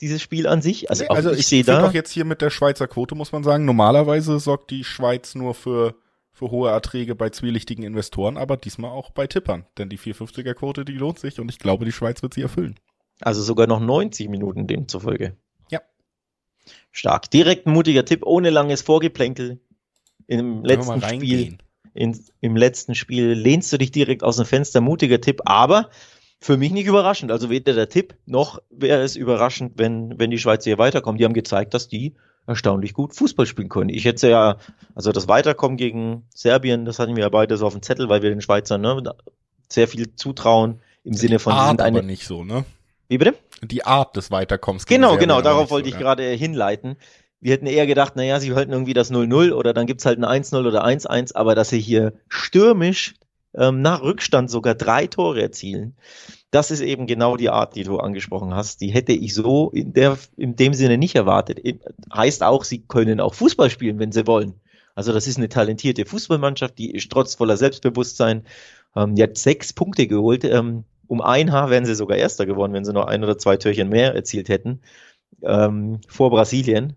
Dieses 0.00 0.20
Spiel 0.22 0.46
an 0.46 0.62
sich. 0.62 0.90
Also, 0.90 1.04
nee, 1.04 1.10
also 1.10 1.32
ich, 1.32 1.40
ich 1.40 1.46
sehe 1.46 1.64
da. 1.64 1.80
doch 1.80 1.94
jetzt 1.94 2.10
hier 2.10 2.24
mit 2.24 2.42
der 2.42 2.50
Schweizer 2.50 2.86
Quote, 2.86 3.14
muss 3.14 3.32
man 3.32 3.44
sagen. 3.44 3.64
Normalerweise 3.64 4.38
sorgt 4.38 4.70
die 4.70 4.84
Schweiz 4.84 5.34
nur 5.34 5.54
für, 5.54 5.94
für 6.32 6.50
hohe 6.50 6.70
Erträge 6.70 7.14
bei 7.14 7.30
zwielichtigen 7.30 7.84
Investoren, 7.84 8.36
aber 8.36 8.56
diesmal 8.56 8.90
auch 8.90 9.10
bei 9.10 9.26
Tippern. 9.26 9.66
Denn 9.78 9.88
die 9.88 9.98
450er 9.98 10.54
Quote, 10.54 10.84
die 10.84 10.92
lohnt 10.92 11.18
sich 11.18 11.40
und 11.40 11.50
ich 11.50 11.58
glaube, 11.58 11.84
die 11.84 11.92
Schweiz 11.92 12.22
wird 12.22 12.34
sie 12.34 12.42
erfüllen. 12.42 12.76
Also 13.20 13.42
sogar 13.42 13.66
noch 13.66 13.80
90 13.80 14.28
Minuten 14.28 14.66
demzufolge. 14.66 15.36
Ja. 15.70 15.80
Stark. 16.92 17.30
Direkt 17.30 17.66
ein 17.66 17.72
mutiger 17.72 18.04
Tipp, 18.04 18.24
ohne 18.24 18.50
langes 18.50 18.82
Vorgeplänkel. 18.82 19.60
Im 20.26 20.64
letzten 20.64 21.00
Spiel. 21.00 21.58
In, 21.94 22.20
Im 22.42 22.56
letzten 22.56 22.94
Spiel 22.94 23.32
lehnst 23.32 23.72
du 23.72 23.78
dich 23.78 23.90
direkt 23.90 24.22
aus 24.22 24.36
dem 24.36 24.44
Fenster, 24.44 24.82
mutiger 24.82 25.18
Tipp, 25.18 25.40
aber 25.46 25.88
für 26.40 26.56
mich 26.56 26.72
nicht 26.72 26.86
überraschend. 26.86 27.32
Also 27.32 27.50
weder 27.50 27.74
der 27.74 27.88
Tipp 27.88 28.14
noch 28.26 28.60
wäre 28.70 29.02
es 29.02 29.16
überraschend, 29.16 29.72
wenn, 29.76 30.18
wenn 30.18 30.30
die 30.30 30.38
Schweizer 30.38 30.70
hier 30.70 30.78
weiterkommen. 30.78 31.18
Die 31.18 31.24
haben 31.24 31.32
gezeigt, 31.32 31.74
dass 31.74 31.88
die 31.88 32.14
erstaunlich 32.46 32.94
gut 32.94 33.14
Fußball 33.14 33.46
spielen 33.46 33.68
können. 33.68 33.90
Ich 33.90 34.04
hätte 34.04 34.28
ja, 34.28 34.58
also 34.94 35.12
das 35.12 35.28
Weiterkommen 35.28 35.76
gegen 35.76 36.26
Serbien, 36.34 36.84
das 36.84 36.98
hatten 36.98 37.16
wir 37.16 37.24
ja 37.24 37.28
beide 37.28 37.56
so 37.56 37.66
auf 37.66 37.72
dem 37.72 37.82
Zettel, 37.82 38.08
weil 38.08 38.22
wir 38.22 38.30
den 38.30 38.40
Schweizern 38.40 38.80
ne, 38.80 39.02
sehr 39.68 39.88
viel 39.88 40.14
zutrauen 40.14 40.80
im 41.02 41.12
die 41.12 41.18
Sinne 41.18 41.38
von 41.38 41.52
Art 41.52 41.70
sind 41.70 41.80
eine, 41.82 41.98
aber 41.98 42.06
nicht 42.06 42.26
so, 42.26 42.44
ne? 42.44 42.64
Wie 43.08 43.18
bitte? 43.18 43.34
Die 43.62 43.84
Art 43.84 44.16
des 44.16 44.30
Weiterkommens. 44.30 44.86
Genau, 44.86 45.16
genau, 45.16 45.40
darauf 45.40 45.70
wollte 45.70 45.88
so, 45.88 45.94
ich 45.94 46.00
ja. 46.00 46.06
gerade 46.06 46.24
hinleiten. 46.24 46.96
Wir 47.40 47.52
hätten 47.52 47.66
eher 47.66 47.86
gedacht, 47.86 48.16
naja, 48.16 48.40
sie 48.40 48.54
halten 48.54 48.72
irgendwie 48.72 48.94
das 48.94 49.12
0-0 49.12 49.52
oder 49.52 49.72
dann 49.72 49.86
gibt's 49.86 50.06
halt 50.06 50.18
ein 50.22 50.42
1-0 50.42 50.66
oder 50.66 50.84
1-1, 50.84 51.34
aber 51.34 51.54
dass 51.54 51.68
sie 51.68 51.80
hier 51.80 52.14
stürmisch 52.28 53.14
ähm, 53.56 53.82
nach 53.82 54.02
Rückstand 54.02 54.50
sogar 54.50 54.74
drei 54.74 55.06
Tore 55.06 55.42
erzielen, 55.42 55.96
das 56.50 56.70
ist 56.70 56.80
eben 56.80 57.06
genau 57.06 57.36
die 57.36 57.50
Art, 57.50 57.74
die 57.76 57.82
du 57.82 57.98
angesprochen 57.98 58.54
hast. 58.54 58.80
Die 58.80 58.88
hätte 58.88 59.12
ich 59.12 59.34
so 59.34 59.70
in, 59.70 59.92
der, 59.92 60.16
in 60.36 60.56
dem 60.56 60.74
Sinne 60.74 60.96
nicht 60.96 61.14
erwartet. 61.14 61.60
Heißt 62.14 62.42
auch, 62.42 62.64
sie 62.64 62.86
können 62.86 63.20
auch 63.20 63.34
Fußball 63.34 63.68
spielen, 63.68 63.98
wenn 63.98 64.12
sie 64.12 64.26
wollen. 64.26 64.54
Also 64.94 65.12
das 65.12 65.26
ist 65.26 65.36
eine 65.36 65.48
talentierte 65.48 66.06
Fußballmannschaft, 66.06 66.78
die 66.78 66.90
ist 66.92 67.10
trotz 67.10 67.34
voller 67.34 67.56
Selbstbewusstsein. 67.56 68.44
Ähm, 68.94 69.14
die 69.14 69.22
hat 69.22 69.36
sechs 69.36 69.72
Punkte 69.72 70.06
geholt. 70.06 70.44
Ähm, 70.44 70.84
um 71.08 71.20
ein 71.20 71.52
Haar 71.52 71.70
wären 71.70 71.84
sie 71.84 71.94
sogar 71.94 72.16
Erster 72.16 72.46
geworden, 72.46 72.72
wenn 72.72 72.84
sie 72.84 72.92
noch 72.92 73.06
ein 73.06 73.22
oder 73.22 73.36
zwei 73.36 73.56
Türchen 73.56 73.88
mehr 73.88 74.14
erzielt 74.14 74.48
hätten. 74.48 74.80
Ähm, 75.42 76.00
vor 76.08 76.30
Brasilien. 76.30 76.94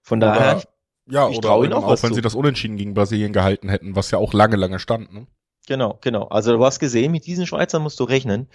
Von 0.00 0.18
Oder- 0.18 0.34
daher, 0.34 0.62
Ja, 1.08 1.28
Ich 1.28 1.38
oder 1.38 1.56
ihnen 1.62 1.72
auch 1.72 1.84
auch, 1.84 2.02
wenn 2.02 2.14
sie 2.14 2.22
das 2.22 2.34
Unentschieden 2.34 2.76
gegen 2.76 2.94
Brasilien 2.94 3.32
gehalten 3.32 3.68
hätten, 3.68 3.94
was 3.94 4.10
ja 4.10 4.18
auch 4.18 4.32
lange, 4.32 4.56
lange 4.56 4.78
stand. 4.78 5.12
Ne? 5.12 5.26
Genau, 5.66 5.98
genau. 6.00 6.24
Also 6.28 6.56
du 6.56 6.64
hast 6.64 6.78
gesehen, 6.78 7.12
mit 7.12 7.26
diesen 7.26 7.46
Schweizern 7.46 7.82
musst 7.82 8.00
du 8.00 8.04
rechnen. 8.04 8.48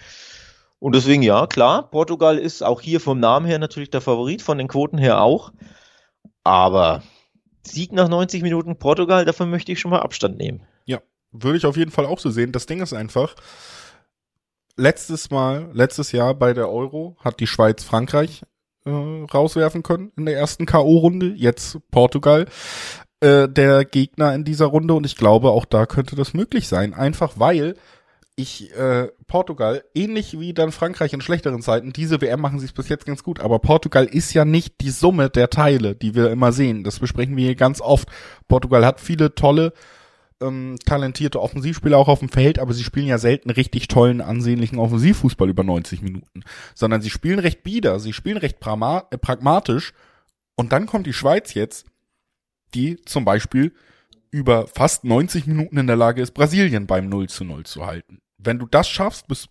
Und 0.78 0.94
deswegen, 0.94 1.22
ja, 1.22 1.46
klar, 1.46 1.88
Portugal 1.90 2.38
ist 2.38 2.62
auch 2.62 2.80
hier 2.80 3.00
vom 3.00 3.20
Namen 3.20 3.46
her 3.46 3.58
natürlich 3.58 3.90
der 3.90 4.00
Favorit, 4.00 4.42
von 4.42 4.58
den 4.58 4.68
Quoten 4.68 4.98
her 4.98 5.20
auch. 5.20 5.52
Aber 6.42 7.02
Sieg 7.64 7.92
nach 7.92 8.08
90 8.08 8.42
Minuten 8.42 8.76
Portugal, 8.78 9.24
davon 9.24 9.50
möchte 9.50 9.70
ich 9.70 9.78
schon 9.78 9.92
mal 9.92 10.00
Abstand 10.00 10.38
nehmen. 10.38 10.66
Würde 11.32 11.56
ich 11.56 11.66
auf 11.66 11.78
jeden 11.78 11.90
Fall 11.90 12.04
auch 12.04 12.18
so 12.18 12.30
sehen. 12.30 12.52
Das 12.52 12.66
Ding 12.66 12.82
ist 12.82 12.92
einfach, 12.92 13.34
letztes 14.76 15.30
Mal, 15.30 15.70
letztes 15.72 16.12
Jahr 16.12 16.34
bei 16.34 16.52
der 16.52 16.68
Euro 16.68 17.16
hat 17.20 17.40
die 17.40 17.46
Schweiz 17.46 17.82
Frankreich 17.82 18.42
äh, 18.84 18.90
rauswerfen 18.90 19.82
können 19.82 20.12
in 20.16 20.26
der 20.26 20.36
ersten 20.36 20.66
K.O.-Runde. 20.66 21.32
Jetzt 21.34 21.78
Portugal 21.90 22.46
äh, 23.22 23.48
der 23.48 23.84
Gegner 23.84 24.34
in 24.34 24.44
dieser 24.44 24.66
Runde 24.66 24.94
und 24.94 25.06
ich 25.06 25.16
glaube, 25.16 25.50
auch 25.50 25.64
da 25.64 25.86
könnte 25.86 26.16
das 26.16 26.34
möglich 26.34 26.68
sein. 26.68 26.92
Einfach 26.92 27.34
weil 27.36 27.76
ich 28.34 28.74
äh, 28.74 29.08
Portugal, 29.26 29.84
ähnlich 29.94 30.38
wie 30.40 30.54
dann 30.54 30.72
Frankreich 30.72 31.12
in 31.12 31.20
schlechteren 31.20 31.62
Zeiten, 31.62 31.92
diese 31.92 32.20
WM 32.20 32.40
machen 32.40 32.58
sie 32.58 32.66
es 32.66 32.72
bis 32.72 32.88
jetzt 32.88 33.06
ganz 33.06 33.22
gut, 33.22 33.40
aber 33.40 33.58
Portugal 33.58 34.06
ist 34.06 34.32
ja 34.32 34.44
nicht 34.44 34.80
die 34.80 34.90
Summe 34.90 35.30
der 35.30 35.50
Teile, 35.50 35.94
die 35.94 36.14
wir 36.14 36.30
immer 36.30 36.50
sehen. 36.50 36.82
Das 36.82 36.98
besprechen 36.98 37.36
wir 37.36 37.44
hier 37.44 37.54
ganz 37.54 37.80
oft. 37.80 38.08
Portugal 38.48 38.84
hat 38.84 39.00
viele 39.00 39.34
tolle 39.34 39.72
ähm, 40.40 40.76
talentierte 40.84 41.40
Offensivspieler 41.40 41.98
auch 41.98 42.08
auf 42.08 42.18
dem 42.18 42.28
Feld, 42.28 42.58
aber 42.58 42.72
sie 42.74 42.82
spielen 42.84 43.06
ja 43.06 43.18
selten 43.18 43.50
richtig 43.50 43.86
tollen, 43.86 44.20
ansehnlichen 44.20 44.78
Offensivfußball 44.78 45.48
über 45.48 45.62
90 45.62 46.02
Minuten, 46.02 46.42
sondern 46.74 47.02
sie 47.02 47.10
spielen 47.10 47.38
recht 47.38 47.62
bieder, 47.62 48.00
sie 48.00 48.12
spielen 48.12 48.38
recht 48.38 48.56
äh, 48.56 49.18
pragmatisch 49.18 49.92
und 50.56 50.72
dann 50.72 50.86
kommt 50.86 51.06
die 51.06 51.12
Schweiz 51.12 51.54
jetzt, 51.54 51.86
die 52.74 53.00
zum 53.04 53.24
Beispiel 53.24 53.72
über 54.30 54.66
fast 54.66 55.04
90 55.04 55.46
Minuten 55.46 55.76
in 55.76 55.86
der 55.86 55.96
Lage 55.96 56.22
ist, 56.22 56.32
Brasilien 56.32 56.86
beim 56.86 57.08
0 57.08 57.28
zu 57.28 57.44
0 57.44 57.64
zu 57.64 57.86
halten. 57.86 58.20
Wenn 58.38 58.58
du 58.58 58.66
das 58.66 58.88
schaffst, 58.88 59.28
bist, 59.28 59.48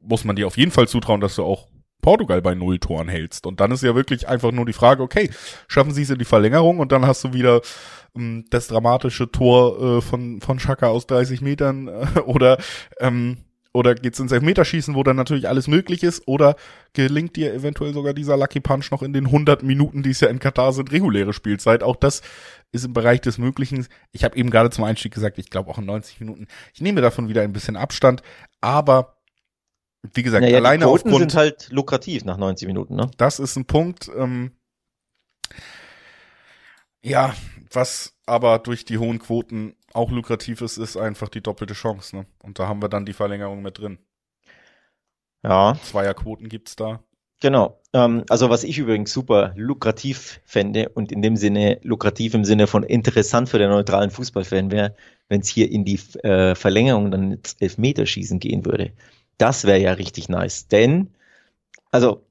muss 0.00 0.24
man 0.24 0.36
dir 0.36 0.46
auf 0.46 0.56
jeden 0.56 0.70
Fall 0.70 0.88
zutrauen, 0.88 1.20
dass 1.20 1.36
du 1.36 1.44
auch 1.44 1.68
Portugal 2.02 2.42
bei 2.42 2.54
null 2.54 2.78
Toren 2.78 3.08
hältst. 3.08 3.46
Und 3.46 3.60
dann 3.60 3.70
ist 3.70 3.82
ja 3.82 3.94
wirklich 3.94 4.28
einfach 4.28 4.50
nur 4.52 4.66
die 4.66 4.72
Frage, 4.72 5.02
okay, 5.02 5.30
schaffen 5.68 5.94
sie 5.94 6.02
es 6.02 6.10
in 6.10 6.18
die 6.18 6.24
Verlängerung 6.24 6.80
und 6.80 6.92
dann 6.92 7.06
hast 7.06 7.24
du 7.24 7.32
wieder 7.32 7.62
ähm, 8.16 8.44
das 8.50 8.66
dramatische 8.66 9.30
Tor 9.30 9.98
äh, 9.98 10.00
von, 10.02 10.40
von 10.40 10.58
Schaka 10.58 10.88
aus 10.88 11.06
30 11.06 11.40
Metern 11.40 11.88
äh, 11.88 12.20
oder 12.26 12.58
ähm, 12.98 13.38
oder 13.72 13.94
geht's 13.94 14.20
ins 14.20 14.32
Elfmeterschießen, 14.32 14.94
wo 14.94 15.02
dann 15.02 15.16
natürlich 15.16 15.48
alles 15.48 15.66
möglich 15.66 16.02
ist, 16.02 16.26
oder 16.26 16.56
gelingt 16.92 17.36
dir 17.36 17.54
eventuell 17.54 17.94
sogar 17.94 18.12
dieser 18.12 18.36
Lucky 18.36 18.60
Punch 18.60 18.90
noch 18.90 19.02
in 19.02 19.12
den 19.12 19.26
100 19.26 19.62
Minuten, 19.62 20.02
die 20.02 20.10
es 20.10 20.20
ja 20.20 20.28
in 20.28 20.38
Katar 20.38 20.72
sind, 20.72 20.92
reguläre 20.92 21.32
Spielzeit. 21.32 21.82
Auch 21.82 21.96
das 21.96 22.22
ist 22.72 22.84
im 22.84 22.92
Bereich 22.92 23.20
des 23.20 23.38
Möglichen. 23.38 23.86
Ich 24.12 24.24
habe 24.24 24.36
eben 24.36 24.50
gerade 24.50 24.70
zum 24.70 24.84
Einstieg 24.84 25.14
gesagt, 25.14 25.38
ich 25.38 25.50
glaube 25.50 25.70
auch 25.70 25.78
in 25.78 25.86
90 25.86 26.20
Minuten. 26.20 26.46
Ich 26.74 26.80
nehme 26.80 27.00
davon 27.00 27.28
wieder 27.28 27.42
ein 27.42 27.52
bisschen 27.52 27.76
Abstand, 27.76 28.22
aber 28.60 29.16
wie 30.14 30.22
gesagt, 30.22 30.42
Naja, 30.42 30.58
alleine 30.58 30.84
die 30.84 30.84
Quoten 30.84 31.08
aufgrund 31.08 31.30
sind 31.30 31.34
halt 31.34 31.68
lukrativ 31.70 32.24
nach 32.24 32.36
90 32.36 32.66
Minuten, 32.66 32.96
ne? 32.96 33.10
das 33.18 33.38
ist 33.38 33.56
ein 33.56 33.66
Punkt, 33.66 34.10
ähm, 34.16 34.50
ja, 37.04 37.34
was 37.70 38.14
aber 38.26 38.58
durch 38.58 38.84
die 38.84 38.98
hohen 38.98 39.18
Quoten 39.18 39.74
auch 39.94 40.10
lukrativ 40.10 40.60
ist, 40.62 40.78
ist 40.78 40.96
einfach 40.96 41.28
die 41.28 41.40
doppelte 41.42 41.74
Chance, 41.74 42.16
ne? 42.16 42.26
Und 42.42 42.58
da 42.58 42.68
haben 42.68 42.82
wir 42.82 42.88
dann 42.88 43.06
die 43.06 43.12
Verlängerung 43.12 43.62
mit 43.62 43.78
drin. 43.78 43.98
Ja, 45.42 45.76
Zweierquoten 45.82 46.48
gibt's 46.48 46.76
da. 46.76 47.02
genau. 47.40 47.80
Ähm, 47.92 48.24
also 48.28 48.48
was 48.48 48.62
ich 48.64 48.78
übrigens 48.78 49.12
super 49.12 49.52
lukrativ 49.56 50.40
fände 50.44 50.88
und 50.90 51.10
in 51.12 51.20
dem 51.20 51.36
Sinne 51.36 51.78
lukrativ 51.82 52.34
im 52.34 52.44
Sinne 52.44 52.66
von 52.66 52.84
interessant 52.84 53.48
für 53.48 53.58
den 53.58 53.70
neutralen 53.70 54.10
Fußballfan 54.10 54.70
wäre, 54.70 54.94
wenn 55.28 55.40
es 55.40 55.48
hier 55.48 55.70
in 55.70 55.84
die 55.84 55.98
äh, 56.22 56.54
Verlängerung 56.54 57.10
dann 57.10 57.32
ins 57.32 57.54
Elfmeterschießen 57.58 58.38
gehen 58.38 58.64
würde. 58.64 58.92
Das 59.38 59.64
wäre 59.64 59.78
ja 59.80 59.92
richtig 59.94 60.28
nice. 60.28 60.68
Denn, 60.68 61.10
also 61.90 62.22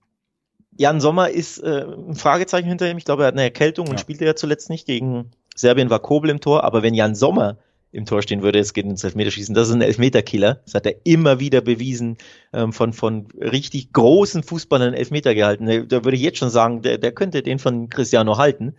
Jan 0.77 1.01
Sommer 1.01 1.29
ist 1.29 1.59
äh, 1.59 1.85
ein 1.85 2.15
Fragezeichen 2.15 2.69
hinter 2.69 2.89
ihm. 2.89 2.97
Ich 2.97 3.05
glaube, 3.05 3.23
er 3.23 3.27
hat 3.27 3.33
eine 3.35 3.43
Erkältung 3.43 3.89
und 3.89 3.95
Ja. 3.95 3.99
spielte 3.99 4.25
ja 4.25 4.35
zuletzt 4.35 4.69
nicht. 4.69 4.85
Gegen 4.85 5.31
Serbien 5.55 5.89
war 5.89 5.99
Kobel 5.99 6.29
im 6.29 6.39
Tor. 6.39 6.63
Aber 6.63 6.83
wenn 6.83 6.93
Jan 6.93 7.15
Sommer 7.15 7.57
im 7.91 8.05
Tor 8.05 8.21
stehen 8.21 8.41
würde, 8.41 8.59
es 8.59 8.73
geht 8.73 8.85
ins 8.85 9.03
Elfmeterschießen, 9.03 9.53
das 9.53 9.67
ist 9.67 9.75
ein 9.75 9.81
Elfmeterkiller. 9.81 10.61
Das 10.65 10.75
hat 10.75 10.85
er 10.85 10.95
immer 11.03 11.39
wieder 11.39 11.61
bewiesen, 11.61 12.17
ähm, 12.53 12.71
von, 12.71 12.93
von 12.93 13.27
richtig 13.39 13.91
großen 13.91 14.43
Fußballern 14.43 14.93
Elfmeter 14.93 15.35
gehalten. 15.35 15.87
Da, 15.87 16.03
würde 16.05 16.15
ich 16.15 16.23
jetzt 16.23 16.37
schon 16.37 16.49
sagen, 16.49 16.81
der, 16.81 16.97
der 16.97 17.11
könnte 17.11 17.43
den 17.43 17.59
von 17.59 17.89
Cristiano 17.89 18.37
halten. 18.37 18.75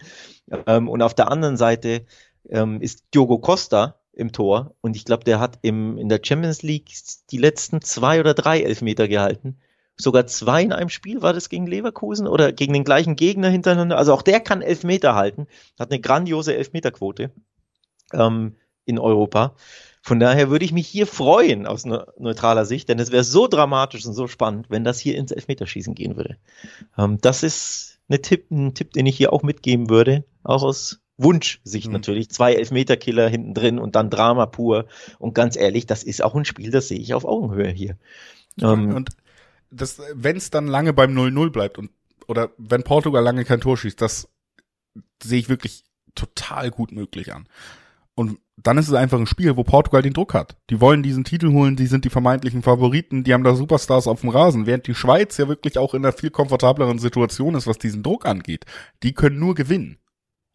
Ähm, 0.66 0.88
und 0.88 1.02
auf 1.02 1.14
der 1.14 1.30
anderen 1.30 1.56
Seite 1.56 2.06
ähm, 2.48 2.80
ist 2.80 3.04
Diogo 3.14 3.38
Costa 3.38 3.96
im 4.14 4.32
Tor. 4.32 4.74
Und 4.80 4.96
ich 4.96 5.04
glaube, 5.04 5.24
der 5.24 5.40
hat 5.40 5.58
im, 5.62 5.98
in 5.98 6.08
der 6.08 6.20
Champions 6.22 6.62
League 6.62 6.90
die 7.30 7.38
letzten 7.38 7.82
zwei 7.82 8.18
oder 8.20 8.34
drei 8.34 8.62
Elfmeter 8.62 9.08
gehalten 9.08 9.58
sogar 9.96 10.26
zwei 10.26 10.62
in 10.62 10.72
einem 10.72 10.88
Spiel, 10.88 11.22
war 11.22 11.32
das 11.32 11.48
gegen 11.48 11.66
Leverkusen 11.66 12.26
oder 12.26 12.52
gegen 12.52 12.72
den 12.72 12.84
gleichen 12.84 13.16
Gegner 13.16 13.48
hintereinander. 13.48 13.98
Also 13.98 14.12
auch 14.12 14.22
der 14.22 14.40
kann 14.40 14.62
Elfmeter 14.62 15.14
halten, 15.14 15.46
hat 15.78 15.90
eine 15.90 16.00
grandiose 16.00 16.56
Elfmeterquote 16.56 17.30
ähm, 18.12 18.56
in 18.84 18.98
Europa. 18.98 19.54
Von 20.04 20.18
daher 20.18 20.50
würde 20.50 20.64
ich 20.64 20.72
mich 20.72 20.88
hier 20.88 21.06
freuen 21.06 21.66
aus 21.66 21.84
ne 21.84 22.06
neutraler 22.18 22.64
Sicht, 22.64 22.88
denn 22.88 22.98
es 22.98 23.12
wäre 23.12 23.22
so 23.22 23.46
dramatisch 23.46 24.04
und 24.04 24.14
so 24.14 24.26
spannend, 24.26 24.66
wenn 24.68 24.82
das 24.82 24.98
hier 24.98 25.16
ins 25.16 25.30
Elfmeterschießen 25.30 25.94
gehen 25.94 26.16
würde. 26.16 26.38
Ähm, 26.98 27.18
das 27.20 27.44
ist 27.44 28.00
eine 28.08 28.20
Tipp, 28.20 28.50
ein 28.50 28.74
Tipp, 28.74 28.92
den 28.92 29.06
ich 29.06 29.16
hier 29.16 29.32
auch 29.32 29.44
mitgeben 29.44 29.88
würde, 29.88 30.24
auch 30.42 30.62
aus 30.64 31.00
Wunschsicht 31.18 31.86
Mhm. 31.86 31.92
natürlich. 31.92 32.30
Zwei 32.30 32.54
Elfmeterkiller 32.54 33.28
hinten 33.28 33.54
drin 33.54 33.78
und 33.78 33.94
dann 33.94 34.10
Drama 34.10 34.46
pur. 34.46 34.86
Und 35.18 35.34
ganz 35.34 35.56
ehrlich, 35.56 35.86
das 35.86 36.02
ist 36.02 36.22
auch 36.22 36.34
ein 36.34 36.44
Spiel, 36.44 36.70
das 36.72 36.88
sehe 36.88 36.98
ich 36.98 37.14
auf 37.14 37.24
Augenhöhe 37.24 37.70
hier. 37.70 37.96
Ähm, 38.60 38.94
und 38.94 39.10
wenn 40.14 40.36
es 40.36 40.50
dann 40.50 40.66
lange 40.66 40.92
beim 40.92 41.16
0-0 41.16 41.50
bleibt 41.50 41.78
und 41.78 41.90
oder 42.28 42.50
wenn 42.56 42.84
Portugal 42.84 43.22
lange 43.22 43.44
kein 43.44 43.60
Tor 43.60 43.76
schießt, 43.76 44.00
das 44.00 44.28
sehe 45.22 45.40
ich 45.40 45.48
wirklich 45.48 45.84
total 46.14 46.70
gut 46.70 46.92
möglich 46.92 47.34
an. 47.34 47.48
Und 48.14 48.38
dann 48.56 48.78
ist 48.78 48.88
es 48.88 48.94
einfach 48.94 49.18
ein 49.18 49.26
Spiel, 49.26 49.56
wo 49.56 49.64
Portugal 49.64 50.02
den 50.02 50.12
Druck 50.12 50.34
hat. 50.34 50.56
Die 50.70 50.80
wollen 50.80 51.02
diesen 51.02 51.24
Titel 51.24 51.50
holen, 51.52 51.76
die 51.76 51.86
sind 51.86 52.04
die 52.04 52.10
vermeintlichen 52.10 52.62
Favoriten, 52.62 53.24
die 53.24 53.32
haben 53.32 53.44
da 53.44 53.54
Superstars 53.54 54.06
auf 54.06 54.20
dem 54.20 54.28
Rasen, 54.28 54.66
während 54.66 54.86
die 54.86 54.94
Schweiz 54.94 55.36
ja 55.38 55.48
wirklich 55.48 55.78
auch 55.78 55.94
in 55.94 56.04
einer 56.04 56.12
viel 56.12 56.30
komfortableren 56.30 56.98
Situation 56.98 57.54
ist, 57.54 57.66
was 57.66 57.78
diesen 57.78 58.02
Druck 58.02 58.26
angeht. 58.26 58.66
Die 59.02 59.14
können 59.14 59.38
nur 59.38 59.54
gewinnen. 59.54 59.98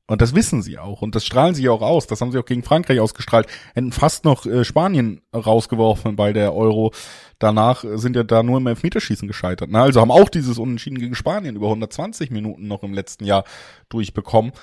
Und 0.08 0.22
das 0.22 0.34
wissen 0.34 0.62
sie 0.62 0.78
auch. 0.78 1.02
Und 1.02 1.16
das 1.16 1.26
strahlen 1.26 1.54
sie 1.54 1.68
auch 1.68 1.82
aus. 1.82 2.08
Das 2.08 2.22
haben 2.22 2.32
sie 2.32 2.40
auch 2.40 2.46
gegen 2.46 2.64
Frankreich 2.64 3.02
ausgestrahlt. 3.02 3.48
Hätten 3.74 3.92
fast 3.92 4.24
noch 4.24 4.46
äh, 4.46 4.64
Spanien 4.64 5.22
rausgeworfen 5.36 6.16
bei 6.16 6.32
der 6.32 6.56
Euro. 6.56 6.94
Danach 7.40 7.84
äh, 7.84 7.98
sind 7.98 8.16
ja 8.16 8.24
da 8.24 8.42
nur 8.42 8.58
im 8.58 8.68
Elfmeterschießen 8.68 9.28
gescheitert. 9.28 9.70
Ne? 9.70 9.82
Also 9.82 10.00
haben 10.00 10.12
auch 10.12 10.30
dieses 10.30 10.60
Unentschieden 10.60 10.98
gegen 10.98 11.14
Spanien 11.14 11.58
über 11.58 11.68
120 11.68 12.32
Minuten 12.32 12.68
noch 12.68 12.84
im 12.84 12.94
letzten 12.94 13.26
Jahr 13.26 13.44
durchbekommen. 13.90 14.54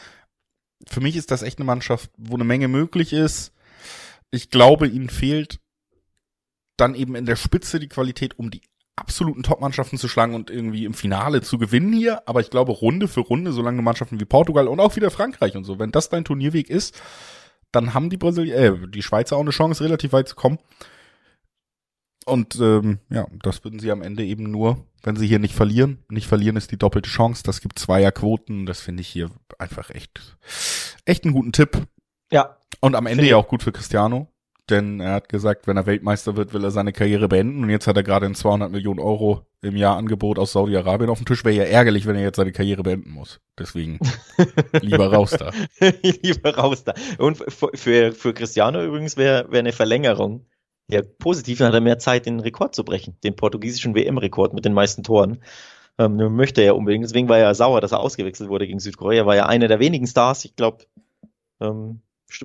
Für 0.89 1.01
mich 1.01 1.15
ist 1.15 1.31
das 1.31 1.43
echt 1.43 1.59
eine 1.59 1.67
Mannschaft, 1.67 2.11
wo 2.17 2.35
eine 2.35 2.45
Menge 2.45 2.69
möglich 2.69 3.13
ist. 3.13 3.53
Ich 4.31 4.49
glaube, 4.49 4.89
ihnen 4.89 5.11
fehlt 5.11 5.61
dann 6.79 6.95
eben 6.95 7.15
in 7.15 7.27
der 7.27 7.37
Spitze 7.37 7.79
die 7.79 7.89
Qualität, 7.89 8.39
um 8.39 8.51
die 8.51 8.63
absoluten 8.97 9.43
Top-Mannschaften 9.43 9.99
zu 9.99 10.09
schlagen 10.09 10.35
und 10.35 10.51
irgendwie 10.51 10.85
im 10.85 10.95
Finale 10.95 11.43
zu 11.43 11.59
gewinnen 11.59 11.93
hier. 11.93 12.27
Aber 12.29 12.41
ich 12.41 12.51
glaube, 12.51 12.73
Runde 12.73 13.09
für 13.09 13.21
Runde, 13.21 13.53
solange 13.53 13.83
Mannschaften 13.83 14.21
wie 14.21 14.25
Portugal 14.25 14.69
und 14.69 14.81
auch 14.81 14.97
wieder 14.97 15.11
Frankreich 15.11 15.57
und 15.57 15.65
so, 15.65 15.79
wenn 15.79 15.93
das 15.93 16.09
dein 16.09 16.25
Turnierweg 16.25 16.71
ist, 16.71 17.01
dann 17.73 17.95
haben 17.95 18.11
die 18.11 18.17
Brasilianer, 18.17 18.85
äh, 18.85 18.89
die 18.89 19.03
Schweizer 19.03 19.37
auch 19.37 19.41
eine 19.41 19.51
Chance, 19.51 19.83
relativ 19.83 20.13
weit 20.13 20.29
zu 20.29 20.37
kommen. 20.37 20.59
Und 22.27 22.59
ähm, 22.61 23.01
ja, 23.11 23.27
das 23.43 23.65
würden 23.65 23.81
sie 23.81 23.91
am 23.91 24.01
Ende 24.01 24.25
eben 24.25 24.51
nur, 24.51 24.79
wenn 25.03 25.17
sie 25.17 25.27
hier 25.27 25.39
nicht 25.39 25.55
verlieren. 25.55 26.05
Nicht 26.09 26.27
verlieren 26.27 26.57
ist 26.57 26.71
die 26.71 26.79
doppelte 26.79 27.11
Chance. 27.11 27.43
Das 27.45 27.61
gibt 27.61 27.79
Zweierquoten. 27.79 28.65
Das 28.65 28.81
finde 28.81 29.03
ich 29.03 29.09
hier 29.09 29.31
einfach 29.59 29.91
echt, 29.91 30.39
echt 31.05 31.25
einen 31.25 31.35
guten 31.35 31.53
Tipp. 31.53 31.87
ja, 32.31 32.57
Und 32.81 32.95
am 32.95 33.07
Ende 33.07 33.27
ja 33.27 33.37
auch 33.37 33.49
gut 33.49 33.63
für 33.63 33.73
Cristiano. 33.73 34.29
Denn 34.71 35.01
er 35.01 35.13
hat 35.13 35.29
gesagt, 35.29 35.67
wenn 35.67 35.77
er 35.77 35.87
Weltmeister 35.87 36.37
wird, 36.37 36.55
will 36.55 36.65
er 36.65 36.71
seine 36.71 36.93
Karriere 36.93 37.29
beenden 37.29 37.63
und 37.63 37.71
jetzt 37.71 37.87
hat 37.87 37.97
er 37.97 38.03
gerade 38.03 38.27
ein 38.27 38.35
200 38.35 38.71
Millionen 38.71 39.01
Euro 39.01 39.43
im 39.63 39.77
Jahr 39.77 39.97
Angebot 39.97 40.39
aus 40.39 40.53
Saudi-Arabien 40.53 41.11
auf 41.11 41.19
dem 41.19 41.27
Tisch. 41.27 41.45
Wäre 41.45 41.57
ja 41.57 41.65
ärgerlich, 41.65 42.07
wenn 42.07 42.17
er 42.17 42.23
jetzt 42.23 42.37
seine 42.37 42.53
Karriere 42.53 42.83
beenden 42.83 43.11
muss. 43.11 43.41
Deswegen 43.59 43.99
lieber 44.81 45.13
raus 45.13 45.31
da. 45.31 45.51
lieber 46.23 46.57
raus 46.57 46.85
da. 46.85 46.95
Und 47.19 47.45
für, 47.49 48.13
für 48.13 48.35
Cristiano 48.35 48.83
übrigens 48.83 49.17
wäre 49.17 49.51
wär 49.51 49.61
eine 49.61 49.73
Verlängerung 49.73 50.47
ja 50.89 51.03
positiv, 51.19 51.59
dann 51.59 51.69
hat 51.69 51.75
er 51.75 51.81
mehr 51.81 51.99
Zeit, 51.99 52.27
den 52.27 52.41
Rekord 52.41 52.75
zu 52.75 52.85
brechen, 52.85 53.17
den 53.25 53.37
portugiesischen 53.37 53.95
WM-Rekord 53.95 54.53
mit 54.55 54.65
den 54.65 54.75
meisten 54.75 55.03
Toren. 55.03 55.43
Ähm, 55.99 56.17
möchte 56.35 56.61
er 56.63 56.77
unbedingt. 56.77 57.05
Deswegen 57.05 57.29
war 57.29 57.39
er 57.39 57.55
sauer, 57.55 57.81
dass 57.81 57.93
er 57.93 58.01
ausgewechselt 58.01 58.49
wurde 58.49 58.67
gegen 58.67 58.81
Südkorea. 58.81 59.27
War 59.27 59.37
ja 59.37 59.47
einer 59.47 59.69
der 59.69 59.79
wenigen 59.79 60.07
Stars, 60.07 60.45
ich 60.45 60.57
glaube, 60.57 60.85
ähm, 61.61 62.01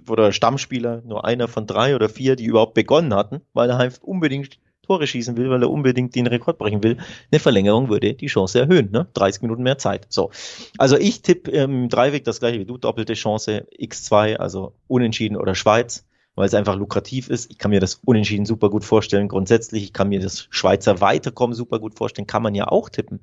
oder 0.07 0.31
Stammspieler, 0.31 1.01
nur 1.05 1.25
einer 1.25 1.47
von 1.47 1.65
drei 1.65 1.95
oder 1.95 2.09
vier, 2.09 2.35
die 2.35 2.45
überhaupt 2.45 2.73
begonnen 2.73 3.13
hatten, 3.13 3.41
weil 3.53 3.69
er 3.69 3.77
halt 3.77 3.99
unbedingt 4.03 4.59
Tore 4.89 5.05
schießen 5.05 5.37
will, 5.37 5.51
weil 5.51 5.61
er 5.61 5.69
unbedingt 5.69 6.15
den 6.15 6.25
Rekord 6.25 6.57
brechen 6.57 6.81
will. 6.81 6.97
Eine 7.31 7.39
Verlängerung 7.39 7.89
würde 7.89 8.15
die 8.15 8.25
Chance 8.25 8.59
erhöhen, 8.59 8.89
ne? 8.91 9.07
30 9.13 9.43
Minuten 9.43 9.61
mehr 9.61 9.77
Zeit. 9.77 10.07
So. 10.09 10.31
Also 10.79 10.97
ich 10.97 11.21
tippe 11.21 11.51
im 11.51 11.89
Dreiweg 11.89 12.23
das 12.23 12.39
gleiche 12.39 12.59
wie 12.59 12.65
du, 12.65 12.79
doppelte 12.79 13.13
Chance 13.13 13.67
X2, 13.79 14.37
also 14.37 14.73
Unentschieden 14.87 15.37
oder 15.37 15.53
Schweiz, 15.53 16.07
weil 16.33 16.47
es 16.47 16.55
einfach 16.55 16.75
lukrativ 16.75 17.29
ist. 17.29 17.51
Ich 17.51 17.59
kann 17.59 17.69
mir 17.69 17.79
das 17.79 18.01
Unentschieden 18.03 18.47
super 18.47 18.71
gut 18.71 18.83
vorstellen. 18.83 19.27
Grundsätzlich, 19.27 19.83
ich 19.83 19.93
kann 19.93 20.09
mir 20.09 20.21
das 20.21 20.47
Schweizer 20.49 21.01
Weiterkommen 21.01 21.55
super 21.55 21.79
gut 21.79 21.95
vorstellen. 21.95 22.25
Kann 22.25 22.41
man 22.41 22.55
ja 22.55 22.67
auch 22.67 22.89
tippen. 22.89 23.19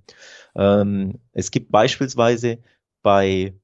Ähm, 0.54 1.18
es 1.32 1.50
gibt 1.50 1.72
beispielsweise 1.72 2.58
bei 3.02 3.54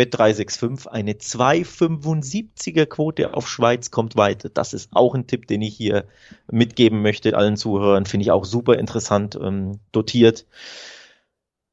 Bet365 0.00 0.86
eine 0.86 1.12
2,75er 1.12 2.86
Quote 2.86 3.34
auf 3.34 3.48
Schweiz 3.48 3.90
kommt 3.90 4.16
weiter. 4.16 4.48
Das 4.48 4.72
ist 4.72 4.90
auch 4.92 5.14
ein 5.14 5.26
Tipp, 5.26 5.46
den 5.46 5.62
ich 5.62 5.76
hier 5.76 6.06
mitgeben 6.50 7.02
möchte 7.02 7.36
allen 7.36 7.56
Zuhörern. 7.56 8.06
Finde 8.06 8.22
ich 8.22 8.30
auch 8.30 8.44
super 8.44 8.78
interessant 8.78 9.38
ähm, 9.40 9.80
dotiert. 9.92 10.46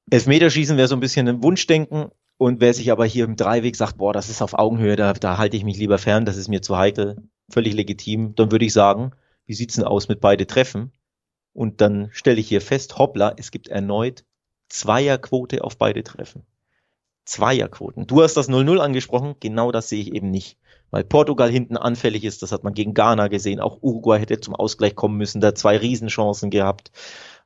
Elfmeterschießen 0.10 0.78
wäre 0.78 0.88
so 0.88 0.96
ein 0.96 1.02
bisschen 1.02 1.28
ein 1.28 1.44
Wunschdenken. 1.44 2.10
Und 2.38 2.62
wer 2.62 2.74
sich 2.74 2.92
aber 2.92 3.06
hier 3.06 3.26
im 3.26 3.36
Dreiweg 3.36 3.76
sagt, 3.76 3.98
boah, 3.98 4.14
das 4.14 4.30
ist 4.30 4.42
auf 4.44 4.54
Augenhöhe, 4.54 4.96
da, 4.96 5.14
da 5.14 5.38
halte 5.38 5.58
ich 5.58 5.64
mich 5.64 5.78
lieber 5.78 5.98
fern, 5.98 6.26
das 6.26 6.38
ist 6.38 6.50
mir 6.50 6.62
zu 6.62 6.78
heikel, 6.78 7.18
völlig 7.50 7.74
legitim, 7.74 8.36
dann 8.36 8.52
würde 8.52 8.66
ich 8.66 8.74
sagen, 8.74 9.12
wie 9.48 9.56
sieht's 9.56 9.74
denn 9.74 9.86
aus 9.86 10.08
mit 10.08 10.22
beide 10.22 10.46
Treffen? 10.46 10.92
Und 11.54 11.82
dann 11.82 12.10
stelle 12.12 12.40
ich 12.40 12.48
hier 12.48 12.62
fest, 12.62 13.00
hoppla, 13.00 13.34
es 13.38 13.50
gibt 13.50 13.70
erneut 13.70 14.24
Zweierquote 14.70 15.64
auf 15.64 15.78
beide 15.78 16.04
Treffen. 16.04 16.46
Zweierquoten. 17.28 18.08
Du 18.08 18.24
hast 18.24 18.36
das 18.36 18.50
0-0 18.50 18.80
angesprochen, 18.80 19.36
genau 19.40 19.72
das 19.72 19.90
sehe 19.90 20.02
ich 20.02 20.14
eben 20.14 20.32
nicht. 20.32 20.58
Weil 20.92 21.04
Portugal 21.04 21.52
hinten 21.52 21.76
anfällig 21.76 22.24
ist, 22.24 22.42
das 22.42 22.54
hat 22.54 22.64
man 22.64 22.74
gegen 22.74 22.94
Ghana 22.94 23.28
gesehen. 23.28 23.60
Auch 23.60 23.80
Uruguay 23.82 24.20
hätte 24.20 24.40
zum 24.40 24.56
Ausgleich 24.56 24.96
kommen 24.96 25.18
müssen, 25.18 25.42
da 25.42 25.54
zwei 25.54 25.78
Riesenchancen 25.78 26.50
gehabt. 26.50 26.92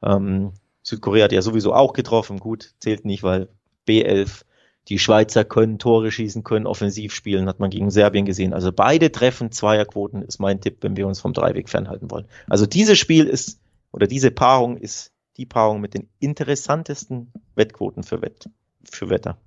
Ähm, 0.03 0.53
Südkorea 0.83 1.25
hat 1.25 1.31
ja 1.31 1.41
sowieso 1.41 1.73
auch 1.73 1.93
getroffen, 1.93 2.39
gut, 2.39 2.75
zählt 2.79 3.05
nicht, 3.05 3.23
weil 3.23 3.49
B11. 3.87 4.43
Die 4.87 4.99
Schweizer 4.99 5.43
können 5.43 5.77
Tore 5.77 6.11
schießen, 6.11 6.43
können 6.43 6.65
offensiv 6.65 7.13
spielen, 7.13 7.47
hat 7.47 7.59
man 7.59 7.69
gegen 7.69 7.91
Serbien 7.91 8.25
gesehen. 8.25 8.53
Also 8.53 8.71
beide 8.71 9.11
treffen 9.11 9.51
Zweierquoten 9.51 10.23
ist 10.23 10.39
mein 10.39 10.59
Tipp, 10.59 10.77
wenn 10.81 10.95
wir 10.95 11.07
uns 11.07 11.19
vom 11.19 11.33
Dreiweg 11.33 11.69
fernhalten 11.69 12.09
wollen. 12.09 12.25
Also 12.47 12.65
dieses 12.65 12.97
Spiel 12.97 13.25
ist, 13.27 13.59
oder 13.91 14.07
diese 14.07 14.31
Paarung 14.31 14.77
ist 14.77 15.11
die 15.37 15.45
Paarung 15.45 15.81
mit 15.81 15.93
den 15.93 16.07
interessantesten 16.19 17.31
Wettquoten 17.55 18.03
für, 18.03 18.21
Wett, 18.21 18.49
für 18.83 19.09
Wetter. 19.09 19.37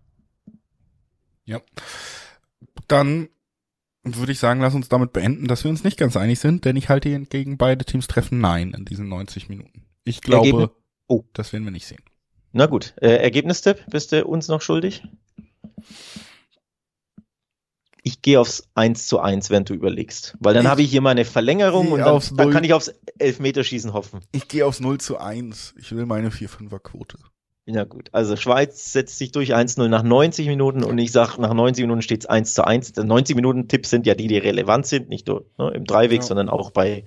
Ja. 1.45 1.61
Dann 2.88 3.28
würde 4.03 4.32
ich 4.32 4.38
sagen, 4.38 4.61
lass 4.61 4.74
uns 4.74 4.88
damit 4.88 5.12
beenden, 5.12 5.47
dass 5.47 5.64
wir 5.64 5.70
uns 5.70 5.84
nicht 5.84 5.97
ganz 5.97 6.16
einig 6.16 6.38
sind, 6.38 6.64
denn 6.64 6.76
ich 6.76 6.88
halte 6.88 7.18
gegen 7.20 7.57
beide 7.57 7.84
Teams 7.84 8.07
treffen 8.07 8.40
Nein 8.40 8.74
in 8.76 8.84
diesen 8.84 9.09
90 9.09 9.49
Minuten. 9.49 9.86
Ich 10.05 10.20
glaube, 10.20 10.47
Ergebnis 10.47 10.70
oh. 11.07 11.24
das 11.32 11.53
werden 11.53 11.64
wir 11.64 11.70
nicht 11.70 11.86
sehen. 11.86 12.03
Na 12.53 12.66
gut, 12.66 12.95
äh, 13.01 13.16
Ergebnistipp, 13.16 13.84
bist 13.90 14.12
du 14.12 14.24
uns 14.26 14.49
noch 14.49 14.61
schuldig? 14.61 15.03
Ich 18.07 18.20
gehe 18.20 18.38
aufs 18.38 18.68
1 18.74 19.07
zu 19.07 19.18
1, 19.18 19.49
wenn 19.49 19.64
du 19.64 19.72
überlegst. 19.72 20.36
Weil 20.38 20.53
dann 20.53 20.68
habe 20.68 20.82
ich 20.82 20.90
hier 20.90 21.01
meine 21.01 21.24
Verlängerung 21.24 21.90
und 21.90 22.01
dann, 22.01 22.22
dann, 22.36 22.51
kann 22.51 22.62
ich 22.62 22.74
aufs 22.74 22.92
Elfmeterschießen 23.18 23.95
hoffen. 23.95 24.20
Ich 24.32 24.47
gehe 24.47 24.66
aufs 24.66 24.80
0 24.80 25.01
zu 25.01 25.18
1. 25.18 25.74
Ich 25.78 25.90
will 25.92 26.05
meine 26.05 26.28
4-5er 26.28 26.80
Quote. 26.80 27.18
Ja 27.66 27.84
gut, 27.84 28.10
also 28.12 28.36
Schweiz 28.36 28.92
setzt 28.92 29.16
sich 29.16 29.32
durch 29.32 29.54
1-0 29.54 29.88
nach 29.88 30.02
90 30.02 30.48
Minuten 30.48 30.84
und 30.84 30.98
ich 30.98 31.12
sage, 31.12 31.40
nach 31.40 31.54
90 31.54 31.84
Minuten 31.84 32.02
steht 32.02 32.20
es 32.20 32.26
1 32.26 32.52
zu 32.52 32.66
1. 32.66 32.94
90 32.96 33.34
Minuten 33.36 33.68
Tipps 33.68 33.88
sind 33.88 34.06
ja 34.06 34.14
die, 34.14 34.26
die 34.26 34.36
relevant 34.36 34.84
sind, 34.84 35.08
nicht 35.08 35.28
nur 35.28 35.46
ne, 35.56 35.70
im 35.70 35.86
Dreiweg, 35.86 36.20
ja. 36.20 36.26
sondern 36.26 36.50
auch 36.50 36.70
bei 36.70 37.04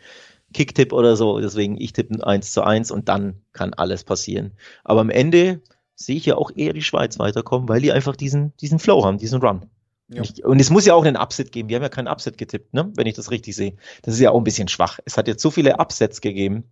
Kicktipp 0.54 0.94
oder 0.94 1.16
so. 1.16 1.40
Deswegen 1.40 1.80
ich 1.80 1.94
tippe 1.94 2.26
1 2.26 2.52
zu 2.52 2.64
1 2.64 2.90
und 2.90 3.08
dann 3.08 3.42
kann 3.54 3.76
alles 3.76 4.04
passieren. 4.04 4.54
Aber 4.84 5.02
am 5.02 5.12
Ende 5.12 5.62
sehe 5.94 6.16
ich 6.16 6.26
ja 6.26 6.36
auch 6.36 6.52
eher 6.56 6.74
die 6.74 6.82
Schweiz 6.82 7.20
weiterkommen, 7.20 7.70
weil 7.70 7.82
die 7.82 7.92
einfach 7.92 8.16
diesen, 8.16 8.56
diesen 8.58 8.80
Flow 8.80 9.06
haben, 9.06 9.20
diesen 9.20 9.42
Run. 9.42 9.70
Ja. 10.10 10.24
Und 10.44 10.60
es 10.60 10.70
muss 10.70 10.86
ja 10.86 10.96
auch 10.96 11.06
einen 11.06 11.18
Upset 11.18 11.52
geben. 11.52 11.70
Wir 11.70 11.76
haben 11.76 11.84
ja 11.84 11.90
keinen 11.90 12.08
Upset 12.08 12.38
getippt, 12.38 12.74
ne? 12.74 12.92
wenn 12.96 13.08
ich 13.08 13.16
das 13.16 13.30
richtig 13.30 13.56
sehe. 13.56 13.76
Das 14.04 14.14
ist 14.14 14.22
ja 14.22 14.32
auch 14.32 14.38
ein 14.38 14.44
bisschen 14.44 14.70
schwach. 14.70 15.00
Es 15.06 15.18
hat 15.18 15.28
jetzt 15.28 15.42
so 15.42 15.52
viele 15.52 15.80
Upsets 15.80 16.22
gegeben 16.22 16.64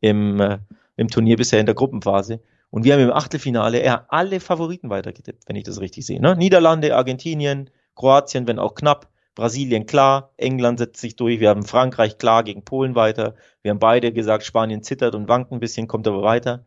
im, 0.00 0.40
äh, 0.40 0.58
im 0.96 1.08
Turnier 1.08 1.36
bisher 1.36 1.60
in 1.60 1.66
der 1.66 1.74
Gruppenphase. 1.74 2.40
Und 2.70 2.84
wir 2.84 2.94
haben 2.94 3.00
im 3.00 3.12
Achtelfinale 3.12 3.78
eher 3.78 4.12
alle 4.12 4.40
Favoriten 4.40 4.90
weitergetippt, 4.90 5.44
wenn 5.46 5.56
ich 5.56 5.64
das 5.64 5.80
richtig 5.80 6.06
sehe. 6.06 6.20
Ne? 6.20 6.36
Niederlande, 6.36 6.96
Argentinien, 6.96 7.70
Kroatien, 7.96 8.46
wenn 8.46 8.58
auch 8.58 8.74
knapp, 8.74 9.08
Brasilien 9.34 9.86
klar, 9.86 10.32
England 10.36 10.78
setzt 10.78 11.00
sich 11.00 11.16
durch, 11.16 11.40
wir 11.40 11.48
haben 11.48 11.64
Frankreich 11.64 12.18
klar 12.18 12.44
gegen 12.44 12.64
Polen 12.64 12.94
weiter. 12.94 13.34
Wir 13.62 13.70
haben 13.70 13.78
beide 13.78 14.12
gesagt, 14.12 14.44
Spanien 14.44 14.82
zittert 14.82 15.14
und 15.14 15.28
wankt 15.28 15.52
ein 15.52 15.60
bisschen, 15.60 15.88
kommt 15.88 16.06
aber 16.06 16.22
weiter. 16.22 16.64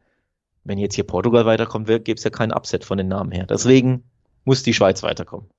Wenn 0.63 0.77
jetzt 0.77 0.95
hier 0.95 1.03
Portugal 1.03 1.45
weiterkommt, 1.45 1.87
gäbe 1.87 2.13
es 2.13 2.23
ja 2.23 2.29
keinen 2.29 2.53
Upset 2.53 2.85
von 2.85 2.97
den 2.97 3.09
Namen 3.09 3.31
her. 3.31 3.45
Deswegen 3.45 4.03
muss 4.45 4.63
die 4.63 4.73
Schweiz 4.73 5.03
weiterkommen. 5.03 5.49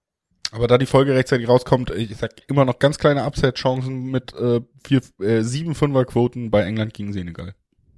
Aber 0.51 0.67
da 0.67 0.79
die 0.79 0.87
Folge 0.87 1.15
rechtzeitig 1.15 1.49
rauskommt, 1.49 1.91
ich 1.91 2.17
sag 2.17 2.31
immer 2.49 2.65
noch 2.65 2.79
ganz 2.79 2.99
kleine 2.99 3.25
Upset-Chancen 3.25 4.05
mit 4.11 4.33
äh, 4.35 4.61
vier, 4.87 5.01
äh, 5.21 5.43
sieben 5.43 5.75
Fünfer-Quoten 5.75 6.51
bei 6.51 6.63
England 6.63 6.95
gegen 6.95 7.13
Senegal. 7.13 7.55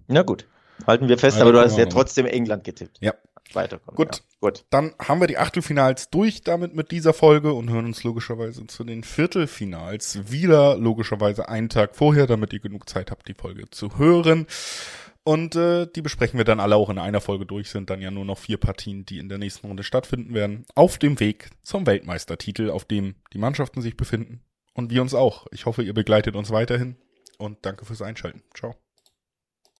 Na 0.09 0.23
gut. 0.23 0.47
Halten 0.87 1.09
wir 1.09 1.19
fest, 1.19 1.41
aber 1.41 1.53
du 1.53 1.61
hast 1.61 1.79
ja 1.79 1.87
trotzdem 1.87 2.27
England 2.27 2.65
getippt. 2.65 2.99
Ja. 3.01 3.15
Weiterkommen. 3.53 3.97
Gut. 3.97 4.17
Ja. 4.17 4.23
Gut. 4.41 4.65
Dann 4.71 4.95
haben 4.99 5.21
wir 5.21 5.29
die 5.29 5.39
Achtelfinals 5.39 6.11
durch 6.11 6.43
damit 6.43 6.75
mit 6.75 6.91
dieser 6.91 7.15
Folge 7.15 7.53
und 7.53 7.71
hören 7.71 7.87
uns 7.87 8.05
logischerweise 8.05 8.67
zu 8.67 8.85
den 8.85 9.03
Viertelfinals 9.03 10.31
wieder 10.31 10.77
logischerweise 10.77 11.49
einen 11.49 11.69
Tag 11.69 11.97
vorher, 11.97 12.27
damit 12.27 12.53
ihr 12.53 12.61
genug 12.61 12.89
Zeit 12.89 13.11
habt, 13.11 13.29
die 13.29 13.35
Folge 13.35 13.71
zu 13.71 13.99
hören. 13.99 14.47
Und 15.25 15.57
äh, 15.57 15.87
die 15.87 16.03
besprechen 16.03 16.39
wir 16.39 16.45
dann 16.45 16.61
alle 16.61 16.77
auch 16.77 16.89
in 16.89 16.99
einer 16.99 17.21
Folge 17.21 17.47
durch, 17.47 17.69
sind 17.71 17.91
dann 17.91 18.01
ja 18.01 18.13
nur 18.13 18.25
noch 18.25 18.39
vier 18.39 18.59
Partien, 18.59 19.05
die 19.07 19.19
in 19.19 19.29
der 19.29 19.39
nächsten 19.39 19.67
Runde 19.67 19.83
stattfinden 19.83 20.35
werden, 20.35 20.67
auf 20.77 20.99
dem 20.99 21.19
Weg 21.19 21.51
zum 21.65 21.85
Weltmeistertitel, 21.87 22.71
auf 22.71 22.85
dem 22.85 23.17
die 23.33 23.39
Mannschaften 23.39 23.83
sich 23.83 23.97
befinden 23.97 24.45
und 24.73 24.91
wir 24.91 25.03
uns 25.03 25.15
auch. 25.15 25.47
Ich 25.51 25.67
hoffe, 25.67 25.83
ihr 25.83 25.95
begleitet 25.95 26.37
uns 26.37 26.51
weiterhin 26.51 26.95
und 27.39 27.59
danke 27.63 27.85
fürs 27.85 28.03
Einschalten. 28.03 28.45
Ciao. 28.55 28.77